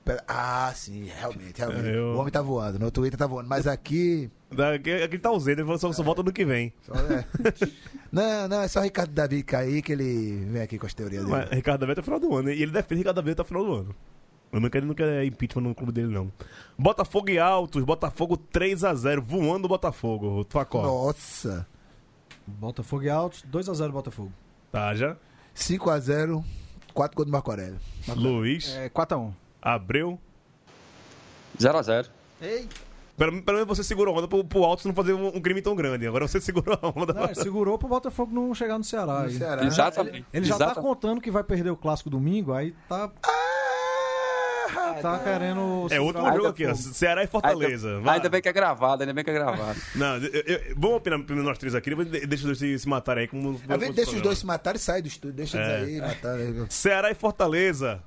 Pera- 0.05 0.23
Ah, 0.27 0.71
sim, 0.75 1.05
realmente, 1.19 1.57
realmente. 1.57 1.87
Eu- 1.89 2.13
O 2.13 2.17
homem 2.17 2.31
tá 2.31 2.41
voando, 2.41 2.77
no 2.77 2.91
Twitter 2.91 3.17
tá 3.17 3.25
voando. 3.25 3.49
Mas 3.49 3.65
aqui. 3.65 4.29
Aqui, 4.75 4.91
aqui 4.93 5.19
tá 5.19 5.29
ausente, 5.29 5.59
ele 5.61 5.77
só, 5.77 5.91
só 5.91 6.01
volta 6.03 6.23
no 6.23 6.31
que 6.31 6.45
vem. 6.45 6.73
só 6.81 6.93
é- 6.95 7.25
Não, 8.11 8.47
não, 8.47 8.61
é 8.61 8.67
só 8.69 8.79
o 8.79 8.83
Ricardo 8.83 9.11
Davi 9.11 9.43
cair 9.43 9.81
que 9.81 9.91
ele 9.91 10.45
vem 10.49 10.61
aqui 10.61 10.79
com 10.79 10.85
as 10.85 10.93
teorias 10.93 11.25
dele. 11.25 11.35
Mas 11.37 11.49
Ricardo 11.49 11.81
Davi 11.81 11.91
até 11.91 12.01
o 12.01 12.03
final 12.03 12.19
do 12.19 12.33
ano. 12.33 12.49
E 12.51 12.61
ele 12.63 12.71
defende 12.71 12.99
Ricardo 12.99 13.17
Davi 13.17 13.31
até 13.31 13.41
o 13.41 13.45
final 13.45 13.65
do 13.65 13.73
ano. 13.73 13.95
Eu 14.49 14.61
não 14.61 14.69
quero, 14.69 14.83
ele 14.85 14.87
não 14.87 14.95
quer 14.95 15.25
impeachment 15.25 15.61
no 15.63 15.75
clube 15.75 15.91
dele, 15.91 16.07
não. 16.07 16.31
Botafogo 16.79 17.29
e 17.29 17.37
Altos, 17.37 17.83
Botafogo 17.83 18.37
3x0, 18.37 19.19
voando 19.19 19.65
o 19.65 19.67
Botafogo. 19.67 20.45
Facó. 20.49 20.81
Nossa. 20.81 21.67
Botafogo 22.47 23.03
e 23.03 23.09
Altos, 23.09 23.43
2x0 23.51 23.91
Botafogo. 23.91 24.31
Taja, 24.71 25.17
5x0, 25.53 26.41
4 26.93 27.15
gols 27.17 27.25
do 27.25 27.31
Marco 27.33 27.51
Aurélio. 27.51 27.77
Luiz, 28.15 28.69
É 28.77 28.87
4x1. 28.89 29.33
Abreu. 29.61 30.17
0x0. 31.59 32.07
Pelo, 33.17 33.41
pelo 33.41 33.57
menos 33.57 33.67
você 33.77 33.83
segurou 33.83 34.13
a 34.15 34.19
onda 34.19 34.27
pro, 34.27 34.43
pro 34.43 34.63
Altos 34.63 34.85
não 34.85 34.93
fazer 34.93 35.13
um, 35.13 35.27
um 35.27 35.41
crime 35.41 35.59
tão 35.61 35.75
grande. 35.75 36.05
Agora 36.07 36.27
você 36.27 36.39
segurou 36.41 36.77
a 36.79 36.87
onda. 36.95 37.13
Não, 37.13 37.33
segurou 37.33 37.77
pro 37.77 37.87
Botafogo 37.87 38.31
não 38.33 38.53
chegar 38.53 38.77
no 38.77 38.83
Ceará. 38.83 39.23
No. 39.23 39.31
Ceará. 39.31 39.65
Exatamente. 39.65 40.25
Ele 40.31 40.45
já 40.45 40.55
tá 40.57 40.65
Exata- 40.65 40.81
contando 40.81 41.19
que 41.19 41.31
vai 41.31 41.43
perder 41.43 41.71
o 41.71 41.75
clássico 41.75 42.09
domingo, 42.11 42.53
aí 42.53 42.75
tá, 42.87 43.09
tá 45.01 45.19
querendo. 45.19 45.87
É 45.89 45.99
outro 45.99 46.21
jogo 46.23 46.47
aqui, 46.47 46.65
ó. 46.67 46.75
Ceará 46.75 47.23
e 47.23 47.27
Fortaleza. 47.27 47.97
Ainda, 47.97 48.11
ainda 48.11 48.29
bem 48.29 48.41
que 48.41 48.49
é 48.49 48.53
gravado, 48.53 49.01
ainda 49.01 49.13
bem 49.13 49.23
que 49.23 49.29
é 49.29 49.33
gravado. 49.33 49.79
Não, 49.95 50.17
eu, 50.17 50.43
eu- 50.45 50.75
vamos 50.77 50.97
opinar 50.97 51.19
primeiro 51.23 51.47
nós 51.49 51.57
três 51.57 51.73
aqui, 51.73 51.89
depois 51.89 52.07
deixa 52.09 52.35
os 52.35 52.41
dois 52.43 52.57
se, 52.59 52.77
se 52.79 52.87
matarem 52.87 53.21
aí. 53.23 53.27
Como, 53.27 53.53
vezes 53.53 53.95
deixa 53.95 54.11
os 54.15 54.21
dois 54.21 54.37
se 54.37 54.45
matarem 54.45 54.77
e 54.77 54.81
sai 54.81 55.01
do 55.01 55.07
estúdio. 55.07 55.35
Deixa 55.37 55.57
É. 55.57 55.81
eles 55.81 56.01
aí 56.01 56.07
matar. 56.07 56.37
Ceará 56.69 57.09
e 57.11 57.15
Fortaleza. 57.15 57.99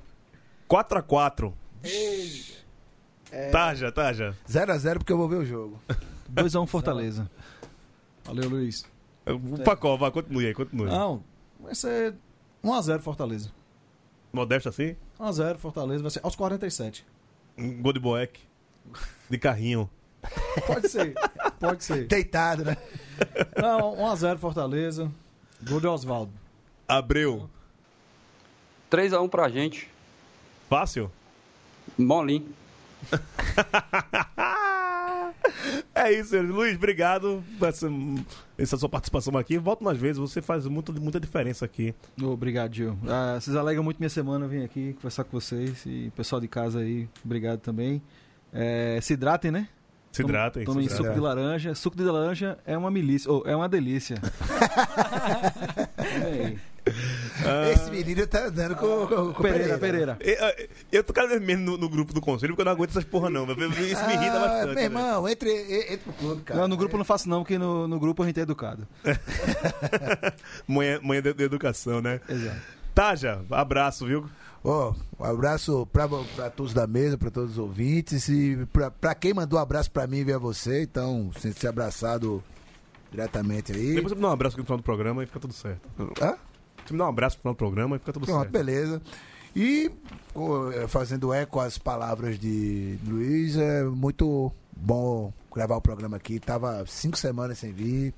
4x4. 0.69 1.53
Taja, 3.53 3.93
Taja. 3.93 4.37
0x0 4.49 4.99
porque 4.99 5.13
eu 5.13 5.17
vou 5.19 5.29
ver 5.29 5.37
o 5.37 5.45
jogo. 5.45 5.81
2x1 6.35 6.67
Fortaleza. 6.67 7.31
Valeu, 8.25 8.49
Luiz. 8.49 8.85
O 9.27 9.59
Pacó, 9.63 9.97
vai, 9.97 10.11
continue 10.11 10.47
aí, 10.47 10.55
continue. 10.55 10.87
Não, 10.87 11.23
vai 11.59 11.75
ser 11.75 12.15
1x0 12.65 13.01
Fortaleza. 13.01 13.51
Modesto 14.33 14.69
assim? 14.69 14.97
1x0 15.19 15.59
Fortaleza, 15.59 16.03
vai 16.03 16.11
ser 16.11 16.21
aos 16.23 16.37
47. 16.37 17.05
Um 17.59 17.83
gol 17.83 17.93
de 17.93 18.01
Boeck. 18.01 18.41
De 19.29 19.39
carrinho. 19.39 19.89
Pode 20.67 20.89
ser, 20.89 21.15
pode 21.59 21.85
ser. 21.85 22.07
Deitado, 22.07 22.65
né? 22.65 22.77
Não, 23.61 23.97
1x0 23.97 24.39
Fortaleza. 24.39 25.11
Gol 25.63 25.81
de 25.81 25.87
Oswaldo. 25.87 26.33
Abreu. 26.89 27.49
3x1 28.91 29.29
pra 29.29 29.49
gente. 29.49 29.89
Fácil? 30.69 31.11
Molinho. 31.99 32.49
É 35.95 36.13
isso. 36.13 36.41
Luiz, 36.41 36.77
obrigado 36.77 37.45
por 37.59 37.69
essa, 37.69 37.87
essa 38.57 38.77
sua 38.77 38.89
participação 38.89 39.37
aqui. 39.37 39.59
Volta 39.59 39.85
mais 39.85 39.99
vezes, 39.99 40.19
você 40.19 40.41
faz 40.41 40.67
muito, 40.67 40.93
muita 41.01 41.21
diferença 41.21 41.65
aqui. 41.65 41.95
Obrigado, 42.21 42.75
Gil. 42.75 42.97
Ah, 43.07 43.39
vocês 43.39 43.55
alegram 43.55 43.85
muito 43.85 43.99
minha 43.99 44.09
semana, 44.09 44.47
eu 44.47 44.49
vim 44.49 44.65
aqui 44.65 44.95
conversar 44.95 45.25
com 45.25 45.39
vocês. 45.39 45.85
E 45.85 46.11
pessoal 46.17 46.41
de 46.41 46.49
casa 46.49 46.81
aí, 46.81 47.07
obrigado 47.25 47.61
também. 47.61 48.01
É, 48.53 48.99
se 49.03 49.13
hidratem, 49.13 49.51
né? 49.51 49.69
Se 50.11 50.23
hidratem. 50.23 50.65
Tomem 50.65 50.89
suco 50.89 51.03
hidratem. 51.03 51.15
de 51.15 51.21
laranja. 51.21 51.75
Suco 51.75 51.97
de 51.97 52.03
laranja 52.03 52.59
é 52.65 52.77
uma 52.77 52.91
milícia. 52.91 53.31
ou 53.31 53.47
é 53.47 53.55
uma 53.55 53.69
delícia. 53.69 54.17
Tomem 56.23 56.59
aí. 57.49 57.73
Esse 57.73 57.91
menino 57.91 58.27
tá 58.27 58.47
andando 58.47 58.77
com, 58.77 59.07
com, 59.07 59.33
com 59.33 59.43
Pereira, 59.43 59.79
Pereira. 59.79 60.17
Eu, 60.21 60.35
eu- 60.35 60.69
eu 60.93 61.05
tô 61.05 61.13
cada 61.13 61.29
vez 61.29 61.41
menos 61.43 61.65
no, 61.65 61.77
no 61.79 61.89
grupo 61.89 62.13
do 62.13 62.21
conselho 62.21 62.53
porque 62.53 62.63
eu 62.63 62.65
não 62.67 62.73
aguento 62.73 62.91
essas 62.91 63.05
porra, 63.05 63.29
não. 63.31 63.45
Isso 63.45 63.59
me 64.07 64.15
irrita 64.15 64.37
Ah, 64.37 64.41
bastante. 64.49 64.75
Meu 64.75 64.83
irmão, 64.85 65.29
entre, 65.29 65.51
entre 65.83 65.97
pro 65.99 66.13
clube, 66.15 66.43
cara. 66.43 66.61
Não, 66.61 66.69
no 66.69 66.77
grupo 66.77 66.95
eu 66.95 66.99
não 66.99 67.05
faço 67.05 67.29
não, 67.29 67.41
porque 67.43 67.59
no, 67.59 67.87
no 67.89 67.99
grupo 68.01 68.23
a 68.23 68.27
gente 68.27 68.39
é 68.41 68.43
educado. 68.43 68.87
Manhã, 70.67 71.01
manhã 71.03 71.23
de, 71.23 71.33
de 71.35 71.45
educação, 71.45 72.01
né? 72.01 72.21
Exato. 72.29 72.57
Taja, 72.95 73.41
abraço, 73.51 74.07
viu? 74.07 74.29
Ó, 74.63 74.93
um 75.19 75.25
abraço 75.25 75.87
pra, 75.93 76.07
pra 76.37 76.51
todos 76.51 76.75
da 76.75 76.87
mesa, 76.87 77.17
pra 77.17 77.31
todos 77.31 77.53
os 77.53 77.59
ouvintes 77.59 78.29
e 78.29 78.67
pra, 78.73 78.91
pra 78.91 79.15
quem 79.15 79.33
mandou 79.33 79.59
um 79.59 79.63
abraço 79.63 79.91
pra 79.91 80.07
mim 80.07 80.23
e 80.23 80.33
a 80.33 80.39
você, 80.39 80.83
então, 80.83 81.31
sem 81.41 81.51
ser 81.53 81.69
abraçado 81.69 82.43
diretamente 83.11 83.73
aí. 83.73 83.95
Depois 83.95 84.13
me 84.15 84.21
dá 84.21 84.29
um 84.29 84.33
abraço 84.33 84.55
aqui 84.55 84.61
no 84.61 84.67
final 84.67 84.77
do 84.79 84.83
programa 84.85 85.23
e 85.23 85.27
fica 85.27 85.41
tudo 85.41 85.55
certo. 85.55 85.81
Hã? 86.21 86.35
Você 86.91 86.95
me 86.95 86.99
dá 86.99 87.07
um 87.07 87.09
abraço 87.09 87.37
no 87.37 87.43
final 87.43 87.55
do 87.55 87.57
programa 87.57 87.97
e 87.97 87.99
fica 88.01 88.13
tudo 88.13 88.27
Pronto, 88.27 88.41
certo. 88.41 88.53
beleza. 88.53 89.01
E 89.55 89.93
eh, 90.75 90.89
fazendo 90.89 91.33
eco 91.33 91.61
às 91.61 91.79
palavras 91.79 92.37
de 92.37 92.99
Luiz, 93.07 93.57
é 93.57 93.85
muito 93.85 94.53
bom 94.77 95.33
gravar 95.55 95.77
o 95.77 95.81
programa 95.81 96.17
aqui. 96.17 96.41
Tava 96.41 96.85
cinco 96.87 97.17
semanas 97.17 97.59
sem 97.59 97.73
vir. 97.73 98.13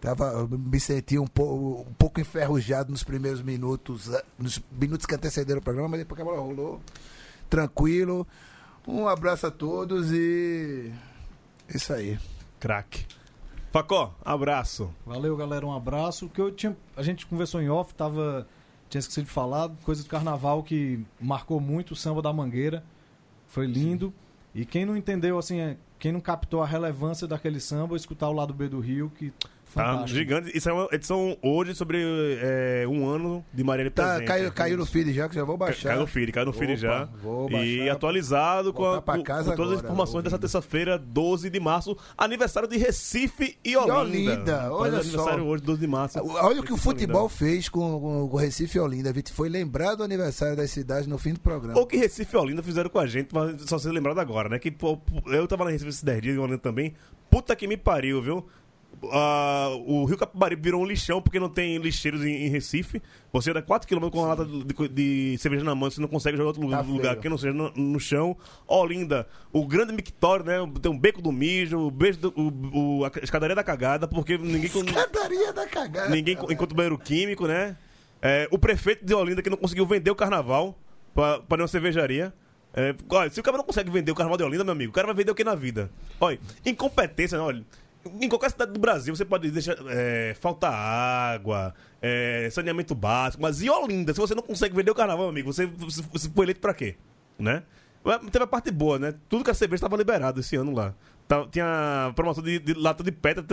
Tava, 0.00 0.48
me 0.48 0.78
senti 0.78 1.18
um, 1.18 1.26
pouco 1.26 1.88
um 1.88 1.94
pouco 1.94 2.20
enferrujado 2.20 2.90
nos 2.90 3.02
primeiros 3.02 3.42
minutos, 3.42 4.12
eh, 4.12 4.24
nos 4.38 4.62
minutos 4.70 5.04
que 5.04 5.14
antecederam 5.16 5.60
o 5.60 5.64
programa, 5.64 5.88
mas 5.88 6.00
depois 6.00 6.16
que 6.16 6.22
a 6.22 6.24
bola 6.24 6.40
rolou, 6.40 6.80
tranquilo. 7.50 8.26
Um 8.86 9.08
abraço 9.08 9.48
a 9.48 9.50
todos 9.50 10.12
e 10.12 10.92
isso 11.68 11.92
aí. 11.92 12.16
Craque. 12.60 13.06
Facó, 13.72 14.14
abraço. 14.22 14.94
Valeu, 15.06 15.34
galera, 15.34 15.66
um 15.66 15.72
abraço. 15.74 16.28
Que 16.28 16.40
eu 16.42 16.52
tinha, 16.52 16.76
a 16.94 17.02
gente 17.02 17.26
conversou 17.26 17.60
em 17.62 17.70
off, 17.70 17.94
tava 17.94 18.46
tinha 18.90 18.98
esquecido 19.00 19.24
de 19.24 19.30
falar, 19.30 19.70
coisa 19.82 20.02
do 20.02 20.08
carnaval 20.10 20.62
que 20.62 21.02
marcou 21.18 21.58
muito 21.58 21.92
o 21.92 21.96
samba 21.96 22.20
da 22.20 22.30
Mangueira. 22.30 22.84
Foi 23.46 23.66
lindo. 23.66 24.12
E 24.54 24.66
quem 24.66 24.84
não 24.84 24.94
entendeu 24.94 25.38
assim, 25.38 25.58
é- 25.58 25.78
quem 25.98 26.12
não 26.12 26.20
captou 26.20 26.62
a 26.62 26.66
relevância 26.66 27.26
daquele 27.26 27.58
samba, 27.58 27.96
escutar 27.96 28.28
o 28.28 28.32
lado 28.34 28.52
B 28.52 28.68
do 28.68 28.78
Rio, 28.78 29.10
que 29.16 29.32
Tá 29.74 29.84
fantástico. 29.84 30.08
gigante. 30.18 30.56
Isso 30.56 30.68
é 30.68 30.72
uma 30.72 30.88
edição 30.92 31.36
hoje 31.42 31.74
sobre 31.74 32.02
é, 32.40 32.84
um 32.88 33.06
ano 33.08 33.44
de 33.52 33.64
Marielle 33.64 33.90
Tá, 33.90 34.04
presente. 34.16 34.26
caiu, 34.28 34.52
caiu 34.52 34.76
no 34.78 34.86
feed 34.86 35.12
já, 35.12 35.28
que 35.28 35.34
já 35.34 35.44
vou 35.44 35.56
baixar. 35.56 35.90
Caiu 35.90 36.00
no 36.00 36.06
feed, 36.06 36.32
caiu 36.32 36.46
no 36.46 36.52
feed 36.52 36.72
Opa, 36.72 36.76
já. 36.80 37.04
vou 37.22 37.48
E 37.48 37.52
baixar. 37.78 37.92
atualizado 37.94 38.72
com, 38.72 38.84
a- 38.84 39.00
com- 39.02 39.22
todas 39.22 39.46
as 39.46 39.48
agora, 39.48 39.76
informações 39.78 40.24
dessa 40.24 40.38
terça-feira, 40.38 40.98
12 40.98 41.48
de 41.50 41.58
março, 41.60 41.96
aniversário 42.16 42.68
de 42.68 42.76
Recife 42.76 43.56
e 43.64 43.76
Olinda. 43.76 43.98
Olinda, 43.98 44.56
Faz 44.58 44.70
olha 44.72 44.98
aniversário 44.98 45.42
só. 45.44 45.48
hoje, 45.48 45.62
12 45.62 45.80
de 45.80 45.86
março. 45.86 46.18
Olha 46.22 46.60
o 46.60 46.64
que 46.64 46.72
o 46.72 46.76
e 46.76 46.78
futebol 46.78 47.22
Olinda. 47.22 47.34
fez 47.34 47.68
com, 47.68 48.00
com, 48.00 48.28
com 48.28 48.36
Recife 48.36 48.76
e 48.76 48.80
Olinda. 48.80 49.10
A 49.10 49.12
gente 49.14 49.32
foi 49.32 49.48
lembrado 49.48 49.98
do 49.98 50.04
aniversário 50.04 50.56
das 50.56 50.70
cidades 50.70 51.06
no 51.06 51.18
fim 51.18 51.32
do 51.32 51.40
programa. 51.40 51.78
Ou 51.78 51.86
que 51.86 51.96
Recife 51.96 52.34
e 52.34 52.38
Olinda 52.38 52.62
fizeram 52.62 52.90
com 52.90 52.98
a 52.98 53.06
gente, 53.06 53.30
mas 53.32 53.62
só 53.62 53.78
ser 53.78 53.90
lembrado 53.92 54.18
agora, 54.18 54.48
né? 54.48 54.58
Que 54.58 54.70
pô, 54.70 54.98
eu 55.26 55.46
tava 55.46 55.64
na 55.64 55.70
Recife 55.70 55.88
esses 55.90 56.02
10 56.02 56.20
dias 56.22 56.36
e 56.36 56.38
Olinda 56.38 56.58
também. 56.58 56.94
Puta 57.30 57.56
que 57.56 57.66
me 57.66 57.76
pariu, 57.78 58.20
viu? 58.20 58.46
Ah, 59.10 59.68
o 59.86 60.04
Rio 60.04 60.16
Capibaribe 60.16 60.62
virou 60.62 60.80
um 60.82 60.84
lixão 60.86 61.20
porque 61.20 61.40
não 61.40 61.48
tem 61.48 61.76
lixeiros 61.78 62.24
em, 62.24 62.46
em 62.46 62.48
Recife. 62.48 63.02
Você 63.32 63.50
anda 63.50 63.62
4km 63.62 64.10
com 64.10 64.18
uma 64.18 64.28
lata 64.28 64.44
de, 64.44 64.88
de 64.88 65.38
cerveja 65.38 65.64
na 65.64 65.74
mão, 65.74 65.90
você 65.90 66.00
não 66.00 66.08
consegue 66.08 66.36
jogar 66.36 66.46
em 66.58 66.62
outro 66.64 66.70
Tá 66.70 66.80
lugar 66.82 67.16
que 67.16 67.28
não 67.28 67.36
seja 67.38 67.52
no, 67.52 67.70
no 67.72 67.98
chão. 67.98 68.36
Olinda, 68.66 69.26
o 69.52 69.66
grande 69.66 69.92
mictório, 69.92 70.44
né? 70.44 70.56
Tem 70.80 70.90
um 70.92 70.98
beco 70.98 71.20
do 71.20 71.32
mijo, 71.32 71.78
o 71.78 71.90
beijo 71.90 72.18
do, 72.20 72.34
o, 72.36 72.98
o- 73.00 73.04
a 73.04 73.10
escadaria 73.22 73.56
da 73.56 73.64
cagada, 73.64 74.06
porque 74.06 74.38
ninguém. 74.38 74.66
Escadaria 74.66 75.52
da 75.52 75.66
cagada. 75.66 76.08
Ninguém 76.10 76.36
co- 76.36 76.52
encontra 76.52 76.72
o 76.74 76.76
banheiro 76.76 76.98
químico, 76.98 77.46
né? 77.46 77.76
É, 78.20 78.46
o 78.52 78.58
prefeito 78.58 79.04
de 79.04 79.14
Olinda 79.14 79.42
que 79.42 79.50
não 79.50 79.56
conseguiu 79.56 79.84
vender 79.84 80.10
o 80.10 80.14
carnaval 80.14 80.78
pra, 81.12 81.40
pra 81.40 81.56
nenhuma 81.56 81.68
cervejaria. 81.68 82.32
É, 82.74 82.94
olha, 83.10 83.30
se 83.30 83.38
o 83.38 83.42
cara 83.42 83.56
não 83.58 83.64
consegue 83.64 83.90
vender 83.90 84.12
o 84.12 84.14
carnaval 84.14 84.38
de 84.38 84.44
Olinda, 84.44 84.64
meu 84.64 84.72
amigo, 84.72 84.90
o 84.90 84.94
cara 84.94 85.06
vai 85.08 85.16
vender 85.16 85.30
o 85.30 85.34
que 85.34 85.44
na 85.44 85.54
vida? 85.54 85.90
Olha, 86.20 86.38
incompetência, 86.64 87.36
né? 87.36 87.44
Olha, 87.44 87.62
em 88.20 88.28
qualquer 88.28 88.50
cidade 88.50 88.72
do 88.72 88.80
Brasil 88.80 89.14
você 89.14 89.24
pode 89.24 89.50
deixar. 89.50 89.76
É, 89.88 90.34
faltar 90.40 90.72
água, 90.72 91.74
é, 92.00 92.48
saneamento 92.50 92.94
básico, 92.94 93.42
mas 93.42 93.62
em 93.62 93.68
Olinda, 93.68 94.12
se 94.12 94.20
você 94.20 94.34
não 94.34 94.42
consegue 94.42 94.74
vender 94.74 94.90
o 94.90 94.94
carnaval, 94.94 95.28
amigo, 95.28 95.52
você, 95.52 95.66
você, 95.66 96.28
foi 96.28 96.44
eleito 96.44 96.60
pra 96.60 96.74
quê? 96.74 96.96
Né? 97.38 97.62
Teve 98.30 98.44
a 98.44 98.46
parte 98.46 98.70
boa, 98.70 98.98
né? 98.98 99.14
Tudo 99.28 99.44
que 99.44 99.50
a 99.50 99.54
cerveja 99.54 99.78
estava 99.78 99.96
liberado 99.96 100.40
esse 100.40 100.56
ano 100.56 100.72
lá. 100.72 100.94
Tinha 101.50 102.12
promoção 102.14 102.42
de, 102.42 102.58
de 102.58 102.74
lata 102.74 103.02
de 103.02 103.12
peta 103.12 103.44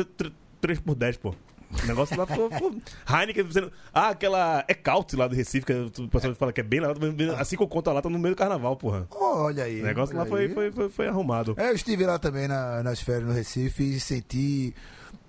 3 0.59 0.79
por 0.79 0.95
10, 0.95 1.17
pô. 1.17 1.35
O 1.71 1.85
negócio 1.85 2.17
lá 2.17 2.25
ficou. 2.25 2.49
ficou- 2.49 2.75
Heineken 3.07 3.45
dizendo. 3.45 3.71
Ah, 3.93 4.09
aquela 4.09 4.65
Ecaut 4.67 5.15
lá 5.15 5.27
do 5.27 5.35
Recife, 5.35 5.65
que 5.65 5.73
o 6.01 6.07
pessoal 6.09 6.33
fala 6.33 6.51
que 6.51 6.61
é 6.61 6.63
bem 6.63 6.79
lá. 6.79 6.89
Assim 7.37 7.55
que 7.55 7.61
eu 7.63 7.67
conto 7.67 7.89
a 7.89 7.93
lata 7.93 8.09
no 8.09 8.17
meio 8.17 8.33
do 8.33 8.37
carnaval, 8.37 8.75
porra. 8.75 9.07
Olha 9.11 9.65
aí. 9.65 9.79
O 9.81 9.85
negócio 9.85 10.15
lá 10.17 10.25
foi, 10.25 10.49
foi, 10.49 10.71
foi, 10.71 10.89
foi 10.89 11.07
arrumado. 11.07 11.53
É, 11.57 11.69
eu 11.69 11.75
estive 11.75 12.05
lá 12.05 12.17
também 12.17 12.47
na- 12.47 12.81
nas 12.81 12.99
férias 13.01 13.25
no 13.27 13.33
Recife 13.33 13.83
e 13.83 13.99
senti, 13.99 14.73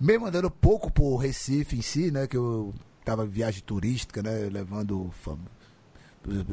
mesmo 0.01 0.27
andando 0.27 0.51
pouco 0.51 0.91
por 0.91 1.17
Recife 1.19 1.77
em 1.77 1.83
si, 1.83 2.11
né? 2.11 2.27
Que 2.27 2.37
eu 2.39 2.73
tava 3.05 3.25
em 3.27 3.29
viagem 3.29 3.63
turística, 3.63 4.23
né? 4.23 4.49
Levando 4.51 5.11
fam- 5.23 5.39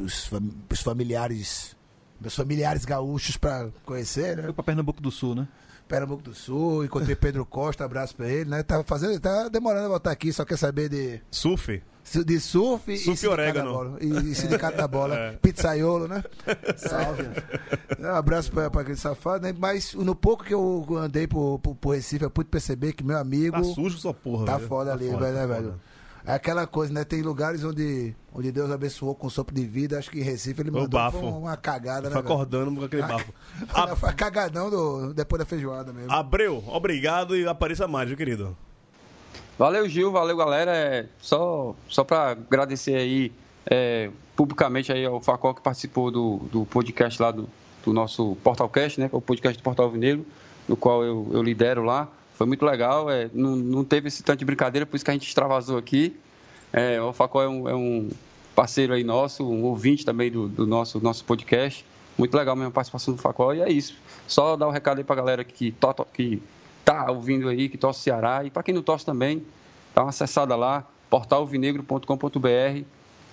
os 0.04 0.26
fam- 0.26 0.50
os 0.70 0.80
familiares, 0.82 1.74
meus 2.20 2.34
familiares 2.34 2.84
gaúchos 2.84 3.36
pra 3.36 3.68
conhecer, 3.84 4.36
né? 4.36 4.42
Foi 4.44 4.52
pra 4.52 4.64
Pernambuco 4.64 5.00
do 5.00 5.10
Sul, 5.10 5.34
né? 5.34 5.48
Pernambuco 5.86 6.22
do 6.22 6.34
Sul, 6.34 6.84
encontrei 6.84 7.16
Pedro 7.16 7.46
Costa, 7.46 7.84
abraço 7.84 8.14
pra 8.14 8.28
ele, 8.28 8.50
né? 8.50 8.62
Tava 8.62 8.84
fazendo, 8.84 9.18
tá 9.18 9.48
demorando 9.48 9.86
a 9.86 9.88
voltar 9.88 10.10
aqui, 10.10 10.32
só 10.32 10.44
quer 10.44 10.58
saber 10.58 10.88
de, 10.90 11.18
Surf. 11.30 11.82
de 12.26 12.40
surf, 12.40 12.98
Surf 12.98 13.24
e 13.24 13.28
orégano. 13.28 13.96
E, 14.00 14.30
e 14.30 14.34
sindicato 14.34 14.76
da 14.76 14.86
bola. 14.86 15.16
É. 15.18 15.32
Pizzaiolo, 15.40 16.06
né? 16.06 16.22
Salve. 16.76 17.24
Um 17.98 18.06
abraço 18.14 18.50
pra, 18.52 18.70
pra 18.70 18.82
aquele 18.82 18.96
safado, 18.98 19.42
né? 19.44 19.54
Mas 19.58 19.94
no 19.94 20.14
pouco 20.14 20.44
que 20.44 20.52
eu 20.54 20.86
andei 20.98 21.26
pro, 21.26 21.58
pro, 21.58 21.74
pro 21.74 21.90
Recife, 21.90 22.22
eu 22.24 22.30
pude 22.30 22.48
perceber 22.50 22.92
que 22.92 23.02
meu 23.04 23.16
amigo 23.18 23.56
Tá 23.56 23.64
sujo 23.64 23.98
sua 23.98 24.12
porra, 24.14 24.44
tá 24.46 24.56
velho. 24.56 24.68
foda 24.68 24.92
ali, 24.92 25.10
foda, 25.10 25.18
velho, 25.20 25.34
né, 25.34 25.40
tá 25.40 25.46
velho? 25.46 25.80
É 26.28 26.34
aquela 26.34 26.66
coisa, 26.66 26.92
né? 26.92 27.04
Tem 27.04 27.22
lugares 27.22 27.64
onde, 27.64 28.14
onde 28.34 28.52
Deus 28.52 28.70
abençoou 28.70 29.14
com 29.14 29.30
sopro 29.30 29.54
de 29.54 29.64
vida. 29.64 29.98
Acho 29.98 30.10
que 30.10 30.18
em 30.20 30.22
Recife 30.22 30.60
ele 30.60 30.68
O 30.68 30.74
mandou 30.74 30.88
bafo. 30.90 31.20
foi 31.20 31.26
uma 31.30 31.56
cagada, 31.56 32.10
né? 32.10 32.12
Foi 32.12 32.20
acordando 32.20 32.70
com 32.78 32.84
aquele 32.84 33.00
bafo. 33.00 33.32
Não, 33.74 33.96
Foi 33.96 34.10
a 34.10 34.12
cagadão 34.12 34.68
do, 34.68 35.14
depois 35.14 35.38
da 35.40 35.46
feijoada 35.46 35.90
mesmo. 35.90 36.12
Abreu, 36.12 36.62
obrigado 36.66 37.34
e 37.34 37.48
apareça 37.48 37.88
mais, 37.88 38.08
viu, 38.08 38.16
querido? 38.18 38.54
Valeu, 39.58 39.88
Gil, 39.88 40.12
valeu, 40.12 40.36
galera. 40.36 40.76
É, 40.76 41.06
só 41.18 41.74
só 41.88 42.04
para 42.04 42.32
agradecer 42.32 42.94
aí 42.94 43.32
é, 43.64 44.10
publicamente 44.36 44.92
aí 44.92 45.06
ao 45.06 45.22
Facol 45.22 45.54
que 45.54 45.62
participou 45.62 46.10
do, 46.10 46.40
do 46.52 46.66
podcast 46.66 47.22
lá 47.22 47.30
do, 47.30 47.48
do 47.82 47.94
nosso 47.94 48.36
Portalcast, 48.44 49.00
né? 49.00 49.08
que 49.08 49.14
é 49.14 49.18
O 49.18 49.22
podcast 49.22 49.58
do 49.58 49.64
Portal 49.64 49.90
Vinegro, 49.90 50.26
no 50.68 50.76
qual 50.76 51.02
eu, 51.02 51.26
eu 51.32 51.42
lidero 51.42 51.82
lá. 51.84 52.06
Foi 52.38 52.46
muito 52.46 52.64
legal, 52.64 53.10
é, 53.10 53.28
não, 53.34 53.56
não 53.56 53.84
teve 53.84 54.06
esse 54.06 54.22
tanto 54.22 54.38
de 54.38 54.44
brincadeira, 54.44 54.86
por 54.86 54.94
isso 54.94 55.04
que 55.04 55.10
a 55.10 55.14
gente 55.14 55.26
extravasou 55.26 55.76
aqui. 55.76 56.16
É, 56.72 57.02
o 57.02 57.12
Facol 57.12 57.42
é 57.42 57.48
um, 57.48 57.68
é 57.68 57.74
um 57.74 58.08
parceiro 58.54 58.92
aí 58.92 59.02
nosso, 59.02 59.44
um 59.44 59.64
ouvinte 59.64 60.04
também 60.04 60.30
do, 60.30 60.46
do 60.46 60.64
nosso, 60.64 61.00
nosso 61.00 61.24
podcast. 61.24 61.84
Muito 62.16 62.36
legal 62.36 62.54
mesmo 62.54 62.68
a 62.68 62.70
participação 62.70 63.12
do 63.12 63.20
Facol 63.20 63.56
e 63.56 63.60
é 63.60 63.68
isso. 63.68 63.96
Só 64.28 64.54
dar 64.54 64.68
um 64.68 64.70
recado 64.70 64.98
aí 64.98 65.04
pra 65.04 65.16
galera 65.16 65.42
que, 65.42 65.72
to, 65.72 66.06
que 66.14 66.40
tá 66.84 67.10
ouvindo 67.10 67.48
aí, 67.48 67.68
que 67.68 67.76
torce 67.76 67.98
o 67.98 68.02
Ceará 68.04 68.44
e 68.44 68.50
para 68.50 68.62
quem 68.62 68.72
não 68.72 68.82
torce 68.82 69.04
também, 69.04 69.44
dá 69.92 70.02
uma 70.02 70.10
acessada 70.10 70.54
lá, 70.54 70.86
portalvinegro.com.br. 71.10 72.84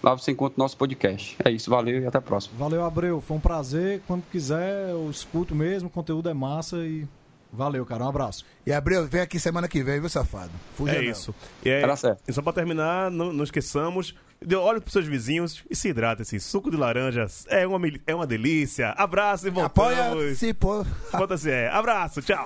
Lá 0.01 0.15
você 0.15 0.31
encontra 0.31 0.55
o 0.57 0.63
nosso 0.63 0.75
podcast. 0.77 1.37
É 1.45 1.51
isso, 1.51 1.69
valeu 1.69 2.01
e 2.01 2.07
até 2.07 2.17
a 2.17 2.21
próxima. 2.21 2.57
Valeu, 2.57 2.83
Abreu. 2.83 3.21
Foi 3.21 3.37
um 3.37 3.39
prazer. 3.39 4.01
Quando 4.07 4.23
quiser, 4.31 4.89
eu 4.89 5.11
escuto 5.11 5.53
mesmo. 5.53 5.89
O 5.89 5.91
conteúdo 5.91 6.27
é 6.27 6.33
massa 6.33 6.77
e 6.77 7.07
valeu, 7.51 7.85
cara. 7.85 8.03
Um 8.03 8.09
abraço. 8.09 8.45
E 8.65 8.71
Abreu, 8.73 9.05
vem 9.07 9.21
aqui 9.21 9.39
semana 9.39 9.67
que 9.67 9.83
vem, 9.83 9.99
viu, 9.99 10.09
safado? 10.09 10.51
Fuja 10.75 10.93
É 10.95 11.01
não. 11.01 11.11
isso. 11.11 11.33
E, 11.63 11.69
é, 11.69 11.83
e 12.27 12.33
só 12.33 12.41
pra 12.41 12.53
terminar, 12.53 13.09
não, 13.11 13.31
não 13.31 13.43
esqueçamos, 13.43 14.15
de- 14.45 14.55
olhe 14.55 14.79
pros 14.81 14.93
seus 14.93 15.05
vizinhos 15.05 15.63
e 15.69 15.75
se 15.75 15.89
hidrate, 15.89 16.21
assim. 16.21 16.39
Suco 16.39 16.69
de 16.71 16.77
laranja 16.77 17.25
é 17.47 17.65
uma, 17.65 17.79
é 18.05 18.13
uma 18.15 18.27
delícia. 18.27 18.89
Abraço 18.91 19.47
e 19.47 19.49
voltamos. 19.51 19.99
Apoia, 19.99 20.35
se 20.35 20.53
pô. 20.53 20.85
Volta 21.11 21.37
se 21.37 21.49
é. 21.51 21.69
Abraço, 21.69 22.21
tchau. 22.21 22.45